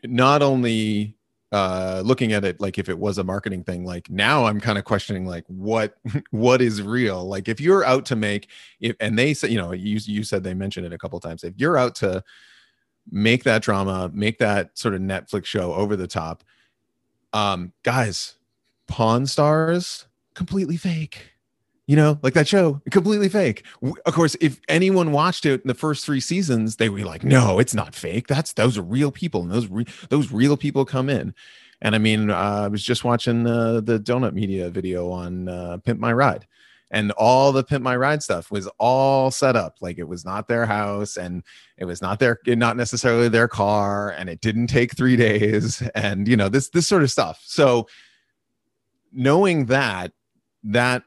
not 0.03 0.41
only 0.41 1.15
uh 1.51 2.01
looking 2.05 2.31
at 2.31 2.45
it 2.45 2.61
like 2.61 2.77
if 2.77 2.87
it 2.87 2.97
was 2.97 3.17
a 3.17 3.23
marketing 3.23 3.63
thing 3.63 3.83
like 3.83 4.09
now 4.09 4.45
i'm 4.45 4.59
kind 4.59 4.77
of 4.77 4.85
questioning 4.85 5.25
like 5.25 5.43
what 5.47 5.97
what 6.31 6.61
is 6.61 6.81
real? 6.81 7.25
Like 7.27 7.49
if 7.49 7.59
you're 7.59 7.83
out 7.83 8.05
to 8.05 8.15
make 8.15 8.47
if 8.79 8.95
and 8.99 9.19
they 9.19 9.33
said 9.33 9.51
you 9.51 9.57
know 9.57 9.73
you 9.73 9.99
you 10.03 10.23
said 10.23 10.43
they 10.43 10.53
mentioned 10.53 10.85
it 10.85 10.93
a 10.93 10.97
couple 10.97 11.19
times 11.19 11.43
if 11.43 11.53
you're 11.57 11.77
out 11.77 11.95
to 11.95 12.23
make 13.09 13.43
that 13.43 13.61
drama 13.61 14.09
make 14.13 14.37
that 14.37 14.77
sort 14.77 14.93
of 14.93 15.01
netflix 15.01 15.45
show 15.45 15.73
over 15.73 15.95
the 15.95 16.07
top 16.07 16.43
um 17.33 17.73
guys 17.83 18.35
pawn 18.87 19.25
stars 19.25 20.05
completely 20.35 20.77
fake 20.77 21.30
you 21.87 21.95
know 21.95 22.19
like 22.21 22.33
that 22.33 22.47
show 22.47 22.81
completely 22.91 23.29
fake. 23.29 23.65
Of 24.05 24.13
course 24.13 24.35
if 24.41 24.59
anyone 24.67 25.11
watched 25.11 25.45
it 25.45 25.61
in 25.61 25.67
the 25.67 25.73
first 25.73 26.05
three 26.05 26.19
seasons 26.19 26.77
they 26.77 26.89
were 26.89 26.99
like 26.99 27.23
no 27.23 27.59
it's 27.59 27.73
not 27.73 27.95
fake. 27.95 28.27
That's 28.27 28.53
those 28.53 28.77
are 28.77 28.83
real 28.83 29.11
people 29.11 29.41
and 29.41 29.51
those 29.51 29.67
re- 29.67 29.87
those 30.09 30.31
real 30.31 30.57
people 30.57 30.85
come 30.85 31.09
in. 31.09 31.33
And 31.83 31.95
i 31.95 31.97
mean 31.97 32.29
uh, 32.29 32.35
i 32.35 32.67
was 32.67 32.83
just 32.83 33.03
watching 33.03 33.47
uh, 33.47 33.81
the 33.81 33.99
donut 33.99 34.33
media 34.33 34.69
video 34.69 35.09
on 35.09 35.49
uh, 35.49 35.77
pimp 35.77 35.99
my 35.99 36.13
ride 36.13 36.45
and 36.91 37.11
all 37.13 37.51
the 37.51 37.63
pimp 37.63 37.83
my 37.83 37.95
ride 37.95 38.21
stuff 38.21 38.51
was 38.51 38.67
all 38.77 39.31
set 39.31 39.55
up. 39.55 39.77
Like 39.81 39.97
it 39.97 40.07
was 40.07 40.25
not 40.25 40.47
their 40.47 40.65
house 40.65 41.17
and 41.17 41.43
it 41.77 41.85
was 41.85 42.01
not 42.01 42.19
their 42.19 42.37
not 42.45 42.77
necessarily 42.77 43.29
their 43.29 43.47
car 43.47 44.11
and 44.11 44.29
it 44.29 44.41
didn't 44.41 44.67
take 44.67 44.95
three 44.95 45.15
days 45.27 45.81
and 45.95 46.27
you 46.27 46.35
know 46.35 46.49
this 46.49 46.69
this 46.69 46.87
sort 46.87 47.03
of 47.03 47.09
stuff. 47.09 47.41
So 47.45 47.87
knowing 49.11 49.65
that 49.67 50.11
that 50.63 51.03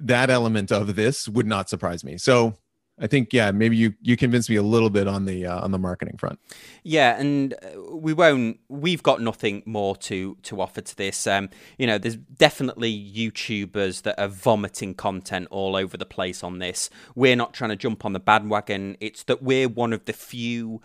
that 0.00 0.30
element 0.30 0.72
of 0.72 0.96
this 0.96 1.28
would 1.28 1.46
not 1.46 1.68
surprise 1.68 2.04
me. 2.04 2.16
So 2.16 2.54
I 3.00 3.06
think 3.06 3.32
yeah, 3.32 3.50
maybe 3.50 3.76
you 3.76 3.94
you 4.02 4.16
convinced 4.16 4.50
me 4.50 4.56
a 4.56 4.62
little 4.62 4.90
bit 4.90 5.08
on 5.08 5.24
the 5.24 5.46
uh, 5.46 5.60
on 5.60 5.70
the 5.70 5.78
marketing 5.78 6.18
front. 6.18 6.38
Yeah, 6.82 7.18
and 7.18 7.54
uh, 7.54 7.96
we 7.96 8.12
won't. 8.12 8.60
We've 8.68 9.02
got 9.02 9.22
nothing 9.22 9.62
more 9.64 9.96
to 9.96 10.36
to 10.42 10.60
offer 10.60 10.82
to 10.82 10.96
this. 10.96 11.26
Um, 11.26 11.48
you 11.78 11.86
know, 11.86 11.96
there's 11.96 12.16
definitely 12.16 12.92
YouTubers 12.92 14.02
that 14.02 14.20
are 14.20 14.28
vomiting 14.28 14.94
content 14.94 15.48
all 15.50 15.76
over 15.76 15.96
the 15.96 16.04
place 16.04 16.44
on 16.44 16.58
this. 16.58 16.90
We're 17.14 17.36
not 17.36 17.54
trying 17.54 17.70
to 17.70 17.76
jump 17.76 18.04
on 18.04 18.12
the 18.12 18.20
bandwagon. 18.20 18.98
It's 19.00 19.22
that 19.24 19.42
we're 19.42 19.68
one 19.68 19.94
of 19.94 20.04
the 20.04 20.12
few 20.12 20.82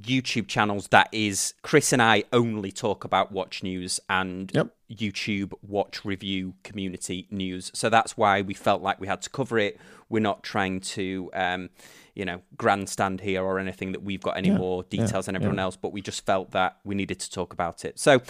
YouTube 0.00 0.48
channels 0.48 0.88
that 0.88 1.08
is 1.12 1.54
Chris 1.62 1.92
and 1.92 2.00
I 2.00 2.24
only 2.32 2.72
talk 2.72 3.04
about 3.04 3.32
watch 3.32 3.62
news 3.62 4.00
and 4.08 4.50
yep. 4.54 4.74
YouTube 4.90 5.52
watch 5.66 6.04
review 6.04 6.54
community 6.62 7.26
news. 7.30 7.70
So 7.74 7.88
that's 7.88 8.16
why 8.16 8.42
we 8.42 8.54
felt 8.54 8.82
like 8.82 9.00
we 9.00 9.06
had 9.06 9.22
to 9.22 9.30
cover 9.30 9.58
it. 9.58 9.78
We're 10.08 10.20
not 10.20 10.42
trying 10.42 10.80
to, 10.80 11.30
um, 11.34 11.70
you 12.14 12.24
know, 12.24 12.40
grandstand 12.56 13.20
here 13.20 13.42
or 13.42 13.58
anything 13.60 13.92
that 13.92 14.02
we've 14.02 14.20
got 14.20 14.36
any 14.36 14.48
yeah, 14.48 14.58
more 14.58 14.82
details 14.84 15.12
yeah, 15.12 15.20
than 15.22 15.36
everyone 15.36 15.58
yeah. 15.58 15.64
else, 15.64 15.76
but 15.76 15.92
we 15.92 16.02
just 16.02 16.26
felt 16.26 16.50
that 16.50 16.78
we 16.84 16.96
needed 16.96 17.20
to 17.20 17.30
talk 17.30 17.52
about 17.52 17.84
it. 17.84 17.98
So, 17.98 18.20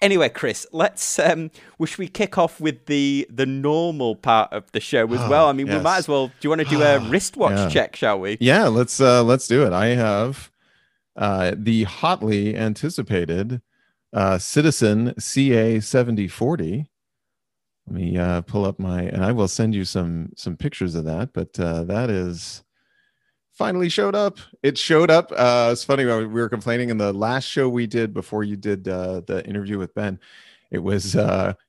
anyway, 0.00 0.28
Chris, 0.30 0.66
let's. 0.72 1.18
Um, 1.18 1.50
wish 1.78 1.98
we 1.98 2.08
kick 2.08 2.38
off 2.38 2.60
with 2.60 2.86
the 2.86 3.28
the 3.30 3.46
normal 3.46 4.16
part 4.16 4.52
of 4.52 4.70
the 4.72 4.80
show 4.80 5.06
as 5.12 5.28
well? 5.30 5.46
I 5.46 5.52
mean, 5.52 5.68
yes. 5.68 5.76
we 5.76 5.82
might 5.82 5.98
as 5.98 6.08
well. 6.08 6.26
Do 6.26 6.34
you 6.42 6.50
want 6.50 6.62
to 6.62 6.68
do 6.68 6.82
a 6.82 6.98
wristwatch 7.08 7.72
check? 7.72 7.94
Shall 7.94 8.18
we? 8.18 8.36
Yeah, 8.40 8.66
let's 8.66 9.00
uh, 9.00 9.22
let's 9.22 9.46
do 9.46 9.64
it. 9.64 9.72
I 9.72 9.88
have 9.88 10.50
uh, 11.18 11.52
the 11.56 11.82
hotly 11.82 12.56
anticipated 12.56 13.60
uh, 14.12 14.38
Citizen 14.38 15.14
CA 15.18 15.80
seventy 15.80 16.28
forty. 16.28 16.88
Let 17.86 17.96
me 17.96 18.16
uh, 18.16 18.42
pull 18.42 18.64
up 18.64 18.78
my, 18.78 19.02
and 19.02 19.24
I 19.24 19.32
will 19.32 19.48
send 19.48 19.74
you 19.74 19.84
some 19.84 20.30
some 20.36 20.56
pictures 20.56 20.94
of 20.94 21.04
that. 21.06 21.32
But 21.32 21.58
uh, 21.58 21.82
that 21.84 22.08
is 22.08 22.62
finally 23.52 23.88
showed 23.88 24.14
up. 24.14 24.38
It 24.62 24.78
showed 24.78 25.10
up. 25.10 25.32
Uh, 25.32 25.70
it's 25.72 25.82
funny 25.82 26.04
we 26.04 26.26
were 26.26 26.48
complaining 26.48 26.90
in 26.90 26.98
the 26.98 27.12
last 27.12 27.44
show 27.44 27.68
we 27.68 27.88
did 27.88 28.14
before 28.14 28.44
you 28.44 28.56
did 28.56 28.86
uh, 28.86 29.22
the 29.26 29.44
interview 29.44 29.76
with 29.76 29.94
Ben. 29.94 30.20
It 30.70 30.78
was 30.78 31.16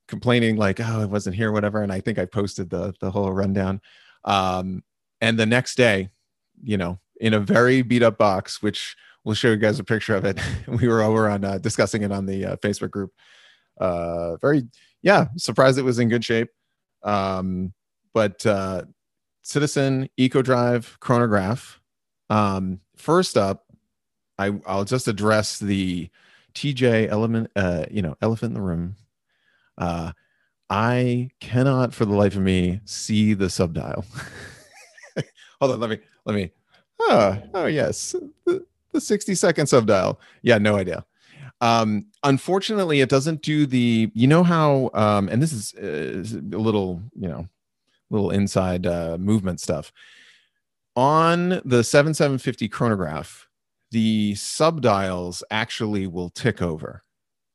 complaining 0.08 0.58
like, 0.58 0.80
oh, 0.80 1.02
it 1.02 1.10
wasn't 1.10 1.36
here, 1.36 1.52
whatever. 1.52 1.82
And 1.82 1.92
I 1.92 2.02
think 2.02 2.20
I 2.20 2.26
posted 2.26 2.70
the 2.70 2.94
the 3.00 3.10
whole 3.10 3.32
rundown. 3.34 3.82
Um, 4.26 4.84
and 5.22 5.40
the 5.40 5.46
next 5.48 5.76
day, 5.76 6.10
you 6.62 6.78
know, 6.78 7.00
in 7.20 7.34
a 7.34 7.40
very 7.40 7.82
beat 7.82 8.04
up 8.04 8.18
box, 8.18 8.62
which 8.62 8.96
we'll 9.30 9.36
show 9.36 9.52
you 9.52 9.58
guys 9.58 9.78
a 9.78 9.84
picture 9.84 10.16
of 10.16 10.26
it. 10.26 10.40
we 10.68 10.88
were 10.88 11.04
over 11.04 11.30
on 11.30 11.46
uh, 11.46 11.60
discussing 11.60 12.02
it 12.02 12.12
on 12.12 12.26
the 12.26 12.46
uh, 12.46 12.56
Facebook 12.56 12.90
group. 12.90 13.14
Uh, 13.80 14.38
very, 14.38 14.64
yeah, 15.04 15.28
surprised 15.38 15.78
it 15.78 15.84
was 15.84 16.00
in 16.00 16.10
good 16.10 16.26
shape. 16.26 16.50
Um, 17.04 17.72
but 18.12 18.44
uh, 18.48 18.86
Citizen 19.44 20.10
Eco 20.18 20.42
Drive 20.42 20.98
chronograph. 21.00 21.80
Um, 22.32 22.80
first 22.96 23.38
up, 23.38 23.66
I, 24.40 24.52
I'll 24.66 24.84
just 24.84 25.08
address 25.08 25.60
the 25.60 26.10
TJ 26.56 27.10
element, 27.10 27.52
uh, 27.56 27.86
you 27.92 28.02
know, 28.02 28.16
elephant 28.24 28.50
in 28.50 28.54
the 28.56 28.68
room. 28.68 28.96
Uh, 29.78 30.14
I 30.72 31.30
cannot, 31.40 31.94
for 31.94 32.06
the 32.06 32.16
life 32.16 32.36
of 32.36 32.42
me, 32.42 32.82
see 32.84 33.36
the 33.36 33.52
subdial. 33.52 34.06
Hold 35.62 35.74
on, 35.74 35.80
let 35.80 35.92
me, 35.92 36.00
let 36.26 36.36
me. 36.36 36.52
Oh, 37.00 37.38
oh 37.54 37.66
yes, 37.68 38.16
the 39.00 39.06
60 39.06 39.36
second 39.36 39.68
subdial. 39.68 40.20
Yeah, 40.42 40.58
no 40.58 40.76
idea. 40.76 41.06
Um, 41.62 42.08
unfortunately, 42.24 43.02
it 43.02 43.10
doesn't 43.10 43.42
do 43.42 43.66
the, 43.66 44.12
you 44.14 44.28
know 44.28 44.44
how, 44.44 44.90
um, 44.94 45.30
and 45.30 45.42
this 45.42 45.54
is, 45.54 45.74
uh, 45.76 46.38
a 46.56 46.60
little, 46.60 47.02
you 47.16 47.28
know, 47.28 47.48
little 48.10 48.32
inside 48.32 48.86
uh, 48.88 49.18
movement 49.20 49.60
stuff. 49.60 49.92
On 50.96 51.62
the 51.66 51.84
7750 51.84 52.68
chronograph, 52.70 53.48
the 53.92 54.34
subdials 54.34 55.44
actually 55.52 56.08
will 56.08 56.30
tick 56.30 56.62
over. 56.62 57.04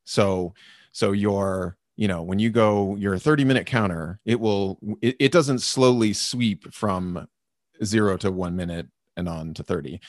So, 0.04 0.54
so 0.92 1.12
your, 1.12 1.76
you 1.96 2.08
know, 2.08 2.22
when 2.22 2.38
you 2.38 2.50
go 2.50 2.96
your 2.96 3.18
30 3.18 3.44
minute 3.44 3.66
counter, 3.66 4.20
it 4.24 4.38
will, 4.38 4.78
it, 5.00 5.16
it 5.18 5.32
doesn't 5.32 5.60
slowly 5.60 6.12
sweep 6.12 6.72
from 6.72 7.28
zero 7.82 8.16
to 8.18 8.30
one 8.30 8.56
minute 8.56 8.86
and 9.16 9.28
on 9.28 9.54
to 9.54 9.62
30 9.62 10.00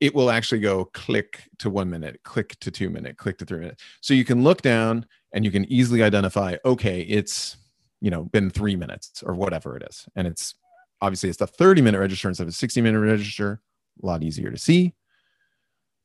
it 0.00 0.14
will 0.14 0.30
actually 0.30 0.60
go 0.60 0.84
click 0.86 1.48
to 1.58 1.70
one 1.70 1.90
minute, 1.90 2.20
click 2.22 2.58
to 2.60 2.70
two 2.70 2.90
minute, 2.90 3.16
click 3.16 3.38
to 3.38 3.44
three 3.44 3.60
minutes. 3.60 3.82
So 4.00 4.14
you 4.14 4.24
can 4.24 4.44
look 4.44 4.62
down 4.62 5.06
and 5.32 5.44
you 5.44 5.50
can 5.50 5.64
easily 5.70 6.02
identify, 6.02 6.56
okay, 6.64 7.00
it's 7.02 7.56
you 8.00 8.10
know 8.10 8.24
been 8.24 8.50
three 8.50 8.76
minutes 8.76 9.22
or 9.24 9.34
whatever 9.34 9.76
it 9.76 9.82
is, 9.88 10.06
and 10.14 10.26
it's 10.26 10.54
obviously 11.00 11.28
it's 11.28 11.38
the 11.38 11.46
30 11.46 11.82
minute 11.82 11.98
register 11.98 12.28
instead 12.28 12.44
of 12.44 12.50
a 12.50 12.52
60 12.52 12.80
minute 12.80 13.00
register. 13.00 13.60
A 14.02 14.06
lot 14.06 14.22
easier 14.22 14.50
to 14.50 14.58
see. 14.58 14.94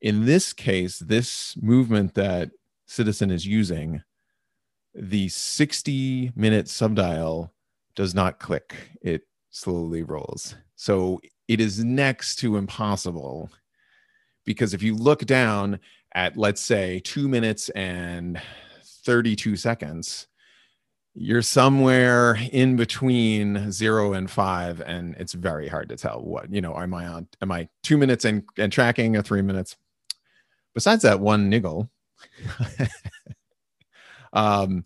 In 0.01 0.25
this 0.25 0.51
case, 0.51 0.99
this 0.99 1.56
movement 1.62 2.15
that 2.15 2.51
Citizen 2.88 3.32
is 3.32 3.45
using, 3.45 4.03
the 4.93 5.29
60 5.29 6.32
minute 6.36 6.67
subdial 6.67 7.53
does 7.95 8.13
not 8.13 8.39
click. 8.39 8.75
It 9.01 9.23
slowly 9.51 10.03
rolls. 10.03 10.56
So 10.75 11.21
it 11.47 11.62
is 11.62 11.84
next 11.84 12.38
to 12.38 12.58
impossible 12.58 13.49
because 14.45 14.73
if 14.73 14.84
you 14.84 14.95
look 14.95 15.19
down 15.25 15.79
at 16.13 16.38
let's 16.38 16.62
say 16.62 16.99
two 17.03 17.27
minutes 17.27 17.69
and 17.69 18.41
32 19.06 19.56
seconds 19.56 20.27
you're 21.15 21.41
somewhere 21.43 22.38
in 22.51 22.75
between 22.75 23.71
zero 23.71 24.13
and 24.13 24.32
five 24.32 24.82
and 24.82 25.15
it's 25.19 25.34
very 25.34 25.67
hard 25.67 25.89
to 25.89 25.95
tell 25.95 26.21
what 26.21 26.51
you 26.51 26.60
know 26.60 26.75
am 26.75 26.93
i 26.93 27.06
on 27.06 27.27
am 27.41 27.51
i 27.51 27.67
two 27.84 27.97
minutes 27.97 28.25
and, 28.25 28.43
and 28.58 28.71
tracking 28.71 29.15
or 29.15 29.21
three 29.21 29.41
minutes? 29.41 29.77
Besides 30.73 31.03
that 31.03 31.19
one 31.19 31.49
niggle 31.49 31.89
um 34.34 34.84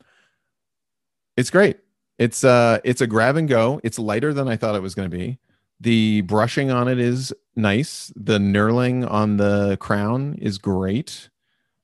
it's 1.37 1.49
great. 1.49 1.77
It's 2.17 2.43
uh 2.43 2.79
it's 2.83 3.01
a 3.01 3.07
grab 3.07 3.37
and 3.37 3.47
go. 3.47 3.79
It's 3.83 3.99
lighter 3.99 4.33
than 4.33 4.47
i 4.47 4.57
thought 4.57 4.75
it 4.75 4.81
was 4.81 4.95
going 4.95 5.09
to 5.09 5.17
be 5.17 5.39
the 5.79 6.21
brushing 6.21 6.71
on 6.71 6.87
it 6.87 6.99
is 6.99 7.33
nice. 7.55 8.11
The 8.15 8.39
knurling 8.39 9.09
on 9.09 9.37
the 9.37 9.77
crown 9.79 10.35
is 10.41 10.57
great. 10.57 11.29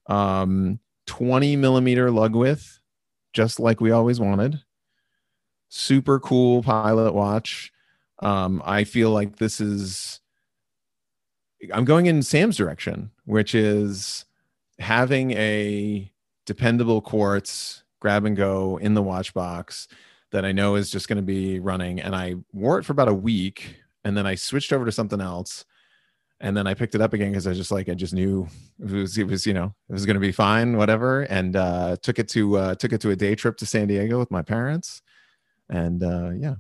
Um, 0.08 0.80
20 1.06 1.56
millimeter 1.58 2.12
lug 2.12 2.36
width, 2.36 2.80
just 3.34 3.60
like 3.60 3.82
we 3.82 3.92
always 3.92 4.20
wanted. 4.20 4.62
Super 5.70 6.20
cool 6.20 6.64
pilot 6.64 7.14
watch. 7.14 7.72
Um, 8.20 8.62
I 8.66 8.84
feel 8.84 9.12
like 9.12 9.38
this 9.38 9.60
is, 9.60 10.22
I'm 11.74 11.86
going 11.86 12.06
in 12.06 12.22
Sam's 12.24 12.58
direction, 12.58 13.12
which 13.26 13.54
is 13.54 14.26
having 14.80 15.32
a 15.32 16.12
dependable 16.46 17.02
quartz 17.02 17.84
grab 18.00 18.26
and 18.26 18.36
go 18.36 18.78
in 18.78 18.94
the 18.94 19.02
watch 19.02 19.34
box 19.34 19.88
that 20.32 20.46
I 20.46 20.52
know 20.52 20.76
is 20.76 20.90
just 20.90 21.08
going 21.08 21.18
to 21.18 21.22
be 21.22 21.60
running. 21.60 22.02
And 22.02 22.16
I 22.16 22.36
wore 22.52 22.80
it 22.80 22.84
for 22.84 22.92
about 22.92 23.08
a 23.08 23.14
week 23.14 23.83
and 24.04 24.16
then 24.16 24.26
I 24.26 24.36
switched 24.36 24.74
over 24.74 24.86
to 24.86 24.92
something 24.92 25.22
else, 25.22 25.66
and 26.40 26.56
then 26.56 26.68
I 26.68 26.74
picked 26.74 26.96
it 26.96 27.02
up 27.02 27.14
again 27.14 27.32
because 27.32 27.48
I 27.48 27.54
just 27.54 27.72
like 27.72 27.90
I 27.90 27.94
just 27.94 28.14
knew 28.14 28.48
it 28.80 28.92
was 28.92 29.18
it 29.18 29.28
was 29.28 29.46
you 29.46 29.54
know 29.54 29.74
it 29.90 29.94
was 29.94 30.06
going 30.06 30.16
to 30.16 30.20
be 30.20 30.32
fine, 30.32 30.78
whatever, 30.78 31.22
and 31.24 31.56
uh, 31.56 31.96
took 32.02 32.20
it 32.20 32.28
to 32.30 32.58
uh, 32.58 32.76
took 32.76 32.94
it 32.94 33.02
to 33.02 33.12
a 33.12 33.16
day 33.16 33.36
trip 33.36 33.58
to 33.58 33.66
San 33.66 33.88
Diego 33.88 34.20
with 34.20 34.32
my 34.32 34.42
parents, 34.42 35.02
and 35.70 36.04
uh, 36.04 36.32
yeah, 36.38 36.56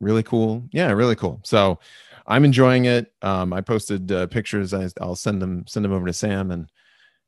really 0.00 0.22
cool. 0.22 0.64
Yeah, 0.72 0.90
really 0.92 1.16
cool. 1.16 1.40
So 1.44 1.78
I'm 2.26 2.44
enjoying 2.44 2.86
it. 2.86 3.12
Um, 3.22 3.52
I 3.52 3.60
posted 3.60 4.10
uh, 4.10 4.26
pictures. 4.26 4.74
I, 4.74 4.88
will 5.00 5.16
send 5.16 5.40
them 5.40 5.64
send 5.66 5.84
them 5.84 5.92
over 5.92 6.06
to 6.06 6.12
Sam 6.12 6.50
and 6.50 6.68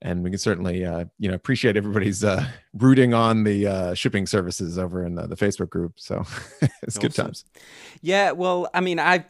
and 0.02 0.22
we 0.22 0.30
can 0.30 0.38
certainly 0.38 0.84
uh, 0.84 1.04
you 1.18 1.28
know 1.28 1.34
appreciate 1.34 1.76
everybody's 1.76 2.24
uh, 2.24 2.46
rooting 2.74 3.14
on 3.14 3.44
the 3.44 3.66
uh, 3.66 3.94
shipping 3.94 4.26
services 4.26 4.78
over 4.78 5.04
in 5.04 5.14
the, 5.14 5.26
the 5.26 5.36
Facebook 5.36 5.70
group. 5.70 5.94
So 5.96 6.24
it's 6.82 6.96
awesome. 6.96 7.02
good 7.02 7.14
times. 7.14 7.44
Yeah, 8.00 8.32
well, 8.32 8.68
I 8.74 8.80
mean, 8.80 8.98
I 8.98 9.24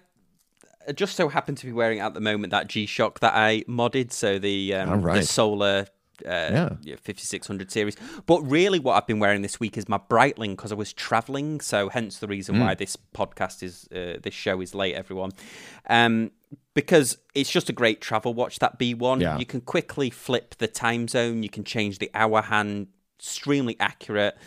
just 0.95 1.17
so 1.17 1.29
happen 1.29 1.55
to 1.55 1.67
be 1.67 1.73
wearing 1.73 2.01
at 2.01 2.15
the 2.15 2.21
moment 2.21 2.51
that 2.51 2.69
G 2.69 2.87
Shock 2.87 3.21
that 3.21 3.35
I 3.35 3.65
modded, 3.69 4.13
so 4.13 4.39
the 4.39 4.75
um, 4.75 5.03
right. 5.03 5.21
the 5.21 5.27
solar 5.27 5.87
uh, 6.27 6.75
yeah. 6.83 6.97
5600 6.97 7.71
series. 7.71 7.97
But 8.27 8.41
really, 8.43 8.79
what 8.79 8.95
I've 8.95 9.07
been 9.07 9.19
wearing 9.19 9.43
this 9.43 9.61
week 9.61 9.77
is 9.77 9.89
my 9.89 9.99
Breitling 9.99 10.51
because 10.51 10.73
I 10.73 10.75
was 10.75 10.93
traveling. 10.93 11.61
So, 11.61 11.89
hence 11.89 12.19
the 12.19 12.27
reason 12.27 12.57
mm. 12.57 12.61
why 12.61 12.75
this 12.75 12.97
podcast 13.15 13.63
is, 13.63 13.89
uh, 13.95 14.19
this 14.23 14.35
show 14.35 14.61
is 14.61 14.75
late, 14.75 14.95
everyone. 14.95 15.33
Um, 15.89 16.31
because 16.79 17.19
it's 17.35 17.51
just 17.51 17.69
a 17.69 17.73
great 17.73 18.01
travel 18.01 18.33
watch, 18.33 18.61
that 18.61 18.79
B1. 18.79 19.21
Yeah. 19.21 19.37
You 19.37 19.45
can 19.45 19.61
quickly 19.61 20.11
flip 20.11 20.55
the 20.59 20.69
time 20.69 21.09
zone, 21.09 21.43
you 21.43 21.49
can 21.49 21.65
change 21.65 21.99
the 21.99 22.09
hour 22.15 22.41
hand, 22.41 22.87
extremely 23.19 23.75
accurate. 23.81 24.39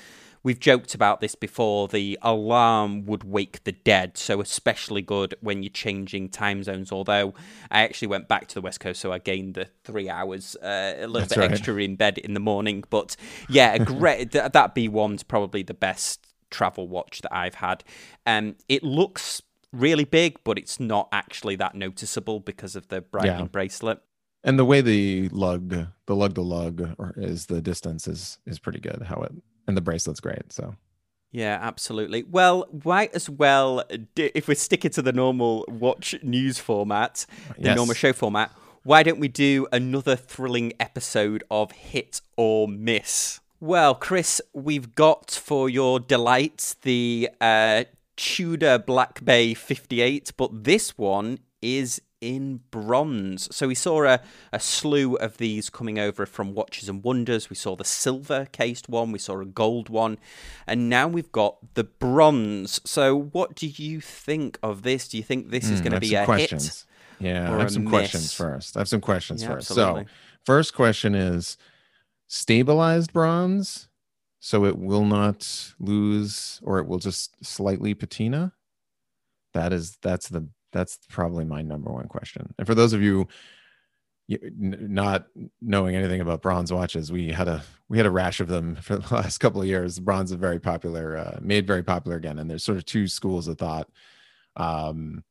We've 0.41 0.58
joked 0.58 0.96
about 0.96 1.20
this 1.20 1.36
before. 1.36 1.89
The 1.89 2.17
alarm 2.22 3.06
would 3.06 3.26
wake 3.26 3.65
the 3.65 3.74
dead, 3.74 4.17
so 4.17 4.39
especially 4.39 5.02
good 5.02 5.36
when 5.41 5.62
you're 5.62 5.72
changing 5.72 6.30
time 6.30 6.63
zones. 6.63 6.89
Although 6.89 7.34
I 7.70 7.82
actually 7.82 8.08
went 8.08 8.30
back 8.30 8.48
to 8.48 8.56
the 8.56 8.62
West 8.62 8.80
Coast, 8.80 9.02
so 9.02 9.12
I 9.12 9.20
gained 9.20 9.56
the 9.56 9.67
three 9.84 10.08
hours, 10.10 10.56
uh, 10.63 10.94
a 11.00 11.08
little 11.08 11.20
That's 11.20 11.36
bit 11.36 11.41
right. 11.41 11.52
extra 11.52 11.76
in 11.76 11.98
bed 11.98 12.17
in 12.17 12.34
the 12.34 12.39
morning. 12.39 12.86
But 12.89 13.17
yeah, 13.50 13.78
great. 13.84 14.32
that 14.32 14.54
B1's 14.54 15.24
probably 15.24 15.63
the 15.63 15.74
best 15.74 16.26
travel 16.50 16.88
watch 16.88 17.24
that 17.24 17.36
I've 17.36 17.56
had. 17.56 17.84
Um, 18.26 18.56
it 18.70 18.84
looks 18.84 19.41
really 19.72 20.04
big, 20.04 20.38
but 20.44 20.58
it's 20.58 20.80
not 20.80 21.08
actually 21.12 21.56
that 21.58 21.76
noticeable 21.76 22.40
because 22.40 22.76
of 22.76 22.88
the 22.90 23.02
Breitling 23.02 23.40
yeah. 23.40 23.44
bracelet. 23.46 24.02
And 24.44 24.58
the 24.58 24.66
way 24.66 24.82
the 24.82 25.30
lug, 25.30 25.88
the 26.08 26.16
lug 26.16 26.36
to 26.36 26.42
lug, 26.42 26.96
or 26.98 27.14
is 27.16 27.46
the 27.46 27.62
distance 27.62 28.08
is 28.08 28.40
is 28.46 28.58
pretty 28.58 28.80
good. 28.80 29.04
How 29.08 29.22
it 29.22 29.32
and 29.68 29.78
the 29.78 29.82
bracelet's 29.82 30.20
great. 30.20 30.52
So 30.52 30.76
yeah, 31.32 31.60
absolutely. 31.62 32.24
Well, 32.24 32.68
might 32.84 33.14
as 33.14 33.30
well, 33.30 33.84
if 34.18 34.48
we're 34.48 34.56
sticking 34.56 34.92
to 34.92 35.02
the 35.02 35.14
normal 35.14 35.66
watch 35.68 36.16
news 36.22 36.60
format, 36.60 37.26
the 37.58 37.68
yes. 37.68 37.76
normal 37.76 37.96
show 37.96 38.12
format, 38.12 38.52
why 38.84 39.04
don't 39.04 39.20
we 39.20 39.30
do 39.30 39.68
another 39.72 40.16
thrilling 40.16 40.74
episode 40.80 41.44
of 41.50 41.72
Hit 41.72 42.22
or 42.36 42.68
Miss? 42.68 43.40
Well, 43.62 43.96
Chris, 43.96 44.42
we've 44.54 44.96
got 44.96 45.32
for 45.32 45.70
your 45.70 46.00
delight 46.00 46.76
the 46.82 47.30
uh, 47.40 47.86
Tudor 48.15 48.78
Black 48.80 49.24
Bay 49.24 49.54
58, 49.54 50.32
but 50.38 50.63
this 50.63 50.97
one 50.97 51.39
is 51.62 52.02
in 52.21 52.62
bronze. 52.69 53.54
So 53.54 53.67
we 53.67 53.76
saw 53.76 54.04
a, 54.04 54.21
a 54.54 54.60
slew 54.60 55.15
of 55.15 55.38
these 55.38 55.69
coming 55.69 55.97
over 55.97 56.26
from 56.26 56.54
Watches 56.54 56.88
and 56.88 57.04
Wonders. 57.04 57.50
We 57.50 57.56
saw 57.56 57.76
the 57.76 57.84
silver 57.84 58.47
cased 58.52 58.88
one, 58.88 59.12
we 59.12 59.19
saw 59.19 59.39
a 59.39 59.45
gold 59.45 59.89
one, 59.89 60.19
and 60.67 60.88
now 60.88 61.08
we've 61.08 61.32
got 61.32 61.58
the 61.74 61.84
bronze. 61.84 62.80
So 62.86 63.17
what 63.17 63.56
do 63.56 63.67
you 63.67 64.00
think 64.00 64.60
of 64.62 64.84
this? 64.84 65.08
Do 65.08 65.17
you 65.17 65.24
think 65.24 65.50
this 65.50 65.67
mm, 65.67 65.74
is 65.74 65.82
going 65.82 65.93
to 65.93 66.00
be 66.00 66.13
a 66.13 66.24
questions. 66.24 66.86
hit? 67.19 67.28
Yeah, 67.28 67.54
I 67.54 67.60
have 67.60 67.71
some 67.71 67.84
miss? 67.84 67.91
questions 67.91 68.34
first. 68.34 68.78
I 68.78 68.82
have 68.82 68.89
some 68.89 69.02
questions 69.02 69.41
yeah, 69.41 69.50
first. 69.50 69.71
Absolutely. 69.71 70.04
So, 70.06 70.10
first 70.43 70.74
question 70.74 71.15
is 71.15 71.58
stabilized 72.28 73.13
bronze, 73.13 73.89
so 74.42 74.66
it 74.66 74.78
will 74.78 75.06
not 75.06 75.74
lose 75.80 76.60
or 76.64 76.80
it 76.80 76.88
will 76.88 76.98
just 77.00 77.44
slightly 77.46 77.94
patina. 77.94 78.52
That 79.54 79.72
is 79.72 79.98
that's 80.02 80.28
the 80.28 80.50
that's 80.74 81.00
probably 81.10 81.46
my 81.46 81.62
number 81.62 81.92
one 81.92 82.08
question. 82.08 82.54
And 82.58 82.68
for 82.68 82.76
those 82.76 82.92
of 82.92 83.02
you 83.02 83.28
not 84.50 85.28
knowing 85.62 85.96
anything 85.96 86.22
about 86.22 86.42
bronze 86.42 86.74
watches, 86.74 87.12
we 87.12 87.30
had 87.30 87.48
a 87.48 87.64
we 87.88 87.98
had 87.98 88.08
a 88.08 88.12
rash 88.12 88.40
of 88.40 88.48
them 88.48 88.76
for 88.76 88.98
the 88.98 89.14
last 89.14 89.38
couple 89.38 89.62
of 89.62 89.68
years. 89.68 90.00
Bronze 90.00 90.32
is 90.32 90.38
very 90.38 90.60
popular, 90.60 91.18
uh, 91.18 91.40
made 91.42 91.68
very 91.68 91.84
popular 91.84 92.18
again, 92.18 92.40
and 92.40 92.50
there's 92.50 92.64
sort 92.64 92.78
of 92.78 92.86
two 92.86 93.08
schools 93.08 93.48
of 93.48 93.58
thought 93.58 93.90
um, 94.56 95.24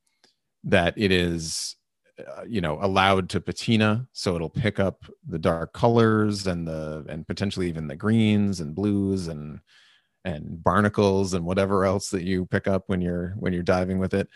that 0.64 0.94
it 0.96 1.10
is, 1.10 1.76
uh, 2.26 2.44
you 2.46 2.60
know, 2.60 2.78
allowed 2.80 3.28
to 3.30 3.40
patina, 3.40 4.06
so 4.12 4.34
it'll 4.36 4.50
pick 4.50 4.78
up 4.80 5.04
the 5.26 5.38
dark 5.38 5.72
colors 5.72 6.46
and 6.46 6.66
the 6.66 7.04
and 7.08 7.26
potentially 7.26 7.68
even 7.68 7.88
the 7.88 7.96
greens 7.96 8.60
and 8.60 8.74
blues 8.74 9.28
and 9.28 9.60
and 10.24 10.62
barnacles 10.62 11.34
and 11.34 11.44
whatever 11.44 11.84
else 11.84 12.10
that 12.10 12.24
you 12.24 12.46
pick 12.46 12.68
up 12.68 12.84
when 12.86 13.00
you're 13.00 13.30
when 13.38 13.52
you're 13.52 13.62
diving 13.62 13.98
with 13.98 14.14
it 14.14 14.28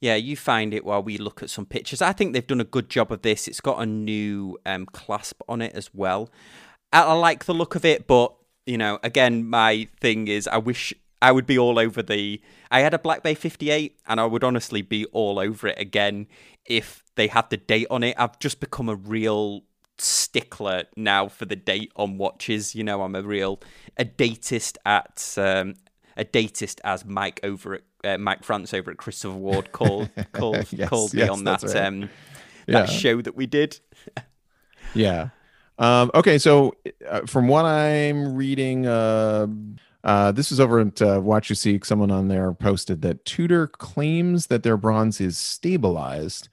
Yeah, 0.00 0.14
you 0.14 0.34
find 0.34 0.72
it 0.72 0.84
while 0.84 1.02
we 1.02 1.18
look 1.18 1.42
at 1.42 1.50
some 1.50 1.66
pictures. 1.66 2.00
I 2.00 2.12
think 2.12 2.32
they've 2.32 2.46
done 2.46 2.60
a 2.60 2.64
good 2.64 2.88
job 2.88 3.12
of 3.12 3.20
this. 3.20 3.46
It's 3.46 3.60
got 3.60 3.82
a 3.82 3.86
new 3.86 4.58
um, 4.64 4.86
clasp 4.86 5.42
on 5.46 5.60
it 5.60 5.74
as 5.74 5.90
well. 5.92 6.30
I, 6.92 7.02
I 7.02 7.12
like 7.12 7.44
the 7.44 7.54
look 7.54 7.74
of 7.74 7.84
it, 7.84 8.06
but 8.06 8.34
you 8.66 8.78
know, 8.78 8.98
again, 9.02 9.48
my 9.48 9.88
thing 10.00 10.28
is, 10.28 10.48
I 10.48 10.58
wish 10.58 10.94
I 11.20 11.32
would 11.32 11.46
be 11.46 11.58
all 11.58 11.78
over 11.78 12.02
the. 12.02 12.40
I 12.70 12.80
had 12.80 12.94
a 12.94 12.98
Black 12.98 13.22
Bay 13.22 13.34
58, 13.34 13.98
and 14.06 14.20
I 14.20 14.24
would 14.24 14.44
honestly 14.44 14.80
be 14.80 15.04
all 15.06 15.38
over 15.38 15.68
it 15.68 15.78
again 15.78 16.26
if 16.64 17.02
they 17.16 17.26
had 17.26 17.50
the 17.50 17.56
date 17.58 17.88
on 17.90 18.02
it. 18.02 18.16
I've 18.18 18.38
just 18.38 18.60
become 18.60 18.88
a 18.88 18.94
real 18.94 19.64
stickler 19.98 20.84
now 20.96 21.28
for 21.28 21.44
the 21.44 21.56
date 21.56 21.92
on 21.96 22.16
watches. 22.16 22.74
You 22.74 22.84
know, 22.84 23.02
I'm 23.02 23.14
a 23.14 23.22
real 23.22 23.60
a 23.98 24.04
datist 24.04 24.78
at 24.86 25.34
um, 25.36 25.74
a 26.16 26.24
datist 26.24 26.80
as 26.84 27.04
Mike 27.04 27.40
over 27.42 27.74
at 27.74 27.82
uh, 28.04 28.18
Mike 28.18 28.44
France 28.44 28.72
over 28.72 28.90
at 28.90 28.96
Christopher 28.96 29.34
Ward 29.34 29.72
called 29.72 30.10
called 30.32 30.66
yes, 30.72 30.88
called 30.88 31.14
yes, 31.14 31.26
me 31.26 31.28
on 31.28 31.44
that 31.44 31.62
right. 31.62 31.76
um, 31.76 32.00
that 32.00 32.08
yeah. 32.66 32.86
show 32.86 33.20
that 33.22 33.36
we 33.36 33.46
did. 33.46 33.78
yeah. 34.94 35.30
Um, 35.78 36.10
okay, 36.14 36.36
so 36.38 36.74
uh, 37.08 37.22
from 37.26 37.48
what 37.48 37.64
I'm 37.64 38.36
reading, 38.36 38.86
uh, 38.86 39.46
uh, 40.04 40.32
this 40.32 40.52
is 40.52 40.60
over 40.60 40.78
at 40.78 41.00
uh, 41.00 41.20
WatchUSeek. 41.20 41.86
Someone 41.86 42.10
on 42.10 42.28
there 42.28 42.52
posted 42.52 43.00
that 43.02 43.24
Tudor 43.24 43.66
claims 43.66 44.48
that 44.48 44.62
their 44.62 44.76
bronze 44.76 45.20
is 45.20 45.38
stabilized, 45.38 46.48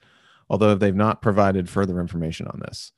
although 0.48 0.74
they've 0.74 0.94
not 0.94 1.20
provided 1.20 1.68
further 1.68 2.00
information 2.00 2.46
on 2.46 2.60
this. 2.60 2.92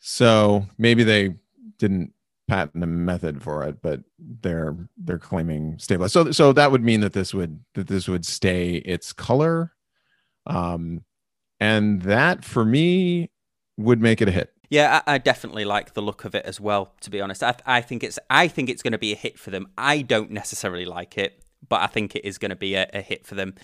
So 0.00 0.66
maybe 0.78 1.02
they 1.02 1.36
didn't 1.78 2.12
patent 2.50 2.82
a 2.82 2.86
method 2.86 3.42
for 3.42 3.62
it, 3.62 3.80
but 3.80 4.00
they're 4.18 4.76
they're 4.96 5.18
claiming 5.18 5.78
stabilized. 5.78 6.12
So 6.12 6.32
so 6.32 6.52
that 6.52 6.72
would 6.72 6.82
mean 6.82 7.00
that 7.00 7.12
this 7.12 7.32
would 7.32 7.60
that 7.74 7.86
this 7.86 8.08
would 8.08 8.26
stay 8.26 8.76
its 8.76 9.12
color, 9.12 9.72
um, 10.46 11.04
and 11.60 12.02
that 12.02 12.44
for 12.44 12.64
me 12.64 13.30
would 13.76 14.02
make 14.02 14.20
it 14.20 14.28
a 14.28 14.32
hit. 14.32 14.52
Yeah, 14.68 15.00
I, 15.06 15.14
I, 15.14 15.18
definitely 15.18 15.64
like 15.64 15.94
the 15.94 16.02
look 16.02 16.24
of 16.24 16.34
it 16.34 16.44
as 16.44 16.60
well. 16.60 16.94
To 17.00 17.10
be 17.10 17.20
honest, 17.20 17.42
I, 17.42 17.54
I 17.66 17.80
think 17.80 18.02
it's 18.02 18.18
I 18.28 18.48
think 18.48 18.68
it's 18.68 18.82
going 18.82 18.92
to 18.92 18.98
be 18.98 19.12
a 19.12 19.16
hit 19.16 19.38
for 19.38 19.50
them. 19.50 19.68
I 19.78 20.02
don't 20.02 20.30
necessarily 20.32 20.84
like 20.84 21.16
it, 21.18 21.42
but 21.68 21.80
I 21.82 21.86
think 21.86 22.16
it 22.16 22.24
is 22.24 22.38
going 22.38 22.50
to 22.50 22.56
be 22.56 22.74
a, 22.74 22.88
a 22.92 23.00
hit 23.00 23.26
for 23.26 23.36
them. 23.36 23.54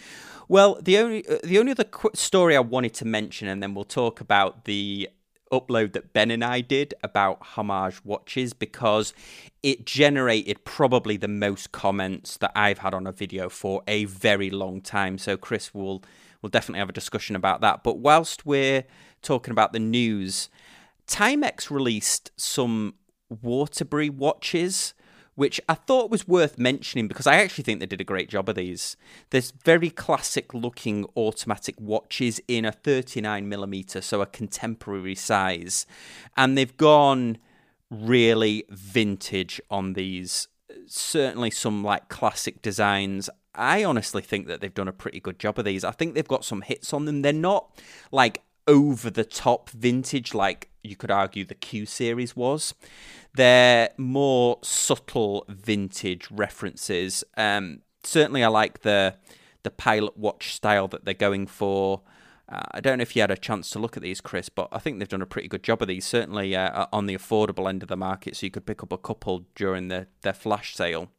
Well, 0.49 0.79
the 0.81 0.99
only 0.99 1.27
uh, 1.29 1.39
the 1.43 1.59
only 1.59 1.73
other 1.73 1.85
qu- 1.85 2.11
story 2.15 2.57
I 2.57 2.61
wanted 2.61 2.95
to 2.95 3.05
mention, 3.05 3.49
and 3.49 3.61
then 3.63 3.75
we'll 3.75 3.85
talk 3.85 4.21
about 4.21 4.65
the 4.65 5.09
upload 5.53 5.93
that 5.93 6.13
Ben 6.13 6.31
and 6.31 6.45
I 6.45 6.61
did 6.61 6.95
about 7.03 7.43
homage 7.43 8.05
watches 8.05 8.53
because 8.53 9.15
it 9.63 9.87
generated 9.87 10.65
probably 10.65 11.17
the 11.17 11.29
most 11.29 11.73
comments 11.73 12.37
that 12.39 12.53
I've 12.55 12.79
had 12.79 12.95
on 12.95 13.07
a 13.07 13.13
video 13.13 13.49
for 13.49 13.83
a 13.87 14.05
very 14.05 14.51
long 14.51 14.81
time. 14.81 15.19
So 15.19 15.37
Chris 15.37 15.73
will 15.73 16.03
will 16.43 16.51
definitely 16.51 16.81
have 16.81 16.91
a 16.91 16.93
discussion 16.93 17.35
about 17.35 17.61
that. 17.63 17.83
But 17.83 17.99
whilst 17.99 18.45
we're 18.45 18.85
talking 19.23 19.53
about 19.53 19.73
the 19.73 19.79
news, 19.79 20.49
Timex 21.07 21.71
released 21.71 22.31
some 22.37 22.95
Waterbury 23.43 24.09
watches, 24.09 24.95
which 25.37 25.61
I 25.69 25.75
thought 25.75 26.11
was 26.11 26.27
worth 26.27 26.59
mentioning 26.59 27.07
because 27.07 27.27
I 27.27 27.37
actually 27.37 27.65
think 27.65 27.79
they 27.79 27.87
did 27.87 28.01
a 28.01 28.05
great 28.05 28.29
job 28.29 28.49
of 28.49 28.57
these. 28.57 28.97
There's 29.31 29.53
very 29.53 29.91
classic 29.91 30.53
looking 30.53 31.07
automatic 31.17 31.79
watches 31.79 32.41
in 32.49 32.65
a 32.65 32.73
39 32.73 33.49
millimeter, 33.49 34.01
so 34.01 34.23
a 34.23 34.27
contemporary 34.27 35.15
size, 35.15 35.87
and 36.37 36.57
they've 36.57 36.77
gone 36.77 37.39
really 37.91 38.65
vintage 38.71 39.61
on 39.71 39.93
these. 39.93 40.49
Certainly, 40.87 41.51
some 41.51 41.85
like 41.85 42.09
classic 42.09 42.63
designs. 42.63 43.29
I 43.55 43.85
honestly 43.85 44.23
think 44.23 44.47
that 44.49 44.61
they've 44.61 44.75
done 44.75 44.89
a 44.89 44.93
pretty 44.93 45.21
good 45.21 45.39
job 45.39 45.59
of 45.59 45.65
these. 45.65 45.85
I 45.85 45.91
think 45.91 46.15
they've 46.15 46.27
got 46.27 46.45
some 46.45 46.63
hits 46.63 46.93
on 46.93 47.05
them. 47.05 47.23
They're 47.23 47.33
not 47.33 47.71
like 48.11 48.43
over 48.67 49.11
the 49.11 49.25
top 49.25 49.71
vintage 49.71 50.35
like 50.35 50.71
you 50.83 50.97
could 50.97 51.11
argue 51.11 51.45
the 51.45 51.55
Q 51.55 51.87
series 51.87 52.35
was. 52.35 52.75
They're 53.37 53.91
more 53.99 54.59
subtle 54.63 55.45
vintage 55.49 56.29
references. 56.31 57.23
Um, 57.37 57.83
certainly, 58.03 58.43
I 58.43 58.49
like 58.49 58.81
the 58.81 59.17
the 59.63 59.71
pilot 59.71 60.17
watch 60.17 60.55
style 60.55 60.89
that 60.89 61.05
they're 61.05 61.15
going 61.15 61.47
for. 61.47 62.03
Uh, 62.49 62.63
I 62.71 62.81
don't 62.81 62.99
know 62.99 63.03
if 63.03 63.17
you 63.17 63.23
had 63.23 63.33
a 63.33 63.37
chance 63.37 63.69
to 63.71 63.81
look 63.81 63.97
at 63.97 64.03
these, 64.03 64.21
Chris, 64.21 64.49
but 64.49 64.69
I 64.71 64.79
think 64.79 64.99
they've 64.99 65.09
done 65.09 65.23
a 65.23 65.27
pretty 65.27 65.49
good 65.49 65.65
job 65.65 65.83
of 65.83 65.89
these. 65.89 66.07
Certainly 66.07 66.55
uh, 66.55 66.87
on 66.93 67.07
the 67.07 67.17
affordable 67.17 67.69
end 67.69 67.83
of 67.83 67.89
the 67.89 67.97
market, 67.97 68.37
so 68.37 68.47
you 68.47 68.51
could 68.51 68.65
pick 68.65 68.83
up 68.83 68.93
a 68.93 68.99
couple 68.99 69.45
during 69.55 69.89
the 69.89 70.07
their 70.23 70.33
flash 70.33 70.75
sale. 70.75 71.11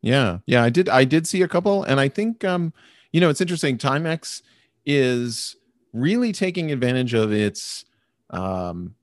Yeah, 0.00 0.38
yeah, 0.46 0.62
I 0.62 0.70
did. 0.70 0.88
I 0.88 1.04
did 1.04 1.26
see 1.26 1.42
a 1.42 1.48
couple, 1.48 1.82
and 1.82 1.98
I 1.98 2.08
think 2.08 2.44
um, 2.44 2.72
you 3.10 3.20
know, 3.20 3.30
it's 3.30 3.40
interesting. 3.40 3.78
Timex 3.78 4.42
is 4.86 5.56
really 5.92 6.32
taking 6.32 6.70
advantage 6.70 7.14
of 7.14 7.32
its 7.32 7.84
um, 8.30 8.94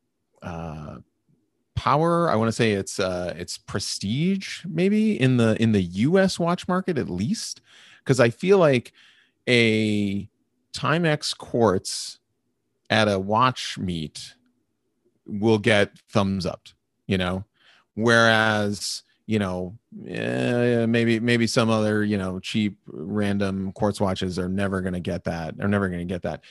uh, 0.41 0.97
power. 1.81 2.29
I 2.29 2.35
want 2.35 2.47
to 2.47 2.51
say 2.51 2.73
it's 2.73 2.99
uh, 2.99 3.33
it's 3.35 3.57
prestige, 3.57 4.63
maybe 4.67 5.19
in 5.19 5.37
the 5.37 5.59
in 5.59 5.71
the 5.71 5.81
U.S. 5.81 6.37
watch 6.37 6.67
market 6.67 6.99
at 6.99 7.09
least, 7.09 7.59
because 8.03 8.19
I 8.19 8.29
feel 8.29 8.59
like 8.59 8.93
a 9.49 10.29
Timex 10.73 11.35
quartz 11.35 12.19
at 12.91 13.07
a 13.07 13.17
watch 13.17 13.79
meet 13.79 14.35
will 15.25 15.57
get 15.57 15.97
thumbs 16.07 16.45
up, 16.45 16.67
you 17.07 17.17
know, 17.17 17.45
whereas 17.95 19.01
you 19.25 19.39
know 19.39 19.75
eh, 20.07 20.85
maybe 20.85 21.19
maybe 21.19 21.47
some 21.47 21.71
other 21.71 22.03
you 22.03 22.17
know 22.17 22.39
cheap 22.39 22.77
random 22.85 23.71
quartz 23.71 23.99
watches 23.99 24.37
are 24.37 24.49
never 24.49 24.81
going 24.81 24.93
to 24.93 24.99
get 24.99 25.23
that. 25.23 25.55
Are 25.59 25.67
never 25.67 25.89
going 25.89 26.07
to 26.07 26.13
get 26.13 26.21
that 26.21 26.43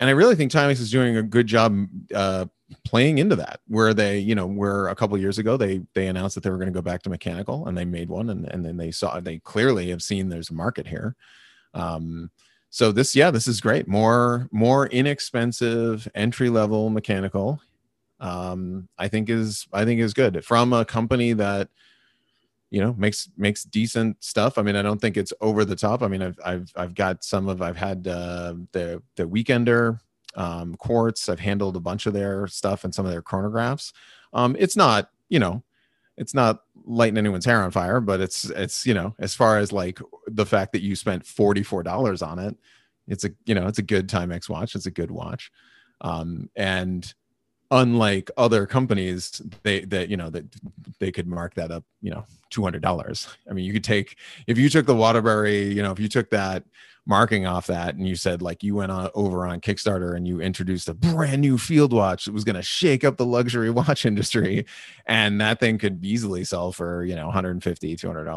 and 0.00 0.10
I 0.10 0.12
really 0.12 0.34
think 0.34 0.52
Timex 0.52 0.80
is 0.80 0.90
doing 0.90 1.16
a 1.16 1.22
good 1.22 1.46
job 1.46 1.86
uh, 2.14 2.46
playing 2.84 3.18
into 3.18 3.36
that. 3.36 3.60
Where 3.68 3.94
they, 3.94 4.18
you 4.18 4.34
know, 4.34 4.46
where 4.46 4.88
a 4.88 4.94
couple 4.94 5.16
years 5.18 5.38
ago 5.38 5.56
they 5.56 5.82
they 5.94 6.08
announced 6.08 6.34
that 6.34 6.44
they 6.44 6.50
were 6.50 6.58
going 6.58 6.72
to 6.72 6.72
go 6.72 6.82
back 6.82 7.02
to 7.02 7.10
mechanical, 7.10 7.66
and 7.66 7.76
they 7.76 7.84
made 7.84 8.08
one, 8.08 8.30
and 8.30 8.46
and 8.46 8.64
then 8.64 8.76
they 8.76 8.90
saw 8.90 9.18
they 9.20 9.38
clearly 9.38 9.90
have 9.90 10.02
seen 10.02 10.28
there's 10.28 10.50
a 10.50 10.54
market 10.54 10.86
here. 10.86 11.16
Um, 11.74 12.30
so 12.70 12.92
this, 12.92 13.16
yeah, 13.16 13.30
this 13.30 13.46
is 13.46 13.60
great. 13.60 13.88
More 13.88 14.48
more 14.52 14.86
inexpensive 14.88 16.08
entry 16.14 16.50
level 16.50 16.90
mechanical. 16.90 17.60
Um, 18.20 18.88
I 18.98 19.08
think 19.08 19.30
is 19.30 19.66
I 19.72 19.84
think 19.84 20.00
is 20.00 20.14
good 20.14 20.44
from 20.44 20.72
a 20.72 20.84
company 20.84 21.32
that 21.34 21.68
you 22.70 22.80
know 22.80 22.94
makes 22.94 23.28
makes 23.36 23.64
decent 23.64 24.22
stuff. 24.22 24.58
I 24.58 24.62
mean 24.62 24.76
i 24.76 24.82
don't 24.82 25.00
think 25.00 25.16
it's 25.16 25.32
over 25.40 25.64
the 25.64 25.76
top. 25.76 26.02
I 26.02 26.08
mean 26.08 26.22
i've 26.22 26.38
i've, 26.44 26.72
I've 26.76 26.94
got 26.94 27.24
some 27.24 27.48
of 27.48 27.62
i've 27.62 27.76
had 27.76 28.06
uh, 28.06 28.54
the 28.72 29.02
the 29.16 29.24
weekender 29.24 29.98
um, 30.34 30.74
quartz. 30.74 31.28
I've 31.28 31.40
handled 31.40 31.76
a 31.76 31.80
bunch 31.80 32.06
of 32.06 32.12
their 32.12 32.46
stuff 32.46 32.84
and 32.84 32.94
some 32.94 33.06
of 33.06 33.12
their 33.12 33.22
chronographs. 33.22 33.92
Um, 34.32 34.56
it's 34.58 34.76
not 34.76 35.10
you 35.28 35.38
know 35.38 35.62
it's 36.16 36.34
not 36.34 36.60
lighting 36.86 37.18
anyone's 37.18 37.44
hair 37.44 37.62
on 37.62 37.70
fire 37.70 38.00
but 38.00 38.20
it's 38.20 38.46
it's 38.50 38.86
you 38.86 38.94
know 38.94 39.14
as 39.18 39.34
far 39.34 39.58
as 39.58 39.72
like 39.72 39.98
the 40.28 40.46
fact 40.46 40.72
that 40.72 40.80
you 40.80 40.96
spent 40.96 41.24
$44 41.24 42.26
on 42.26 42.38
it 42.38 42.56
it's 43.08 43.24
a 43.24 43.30
you 43.44 43.54
know 43.54 43.66
it's 43.66 43.78
a 43.78 43.82
good 43.82 44.08
timex 44.08 44.48
watch. 44.48 44.74
It's 44.74 44.86
a 44.86 44.90
good 44.90 45.10
watch. 45.10 45.50
Um, 46.00 46.50
and 46.56 47.12
unlike 47.70 48.30
other 48.36 48.66
companies 48.66 49.42
they 49.62 49.80
that 49.80 50.08
you 50.08 50.16
know 50.16 50.30
that 50.30 50.44
they 50.98 51.10
could 51.10 51.26
mark 51.26 51.54
that 51.54 51.70
up 51.70 51.84
you 52.00 52.10
know 52.10 52.24
$200 52.52 53.36
i 53.50 53.52
mean 53.52 53.64
you 53.64 53.72
could 53.72 53.84
take 53.84 54.16
if 54.46 54.56
you 54.56 54.68
took 54.68 54.86
the 54.86 54.94
waterbury 54.94 55.64
you 55.64 55.82
know 55.82 55.90
if 55.90 55.98
you 55.98 56.08
took 56.08 56.30
that 56.30 56.62
marking 57.06 57.46
off 57.46 57.68
that 57.68 57.94
and 57.94 58.06
you 58.06 58.16
said 58.16 58.42
like 58.42 58.62
you 58.62 58.74
went 58.74 58.90
on 58.90 59.08
over 59.14 59.46
on 59.46 59.60
kickstarter 59.60 60.16
and 60.16 60.26
you 60.26 60.40
introduced 60.40 60.88
a 60.88 60.94
brand 60.94 61.40
new 61.40 61.56
field 61.56 61.92
watch 61.92 62.24
that 62.24 62.32
was 62.32 62.44
going 62.44 62.56
to 62.56 62.62
shake 62.62 63.04
up 63.04 63.16
the 63.16 63.26
luxury 63.26 63.70
watch 63.82 64.04
industry 64.06 64.66
and 65.06 65.40
that 65.40 65.60
thing 65.60 65.78
could 65.78 66.04
easily 66.04 66.44
sell 66.44 66.72
for 66.72 67.04
you 67.04 67.14
know 67.14 67.26
150 67.26 67.96
200 67.96 68.28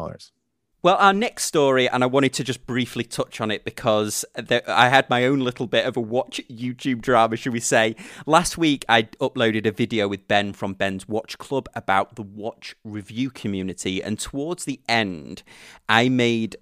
well, 0.82 0.96
our 0.96 1.12
next 1.12 1.44
story, 1.44 1.88
and 1.88 2.02
I 2.02 2.06
wanted 2.06 2.32
to 2.34 2.44
just 2.44 2.66
briefly 2.66 3.04
touch 3.04 3.40
on 3.40 3.50
it 3.50 3.64
because 3.64 4.24
there, 4.34 4.62
I 4.66 4.88
had 4.88 5.10
my 5.10 5.26
own 5.26 5.40
little 5.40 5.66
bit 5.66 5.84
of 5.84 5.96
a 5.96 6.00
watch 6.00 6.40
YouTube 6.50 7.02
drama, 7.02 7.36
should 7.36 7.52
we 7.52 7.60
say. 7.60 7.96
Last 8.24 8.56
week, 8.56 8.86
I 8.88 9.02
uploaded 9.20 9.66
a 9.66 9.72
video 9.72 10.08
with 10.08 10.26
Ben 10.26 10.54
from 10.54 10.72
Ben's 10.72 11.06
Watch 11.06 11.36
Club 11.36 11.68
about 11.74 12.16
the 12.16 12.22
watch 12.22 12.76
review 12.82 13.30
community, 13.30 14.02
and 14.02 14.18
towards 14.18 14.64
the 14.64 14.80
end, 14.88 15.42
I 15.88 16.08
made 16.08 16.56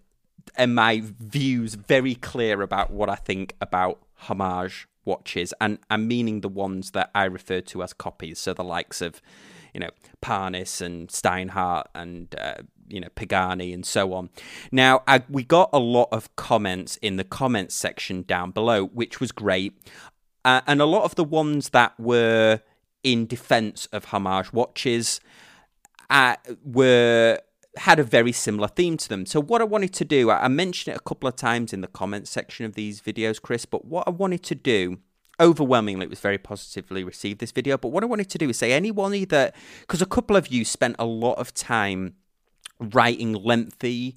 uh, 0.56 0.66
my 0.66 1.02
views 1.04 1.74
very 1.74 2.16
clear 2.16 2.62
about 2.62 2.90
what 2.90 3.08
I 3.08 3.14
think 3.14 3.54
about 3.60 4.00
homage 4.14 4.88
watches, 5.04 5.54
and 5.60 5.78
I'm 5.90 6.08
meaning 6.08 6.40
the 6.40 6.48
ones 6.48 6.90
that 6.90 7.10
I 7.14 7.24
refer 7.24 7.60
to 7.60 7.84
as 7.84 7.92
copies, 7.92 8.40
so 8.40 8.52
the 8.52 8.64
likes 8.64 9.00
of 9.00 9.22
you 9.72 9.80
know 9.80 9.90
Parnis 10.20 10.80
and 10.80 11.08
Steinhart 11.08 11.86
and 11.94 12.34
uh, 12.36 12.62
you 12.88 13.00
know 13.00 13.08
Pagani 13.14 13.72
and 13.72 13.84
so 13.84 14.12
on. 14.12 14.30
Now 14.72 15.02
I, 15.06 15.22
we 15.28 15.44
got 15.44 15.70
a 15.72 15.78
lot 15.78 16.08
of 16.12 16.34
comments 16.36 16.96
in 16.98 17.16
the 17.16 17.24
comments 17.24 17.74
section 17.74 18.22
down 18.22 18.50
below, 18.50 18.86
which 18.86 19.20
was 19.20 19.32
great, 19.32 19.80
uh, 20.44 20.60
and 20.66 20.80
a 20.80 20.86
lot 20.86 21.04
of 21.04 21.14
the 21.14 21.24
ones 21.24 21.70
that 21.70 21.98
were 21.98 22.60
in 23.02 23.26
defence 23.26 23.86
of 23.86 24.06
homage 24.06 24.52
watches 24.52 25.20
uh, 26.10 26.36
were 26.64 27.38
had 27.76 27.98
a 27.98 28.04
very 28.04 28.32
similar 28.32 28.68
theme 28.68 28.96
to 28.96 29.08
them. 29.08 29.24
So 29.24 29.40
what 29.40 29.60
I 29.60 29.64
wanted 29.64 29.94
to 29.94 30.04
do, 30.04 30.30
I 30.30 30.48
mentioned 30.48 30.94
it 30.94 30.98
a 30.98 31.02
couple 31.02 31.28
of 31.28 31.36
times 31.36 31.72
in 31.72 31.80
the 31.80 31.86
comments 31.86 32.30
section 32.30 32.66
of 32.66 32.74
these 32.74 33.00
videos, 33.00 33.40
Kris, 33.40 33.66
but 33.66 33.84
what 33.84 34.06
I 34.06 34.10
wanted 34.10 34.42
to 34.44 34.54
do 34.54 34.98
overwhelmingly 35.40 36.04
it 36.04 36.10
was 36.10 36.20
very 36.20 36.38
positively 36.38 37.04
received 37.04 37.38
this 37.38 37.52
video 37.52 37.78
but 37.78 37.90
what 37.90 38.02
i 38.02 38.06
wanted 38.06 38.28
to 38.28 38.38
do 38.38 38.48
is 38.48 38.58
say 38.58 38.72
anyone 38.72 39.12
that 39.26 39.54
because 39.82 40.02
a 40.02 40.06
couple 40.06 40.36
of 40.36 40.48
you 40.48 40.64
spent 40.64 40.96
a 40.98 41.04
lot 41.04 41.34
of 41.34 41.54
time 41.54 42.14
writing 42.80 43.32
lengthy 43.32 44.16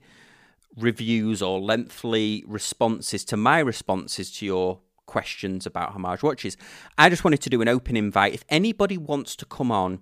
reviews 0.77 1.41
or 1.41 1.59
lengthy 1.59 2.43
responses 2.47 3.25
to 3.25 3.37
my 3.37 3.59
responses 3.59 4.31
to 4.31 4.45
your 4.45 4.79
questions 5.05 5.65
about 5.65 5.91
homage 5.91 6.23
watches. 6.23 6.55
I 6.97 7.09
just 7.09 7.23
wanted 7.23 7.41
to 7.41 7.49
do 7.49 7.61
an 7.61 7.67
open 7.67 7.97
invite. 7.97 8.33
If 8.33 8.45
anybody 8.49 8.97
wants 8.97 9.35
to 9.37 9.45
come 9.45 9.71
on 9.71 9.99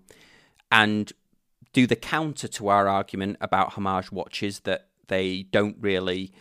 and 0.72 1.12
do 1.74 1.88
the 1.88 1.96
counter 1.96 2.48
to 2.48 2.68
our 2.68 2.88
argument 2.88 3.38
about 3.42 3.74
homage 3.74 4.12
watches 4.12 4.62
that 4.62 4.90
they 5.08 5.44
don't 5.44 5.78
really 5.80 6.32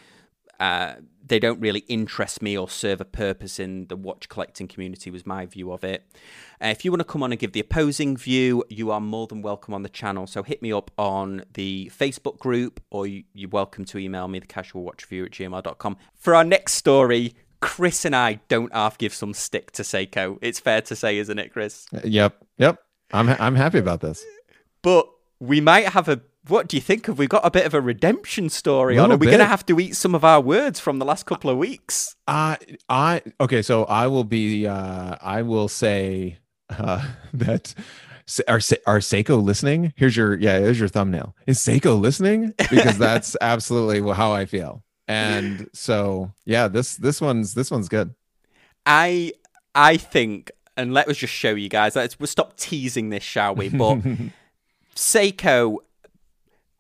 uh, 0.61 0.95
they 1.25 1.39
don't 1.39 1.61
really 1.61 1.81
interest 1.81 2.43
me 2.43 2.57
or 2.57 2.69
serve 2.69 3.01
a 3.01 3.05
purpose 3.05 3.61
in 3.61 3.87
the 3.89 3.97
watch 3.97 4.29
collecting 4.29 4.67
community 4.67 5.11
was 5.11 5.27
my 5.27 5.47
view 5.47 5.73
of 5.73 5.85
it. 5.85 6.05
Uh, 6.63 6.69
if 6.69 6.85
you 6.85 6.91
want 6.91 7.01
to 7.01 7.05
come 7.05 7.23
on 7.23 7.33
and 7.33 7.39
give 7.39 7.53
the 7.53 7.61
opposing 7.61 8.17
view 8.17 8.65
you 8.69 8.91
are 8.91 9.01
more 9.01 9.27
than 9.27 9.43
welcome 9.43 9.75
on 9.75 9.83
the 9.83 9.89
channel. 9.89 10.27
So 10.27 10.43
hit 10.43 10.63
me 10.63 10.73
up 10.73 10.91
on 10.99 11.45
the 11.55 11.91
facebook 11.97 12.39
group 12.39 12.81
or 12.91 13.07
you, 13.07 13.25
are 13.45 13.49
welcome 13.49 13.85
to 13.87 13.99
email 13.99 14.27
me 14.27 14.39
the 14.39 14.47
casual 14.47 14.83
watch 14.83 15.05
review 15.05 15.27
at 15.27 15.33
gmail.com 15.33 15.97
for 16.15 16.35
our 16.35 16.45
next 16.45 16.75
story 16.75 17.35
kris 17.61 18.05
and 18.05 18.15
i 18.15 18.35
don't 18.47 18.73
half 18.73 18.97
give 18.99 19.13
some 19.13 19.35
stick 19.35 19.73
to 19.73 19.83
seiko. 19.83 20.39
It's 20.41 20.61
fair 20.61 20.81
to 20.83 20.97
say 20.97 21.19
isn't 21.19 21.39
it 21.39 21.53
kris? 21.53 21.87
Uh, 21.95 22.01
yep 22.05 22.37
yep. 22.57 22.83
I'm, 23.13 23.29
I'm 23.29 23.55
happy 23.55 23.79
about 23.79 24.01
this. 24.01 24.23
But 24.83 25.09
we 25.41 25.61
might 25.61 25.89
have 25.89 26.09
a 26.09 26.21
what 26.49 26.69
do 26.69 26.77
you 26.77 26.81
think? 26.81 27.07
Have 27.07 27.19
we 27.19 27.27
got 27.27 27.45
a 27.45 27.51
bit 27.51 27.67
of 27.67 27.75
a 27.75 27.81
redemption 27.81 28.49
story 28.49 28.99
on? 28.99 29.13
Are 29.13 29.17
we 29.17 29.27
going 29.27 29.39
to 29.39 29.45
have 29.45 29.65
to 29.67 29.79
eat 29.81 29.97
some 29.97 30.15
of 30.15 30.25
our 30.25 30.41
words 30.41 30.81
from 30.81 30.99
the 30.99 31.05
last 31.05 31.27
couple 31.27 31.51
of 31.51 31.59
weeks? 31.59 32.17
Uh, 32.27 32.57
I 32.89 33.23
okay. 33.41 33.63
So 33.63 33.85
I 33.85 34.07
will 34.07 34.25
be. 34.25 34.67
Uh, 34.67 35.17
I 35.21 35.43
will 35.43 35.69
say 35.69 36.39
uh, 36.71 37.07
that. 37.33 37.75
Are 38.47 38.61
are 38.87 38.99
Seiko 38.99 39.43
listening? 39.43 39.95
Here's 39.97 40.15
your 40.15 40.39
yeah. 40.39 40.59
Here's 40.59 40.79
your 40.79 40.89
thumbnail. 40.89 41.35
Is 41.47 41.59
Seiko 41.61 41.99
listening? 41.99 42.53
Because 42.59 42.99
that's 43.07 43.37
absolutely 43.41 44.01
how 44.13 44.33
I 44.33 44.45
feel. 44.45 44.85
And 45.07 45.71
so 45.73 46.33
yeah, 46.45 46.69
this 46.69 46.97
this 46.97 47.23
one's 47.23 47.55
this 47.55 47.71
one's 47.71 47.89
good. 47.89 48.15
I 48.85 49.33
I 49.75 49.97
think, 49.97 50.51
and 50.77 50.93
let 50.93 51.09
us 51.09 51.17
just 51.17 51.33
show 51.33 51.55
you 51.55 51.71
guys. 51.71 51.97
Let's 51.97 52.21
we'll 52.21 52.27
stop 52.27 52.59
teasing 52.59 53.09
this, 53.09 53.23
shall 53.23 53.55
we? 53.55 53.71
But 53.71 54.01
Seiko 54.95 55.79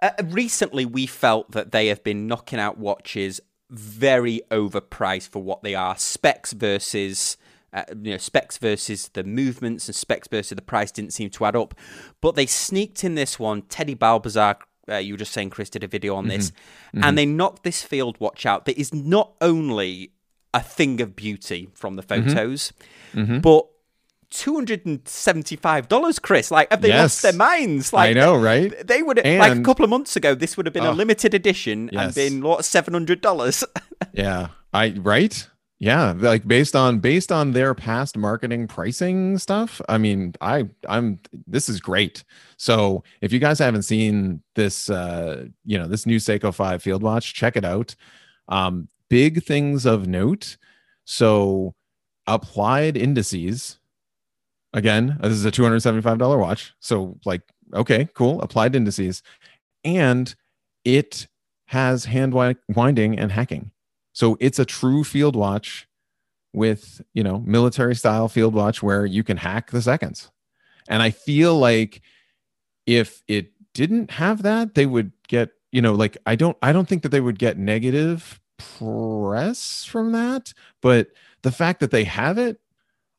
uh, 0.01 0.11
recently, 0.25 0.85
we 0.85 1.07
felt 1.07 1.51
that 1.53 1.73
they 1.73 1.89
have 1.89 2.05
been 2.05 2.27
knocking 2.27 2.59
out 2.59 2.79
watches 2.79 3.41
very 3.71 4.41
overpriced 4.51 5.29
for 5.29 5.43
what 5.43 5.63
they 5.63 5.75
are. 5.75 5.97
Specs 5.97 6.53
versus 6.53 7.37
uh, 7.73 7.85
you 8.03 8.13
know 8.13 8.17
specs 8.17 8.57
versus 8.57 9.09
the 9.09 9.25
movements 9.25 9.89
and 9.89 9.95
specs 9.95 10.29
versus 10.29 10.57
the 10.57 10.63
price 10.63 10.91
didn't 10.91 11.13
seem 11.13 11.31
to 11.31 11.45
add 11.45 11.57
up. 11.57 11.75
But 12.21 12.35
they 12.35 12.47
sneaked 12.47 13.05
in 13.05 13.15
this 13.15 13.39
one. 13.39 13.63
Teddy 13.63 13.95
Baldassarre, 13.95 14.61
uh, 14.89 14.97
you 14.97 15.15
were 15.15 15.19
just 15.19 15.33
saying, 15.33 15.51
Kris 15.51 15.71
did 15.71 15.85
a 15.85 15.89
video 15.89 16.15
on 16.15 16.29
this, 16.29 16.51
mm-hmm. 16.51 16.99
Mm-hmm. 16.99 17.05
and 17.05 17.19
they 17.19 17.27
knocked 17.27 17.63
this 17.65 17.83
field 17.83 18.19
watch 18.21 18.47
out. 18.47 18.65
That 18.65 18.79
is 18.79 18.95
not 18.95 19.35
only 19.41 20.13
a 20.55 20.61
thing 20.61 21.01
of 21.01 21.15
beauty 21.15 21.69
from 21.75 21.97
the 21.97 22.03
mm-hmm. 22.03 22.29
photos, 22.29 22.73
mm-hmm. 23.13 23.41
but 23.41 23.67
$275, 24.31 26.22
Kris. 26.22 26.51
Like, 26.51 26.70
have 26.70 26.83
they 26.83 26.89
Yes. 26.89 27.01
lost 27.03 27.22
their 27.22 27.33
minds? 27.33 27.93
Like, 27.93 28.11
I 28.11 28.12
know, 28.12 28.37
right? 28.37 28.87
They 28.87 29.03
would 29.03 29.18
have, 29.18 29.39
like 29.39 29.59
a 29.59 29.62
couple 29.62 29.85
of 29.85 29.91
months 29.91 30.16
ago, 30.16 30.35
this 30.35 30.57
would 30.57 30.66
have 30.66 30.72
been 30.72 30.85
a 30.85 30.91
Oh. 30.91 30.95
limited 30.95 31.35
edition 31.35 31.91
and 31.93 32.14
been 32.14 32.43
what 32.43 32.64
seven 32.64 32.95
hundred 32.95 33.20
dollars. 33.20 33.64
Yeah. 34.12 34.49
I 34.72 34.91
right? 34.99 35.49
Yeah, 35.81 36.12
like 36.16 36.47
based 36.47 36.74
on 36.76 36.99
based 36.99 37.31
on 37.33 37.53
their 37.53 37.72
past 37.74 38.16
marketing 38.16 38.66
pricing 38.66 39.39
stuff. 39.39 39.81
I 39.89 39.97
mean, 39.99 40.35
I 40.41 40.68
I'm 40.89 41.20
this 41.47 41.68
is 41.68 41.81
great. 41.81 42.24
So, 42.57 43.05
if 43.20 43.33
you 43.33 43.39
guys 43.39 43.59
haven't 43.61 43.83
seen 43.85 44.43
this 44.57 44.91
uh, 44.91 45.47
you 45.64 45.79
know, 45.79 45.87
this 45.87 46.05
new 46.05 46.16
Seiko 46.16 46.53
5 46.53 46.83
Field 46.83 47.03
Watch, 47.03 47.33
check 47.33 47.57
it 47.57 47.64
out. 47.64 47.95
Um 48.49 48.89
big 49.09 49.43
things 49.45 49.87
of 49.87 50.07
note. 50.09 50.57
So, 51.05 51.74
applied 52.26 52.97
indices 52.97 53.79
again, 54.73 55.19
this 55.23 55.33
is 55.33 55.45
a 55.45 55.51
$275 55.51 56.39
watch. 56.39 56.75
So, 56.81 57.19
like 57.25 57.43
okay, 57.75 58.09
cool, 58.14 58.41
applied 58.43 58.75
indices 58.75 59.23
and 59.85 60.35
it 60.85 61.27
has 61.66 62.05
hand 62.07 62.33
wi- 62.33 62.57
winding 62.69 63.19
and 63.19 63.31
hacking. 63.31 63.71
So 64.12 64.37
it's 64.41 64.59
a 64.59 64.64
true 64.64 65.05
field 65.05 65.37
watch 65.37 65.87
with, 66.53 67.01
you 67.12 67.23
know, 67.23 67.41
military 67.41 67.95
style 67.95 68.29
field 68.29 68.55
watch 68.55 68.83
where 68.83 69.07
you 69.07 69.23
can 69.23 69.37
hack 69.37 69.71
the 69.71 69.83
seconds. 69.83 70.31
And 70.89 71.03
I 71.03 71.11
feel 71.11 71.59
like 71.59 72.01
if 72.87 73.23
it 73.29 73.53
didn't 73.75 74.11
have 74.11 74.43
that, 74.43 74.75
they 74.75 74.87
would 74.87 75.12
get, 75.29 75.51
you 75.73 75.83
know, 75.83 75.93
like 75.93 76.16
I 76.27 76.35
don't 76.37 76.57
I 76.62 76.73
don't 76.73 76.89
think 76.89 77.03
that 77.03 77.11
they 77.11 77.21
would 77.21 77.39
get 77.39 77.59
negative 77.59 78.41
press 78.57 79.85
from 79.85 80.12
that, 80.12 80.53
but 80.81 81.09
the 81.43 81.53
fact 81.53 81.81
that 81.81 81.91
they 81.91 82.05
have 82.05 82.39
it, 82.39 82.61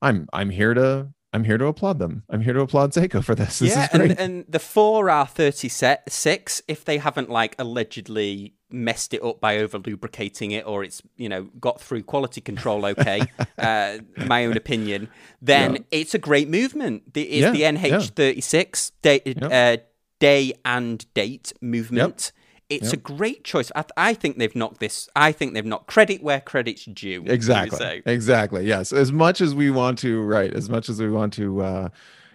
I'm 0.01 0.27
I'm 0.33 0.49
here 0.49 0.73
to 0.73 1.13
I'm 1.31 1.43
here 1.43 1.57
to 1.59 1.65
applaud 1.67 1.99
them. 1.99 2.23
I'm 2.29 2.41
here 2.41 2.53
to 2.53 2.61
applaud 2.61 2.91
Seiko 2.91 3.23
for 3.23 3.35
this. 3.35 3.59
This 3.59 3.75
yeah, 3.75 3.83
is 3.83 3.89
great. 3.89 4.11
and, 4.11 4.19
and 4.19 4.45
the 4.49 4.59
four 4.59 5.09
R 5.09 5.27
thirty 5.27 5.69
six, 5.69 6.61
if 6.67 6.83
they 6.85 6.97
haven't 6.97 7.29
like 7.29 7.55
allegedly 7.59 8.55
messed 8.71 9.13
it 9.13 9.23
up 9.23 9.39
by 9.39 9.57
over 9.57 9.77
lubricating 9.79 10.51
it, 10.51 10.65
or 10.65 10.83
it's 10.83 11.01
you 11.17 11.29
know 11.29 11.43
got 11.59 11.79
through 11.81 12.03
quality 12.03 12.41
control 12.41 12.85
okay, 12.93 13.21
uh, 13.59 13.99
my 14.25 14.45
own 14.45 14.57
opinion, 14.57 15.07
then 15.41 15.73
Yeah. 15.75 15.79
it's 15.91 16.13
a 16.15 16.19
great 16.19 16.49
movement. 16.49 17.13
The, 17.13 17.21
it's 17.23 17.57
Yeah, 17.57 17.71
the. 17.71 17.79
NH 17.79 18.09
thirty 18.15 18.41
six 18.41 18.91
day 19.03 19.21
uh, 19.41 19.77
day 20.19 20.53
and 20.65 21.05
date 21.13 21.53
movement. 21.61 22.31
It's 22.69 22.85
Yep. 22.85 22.93
a 22.93 22.97
great 22.97 23.43
choice. 23.43 23.71
I, 23.75 23.83
I 23.97 24.13
think 24.13 24.37
they've 24.37 24.55
knocked 24.55 24.79
this. 24.79 25.09
I 25.15 25.31
think 25.31 25.53
they've 25.53 25.65
knocked 25.65 25.87
credit 25.87 26.21
where 26.21 26.39
credit's 26.39 26.85
due. 26.85 27.23
exactly 27.25 28.03
exactly 28.05 28.65
yes 28.67 28.93
as 28.93 29.11
much 29.11 29.41
as 29.41 29.55
we 29.55 29.71
want 29.71 29.97
to 29.99 30.21
right 30.21 30.53
as 30.53 30.69
much 30.69 30.87
as 30.89 31.01
we 31.01 31.09
want 31.09 31.33
to 31.33 31.61
uh 31.61 31.89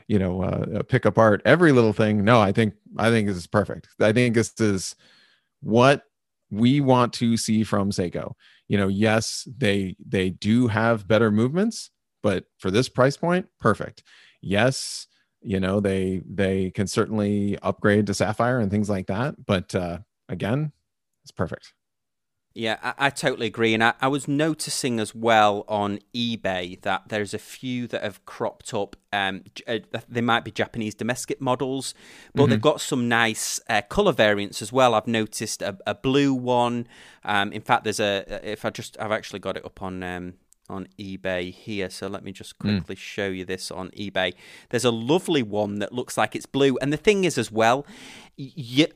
you 0.08 0.18
know 0.18 0.42
uh 0.42 0.82
pick 0.82 1.04
apart 1.04 1.40
every 1.44 1.72
little 1.72 1.92
thing 1.92 2.24
no 2.24 2.40
i 2.40 2.52
think 2.52 2.74
i 2.98 3.08
think 3.10 3.26
this 3.28 3.36
is 3.36 3.46
perfect 3.46 3.88
i 4.00 4.12
think 4.12 4.34
this 4.34 4.52
is 4.60 4.96
what 5.60 6.02
we 6.50 6.80
want 6.80 7.12
to 7.12 7.36
see 7.36 7.64
from 7.64 7.90
seiko 7.90 8.32
you 8.68 8.76
know 8.76 8.88
yes 8.88 9.46
they 9.56 9.96
they 10.06 10.30
do 10.30 10.66
have 10.68 11.08
better 11.08 11.30
movements 11.30 11.90
but 12.22 12.44
for 12.58 12.70
this 12.70 12.88
price 12.88 13.16
point 13.16 13.46
perfect 13.60 14.02
yes 14.42 15.06
you 15.40 15.58
know 15.60 15.80
they 15.80 16.20
they 16.28 16.70
can 16.70 16.86
certainly 16.86 17.58
upgrade 17.62 18.06
to 18.06 18.14
sapphire 18.14 18.58
and 18.58 18.70
things 18.70 18.90
like 18.90 19.06
that 19.06 19.34
but 19.46 19.74
uh 19.74 19.98
again 20.28 20.72
it's 21.22 21.32
perfect 21.32 21.74
Yeah, 22.56 22.78
I, 22.84 23.06
I 23.06 23.10
totally 23.10 23.48
agree. 23.48 23.74
And 23.74 23.82
I, 23.82 23.94
I 24.00 24.06
was 24.06 24.28
noticing 24.28 25.00
as 25.00 25.12
well 25.12 25.64
on 25.66 25.98
eBay 26.14 26.80
that 26.82 27.08
there's 27.08 27.34
a 27.34 27.38
few 27.38 27.88
that 27.88 28.02
have 28.02 28.24
cropped 28.26 28.72
up. 28.72 28.94
Um, 29.12 29.42
uh, 29.66 29.80
they 30.08 30.20
might 30.20 30.44
be 30.44 30.52
Japanese 30.52 30.94
domestic 30.94 31.40
models, 31.40 31.94
but 32.32 32.46
they've 32.46 32.60
got 32.60 32.80
some 32.80 33.08
nice 33.08 33.58
uh, 33.68 33.82
color 33.82 34.12
variants 34.12 34.62
as 34.62 34.72
well. 34.72 34.94
I've 34.94 35.08
noticed 35.08 35.62
a, 35.62 35.76
a 35.84 35.96
blue 35.96 36.32
one. 36.32 36.86
Um, 37.24 37.52
in 37.52 37.60
fact, 37.60 37.82
there's 37.82 38.00
a. 38.00 38.40
If 38.48 38.64
I 38.64 38.70
just, 38.70 38.96
I've 39.00 39.12
actually 39.12 39.40
got 39.40 39.56
it 39.56 39.64
up 39.64 39.82
on 39.82 40.04
um, 40.04 40.34
on 40.68 40.88
eBay 40.98 41.52
here. 41.52 41.90
So 41.90 42.06
let 42.06 42.24
me 42.24 42.32
just 42.32 42.54
hmm. 42.60 42.76
quickly 42.78 42.96
show 42.96 43.26
you 43.26 43.44
this 43.44 43.70
on 43.70 43.90
eBay. 43.90 44.34
There's 44.70 44.84
a 44.84 44.90
lovely 44.90 45.42
one 45.42 45.78
that 45.80 45.92
looks 45.92 46.16
like 46.16 46.34
it's 46.34 46.46
blue. 46.46 46.76
And 46.78 46.92
the 46.92 46.96
thing 46.96 47.24
is, 47.24 47.38
as 47.38 47.50
well, 47.50 47.86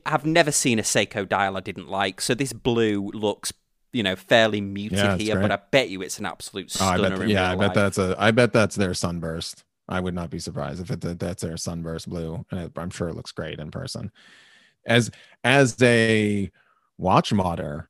I've 0.05 0.25
never 0.25 0.51
seen 0.51 0.79
a 0.79 0.83
Seiko 0.83 1.27
dial 1.27 1.57
I 1.57 1.61
didn't 1.61 1.89
like. 1.89 2.21
So 2.21 2.33
this 2.33 2.53
blue 2.53 3.11
looks, 3.13 3.53
you 3.93 4.03
know, 4.03 4.15
fairly 4.15 4.61
muted 4.61 4.97
Yeah, 4.97 5.17
here, 5.17 5.39
but. 5.39 5.51
I 5.51 5.59
bet 5.71 5.89
you 5.89 6.01
it's 6.01 6.19
an 6.19 6.25
absolute 6.25 6.75
Oh, 6.79 6.85
I 6.85 6.97
stunner. 6.97 7.17
bet, 7.19 7.27
yeah, 7.27 7.51
I 7.51 7.55
bet 7.55 7.67
life. 7.67 7.75
that's 7.75 7.97
a. 7.97 8.15
I 8.17 8.31
bet 8.31 8.53
that's 8.53 8.75
their 8.75 8.93
sunburst. 8.93 9.63
I 9.87 9.99
would 9.99 10.13
not 10.13 10.29
be 10.29 10.39
surprised 10.39 10.81
if 10.81 10.91
it 10.91 11.19
that's 11.19 11.41
their 11.41 11.57
sunburst 11.57 12.07
blue, 12.07 12.45
and 12.51 12.71
I'm 12.75 12.91
sure 12.91 13.09
it 13.09 13.15
looks 13.15 13.31
great 13.31 13.59
in 13.59 13.71
person. 13.71 14.11
As 14.85 15.09
as 15.43 15.81
a 15.81 16.51
watch 16.99 17.33
modder, 17.33 17.89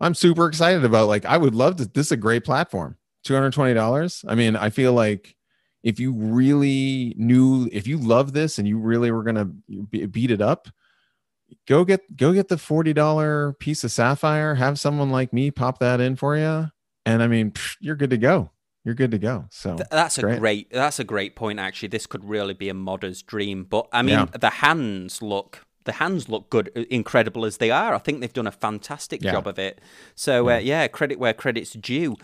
I'm 0.00 0.14
super 0.14 0.46
excited 0.46 0.84
about. 0.84 1.08
Like, 1.08 1.24
I 1.24 1.36
would 1.36 1.54
love 1.54 1.76
to. 1.76 1.86
This 1.86 2.06
is 2.06 2.12
a 2.12 2.16
great 2.16 2.44
platform. 2.44 2.96
Two 3.24 3.34
hundred 3.34 3.52
twenty 3.54 3.74
dollars. 3.74 4.24
I 4.28 4.34
mean, 4.34 4.54
I 4.54 4.70
feel 4.70 4.92
like 4.92 5.34
if 5.82 5.98
you 5.98 6.12
really 6.12 7.14
knew, 7.16 7.68
if 7.72 7.86
you 7.86 7.96
love 7.98 8.32
this 8.32 8.58
and 8.58 8.68
you 8.68 8.78
really 8.78 9.10
were 9.10 9.22
gonna 9.22 9.46
beat 9.46 10.30
it 10.30 10.40
up, 10.40 10.68
go 11.66 11.84
get 11.84 12.16
go 12.16 12.32
get 12.32 12.48
the 12.48 12.58
forty 12.58 12.92
dollar 12.92 13.54
piece 13.54 13.82
of 13.84 13.90
sapphire. 13.92 14.54
Have 14.56 14.78
someone 14.78 15.10
like 15.10 15.32
me 15.32 15.50
pop 15.50 15.78
that 15.78 16.00
in 16.00 16.16
for 16.16 16.36
you, 16.36 16.70
and 17.06 17.22
I 17.22 17.26
mean, 17.26 17.52
you're 17.80 17.96
good 17.96 18.10
to 18.10 18.18
go. 18.18 18.50
You're 18.84 18.94
good 18.94 19.12
to 19.12 19.18
go. 19.18 19.46
So 19.50 19.76
Th- 19.76 19.88
that's 19.90 20.18
a 20.18 20.22
great. 20.22 20.38
great. 20.40 20.70
That's 20.70 20.98
a 20.98 21.04
great 21.04 21.34
point. 21.36 21.58
Actually, 21.58 21.88
this 21.88 22.06
could 22.06 22.22
really 22.28 22.52
be 22.52 22.68
a 22.68 22.74
modder's 22.74 23.22
dream. 23.22 23.64
But 23.64 23.88
I 23.92 24.02
mean, 24.02 24.18
Yeah. 24.18 24.26
the 24.38 24.50
hands 24.50 25.22
look. 25.22 25.64
The 25.84 25.92
hands 25.92 26.30
look 26.30 26.48
good, 26.48 26.70
uh, 26.74 26.84
incredible 26.90 27.44
as 27.44 27.58
they 27.58 27.70
are. 27.70 27.94
I 27.94 27.98
think 27.98 28.20
they've 28.20 28.32
done 28.32 28.46
a 28.46 28.50
fantastic 28.52 29.22
Yeah. 29.22 29.32
job 29.32 29.46
of 29.46 29.58
it. 29.58 29.82
So 30.14 30.48
uh, 30.50 30.56
yeah, 30.58 30.86
credit 30.88 31.18
where 31.18 31.34
credit's 31.34 31.72
due. 31.74 32.16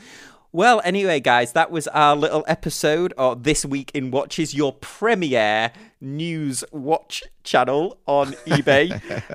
Well, 0.53 0.81
anyway, 0.85 1.21
guys, 1.21 1.53
that 1.53 1.71
was 1.71 1.87
our 1.89 2.17
little 2.17 2.45
episode 2.49 3.13
of 3.17 3.45
This 3.45 3.65
Week 3.65 3.93
in 3.95 4.11
Watches, 4.11 4.53
your 4.53 4.73
premiere 4.73 5.71
news 6.01 6.65
watch 6.73 7.23
channel 7.45 8.01
on 8.07 8.33
eBay, 8.47 8.91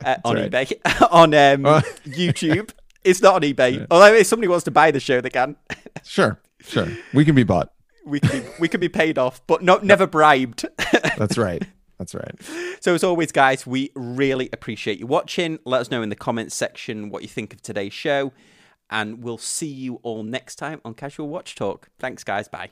uh, 0.05 0.17
on 0.25 0.35
right. 0.35 0.51
eBay, 0.51 1.07
on 1.11 1.33
um, 1.33 1.65
Oh. 1.65 1.79
YouTube. 2.05 2.71
It's 3.05 3.21
not 3.21 3.35
on 3.35 3.41
eBay. 3.43 3.87
Although 3.89 4.13
if 4.13 4.27
somebody 4.27 4.49
wants 4.49 4.65
to 4.65 4.71
buy 4.71 4.91
the 4.91 4.99
show, 4.99 5.21
they 5.21 5.29
can. 5.29 5.55
sure, 6.03 6.37
sure, 6.59 6.87
we 7.13 7.23
can 7.23 7.35
be 7.35 7.43
bought. 7.43 7.71
we 8.05 8.19
can 8.19 8.41
be, 8.41 8.47
we 8.59 8.67
can 8.67 8.81
be 8.81 8.89
paid 8.89 9.17
off, 9.17 9.41
but 9.47 9.63
not 9.63 9.85
never 9.85 10.07
bribed. 10.07 10.65
That's 11.17 11.37
right. 11.37 11.63
That's 11.97 12.13
right. 12.13 12.35
so 12.81 12.93
as 12.93 13.05
always, 13.05 13.31
guys, 13.31 13.65
we 13.65 13.89
really 13.95 14.49
appreciate 14.51 14.99
you 14.99 15.07
watching. 15.07 15.59
Let 15.63 15.79
us 15.79 15.89
know 15.91 16.01
in 16.01 16.09
the 16.09 16.15
comments 16.17 16.53
section 16.55 17.09
what 17.09 17.21
you 17.21 17.29
think 17.29 17.53
of 17.53 17.61
today's 17.61 17.93
show, 17.93 18.33
and 18.89 19.23
we'll 19.23 19.37
see 19.37 19.67
you 19.67 19.95
all 20.03 20.23
next 20.23 20.55
time 20.55 20.81
on 20.85 20.93
Casual 20.93 21.29
Watch 21.29 21.55
Talk. 21.55 21.89
Thanks, 21.99 22.23
guys. 22.23 22.47
Bye. 22.47 22.71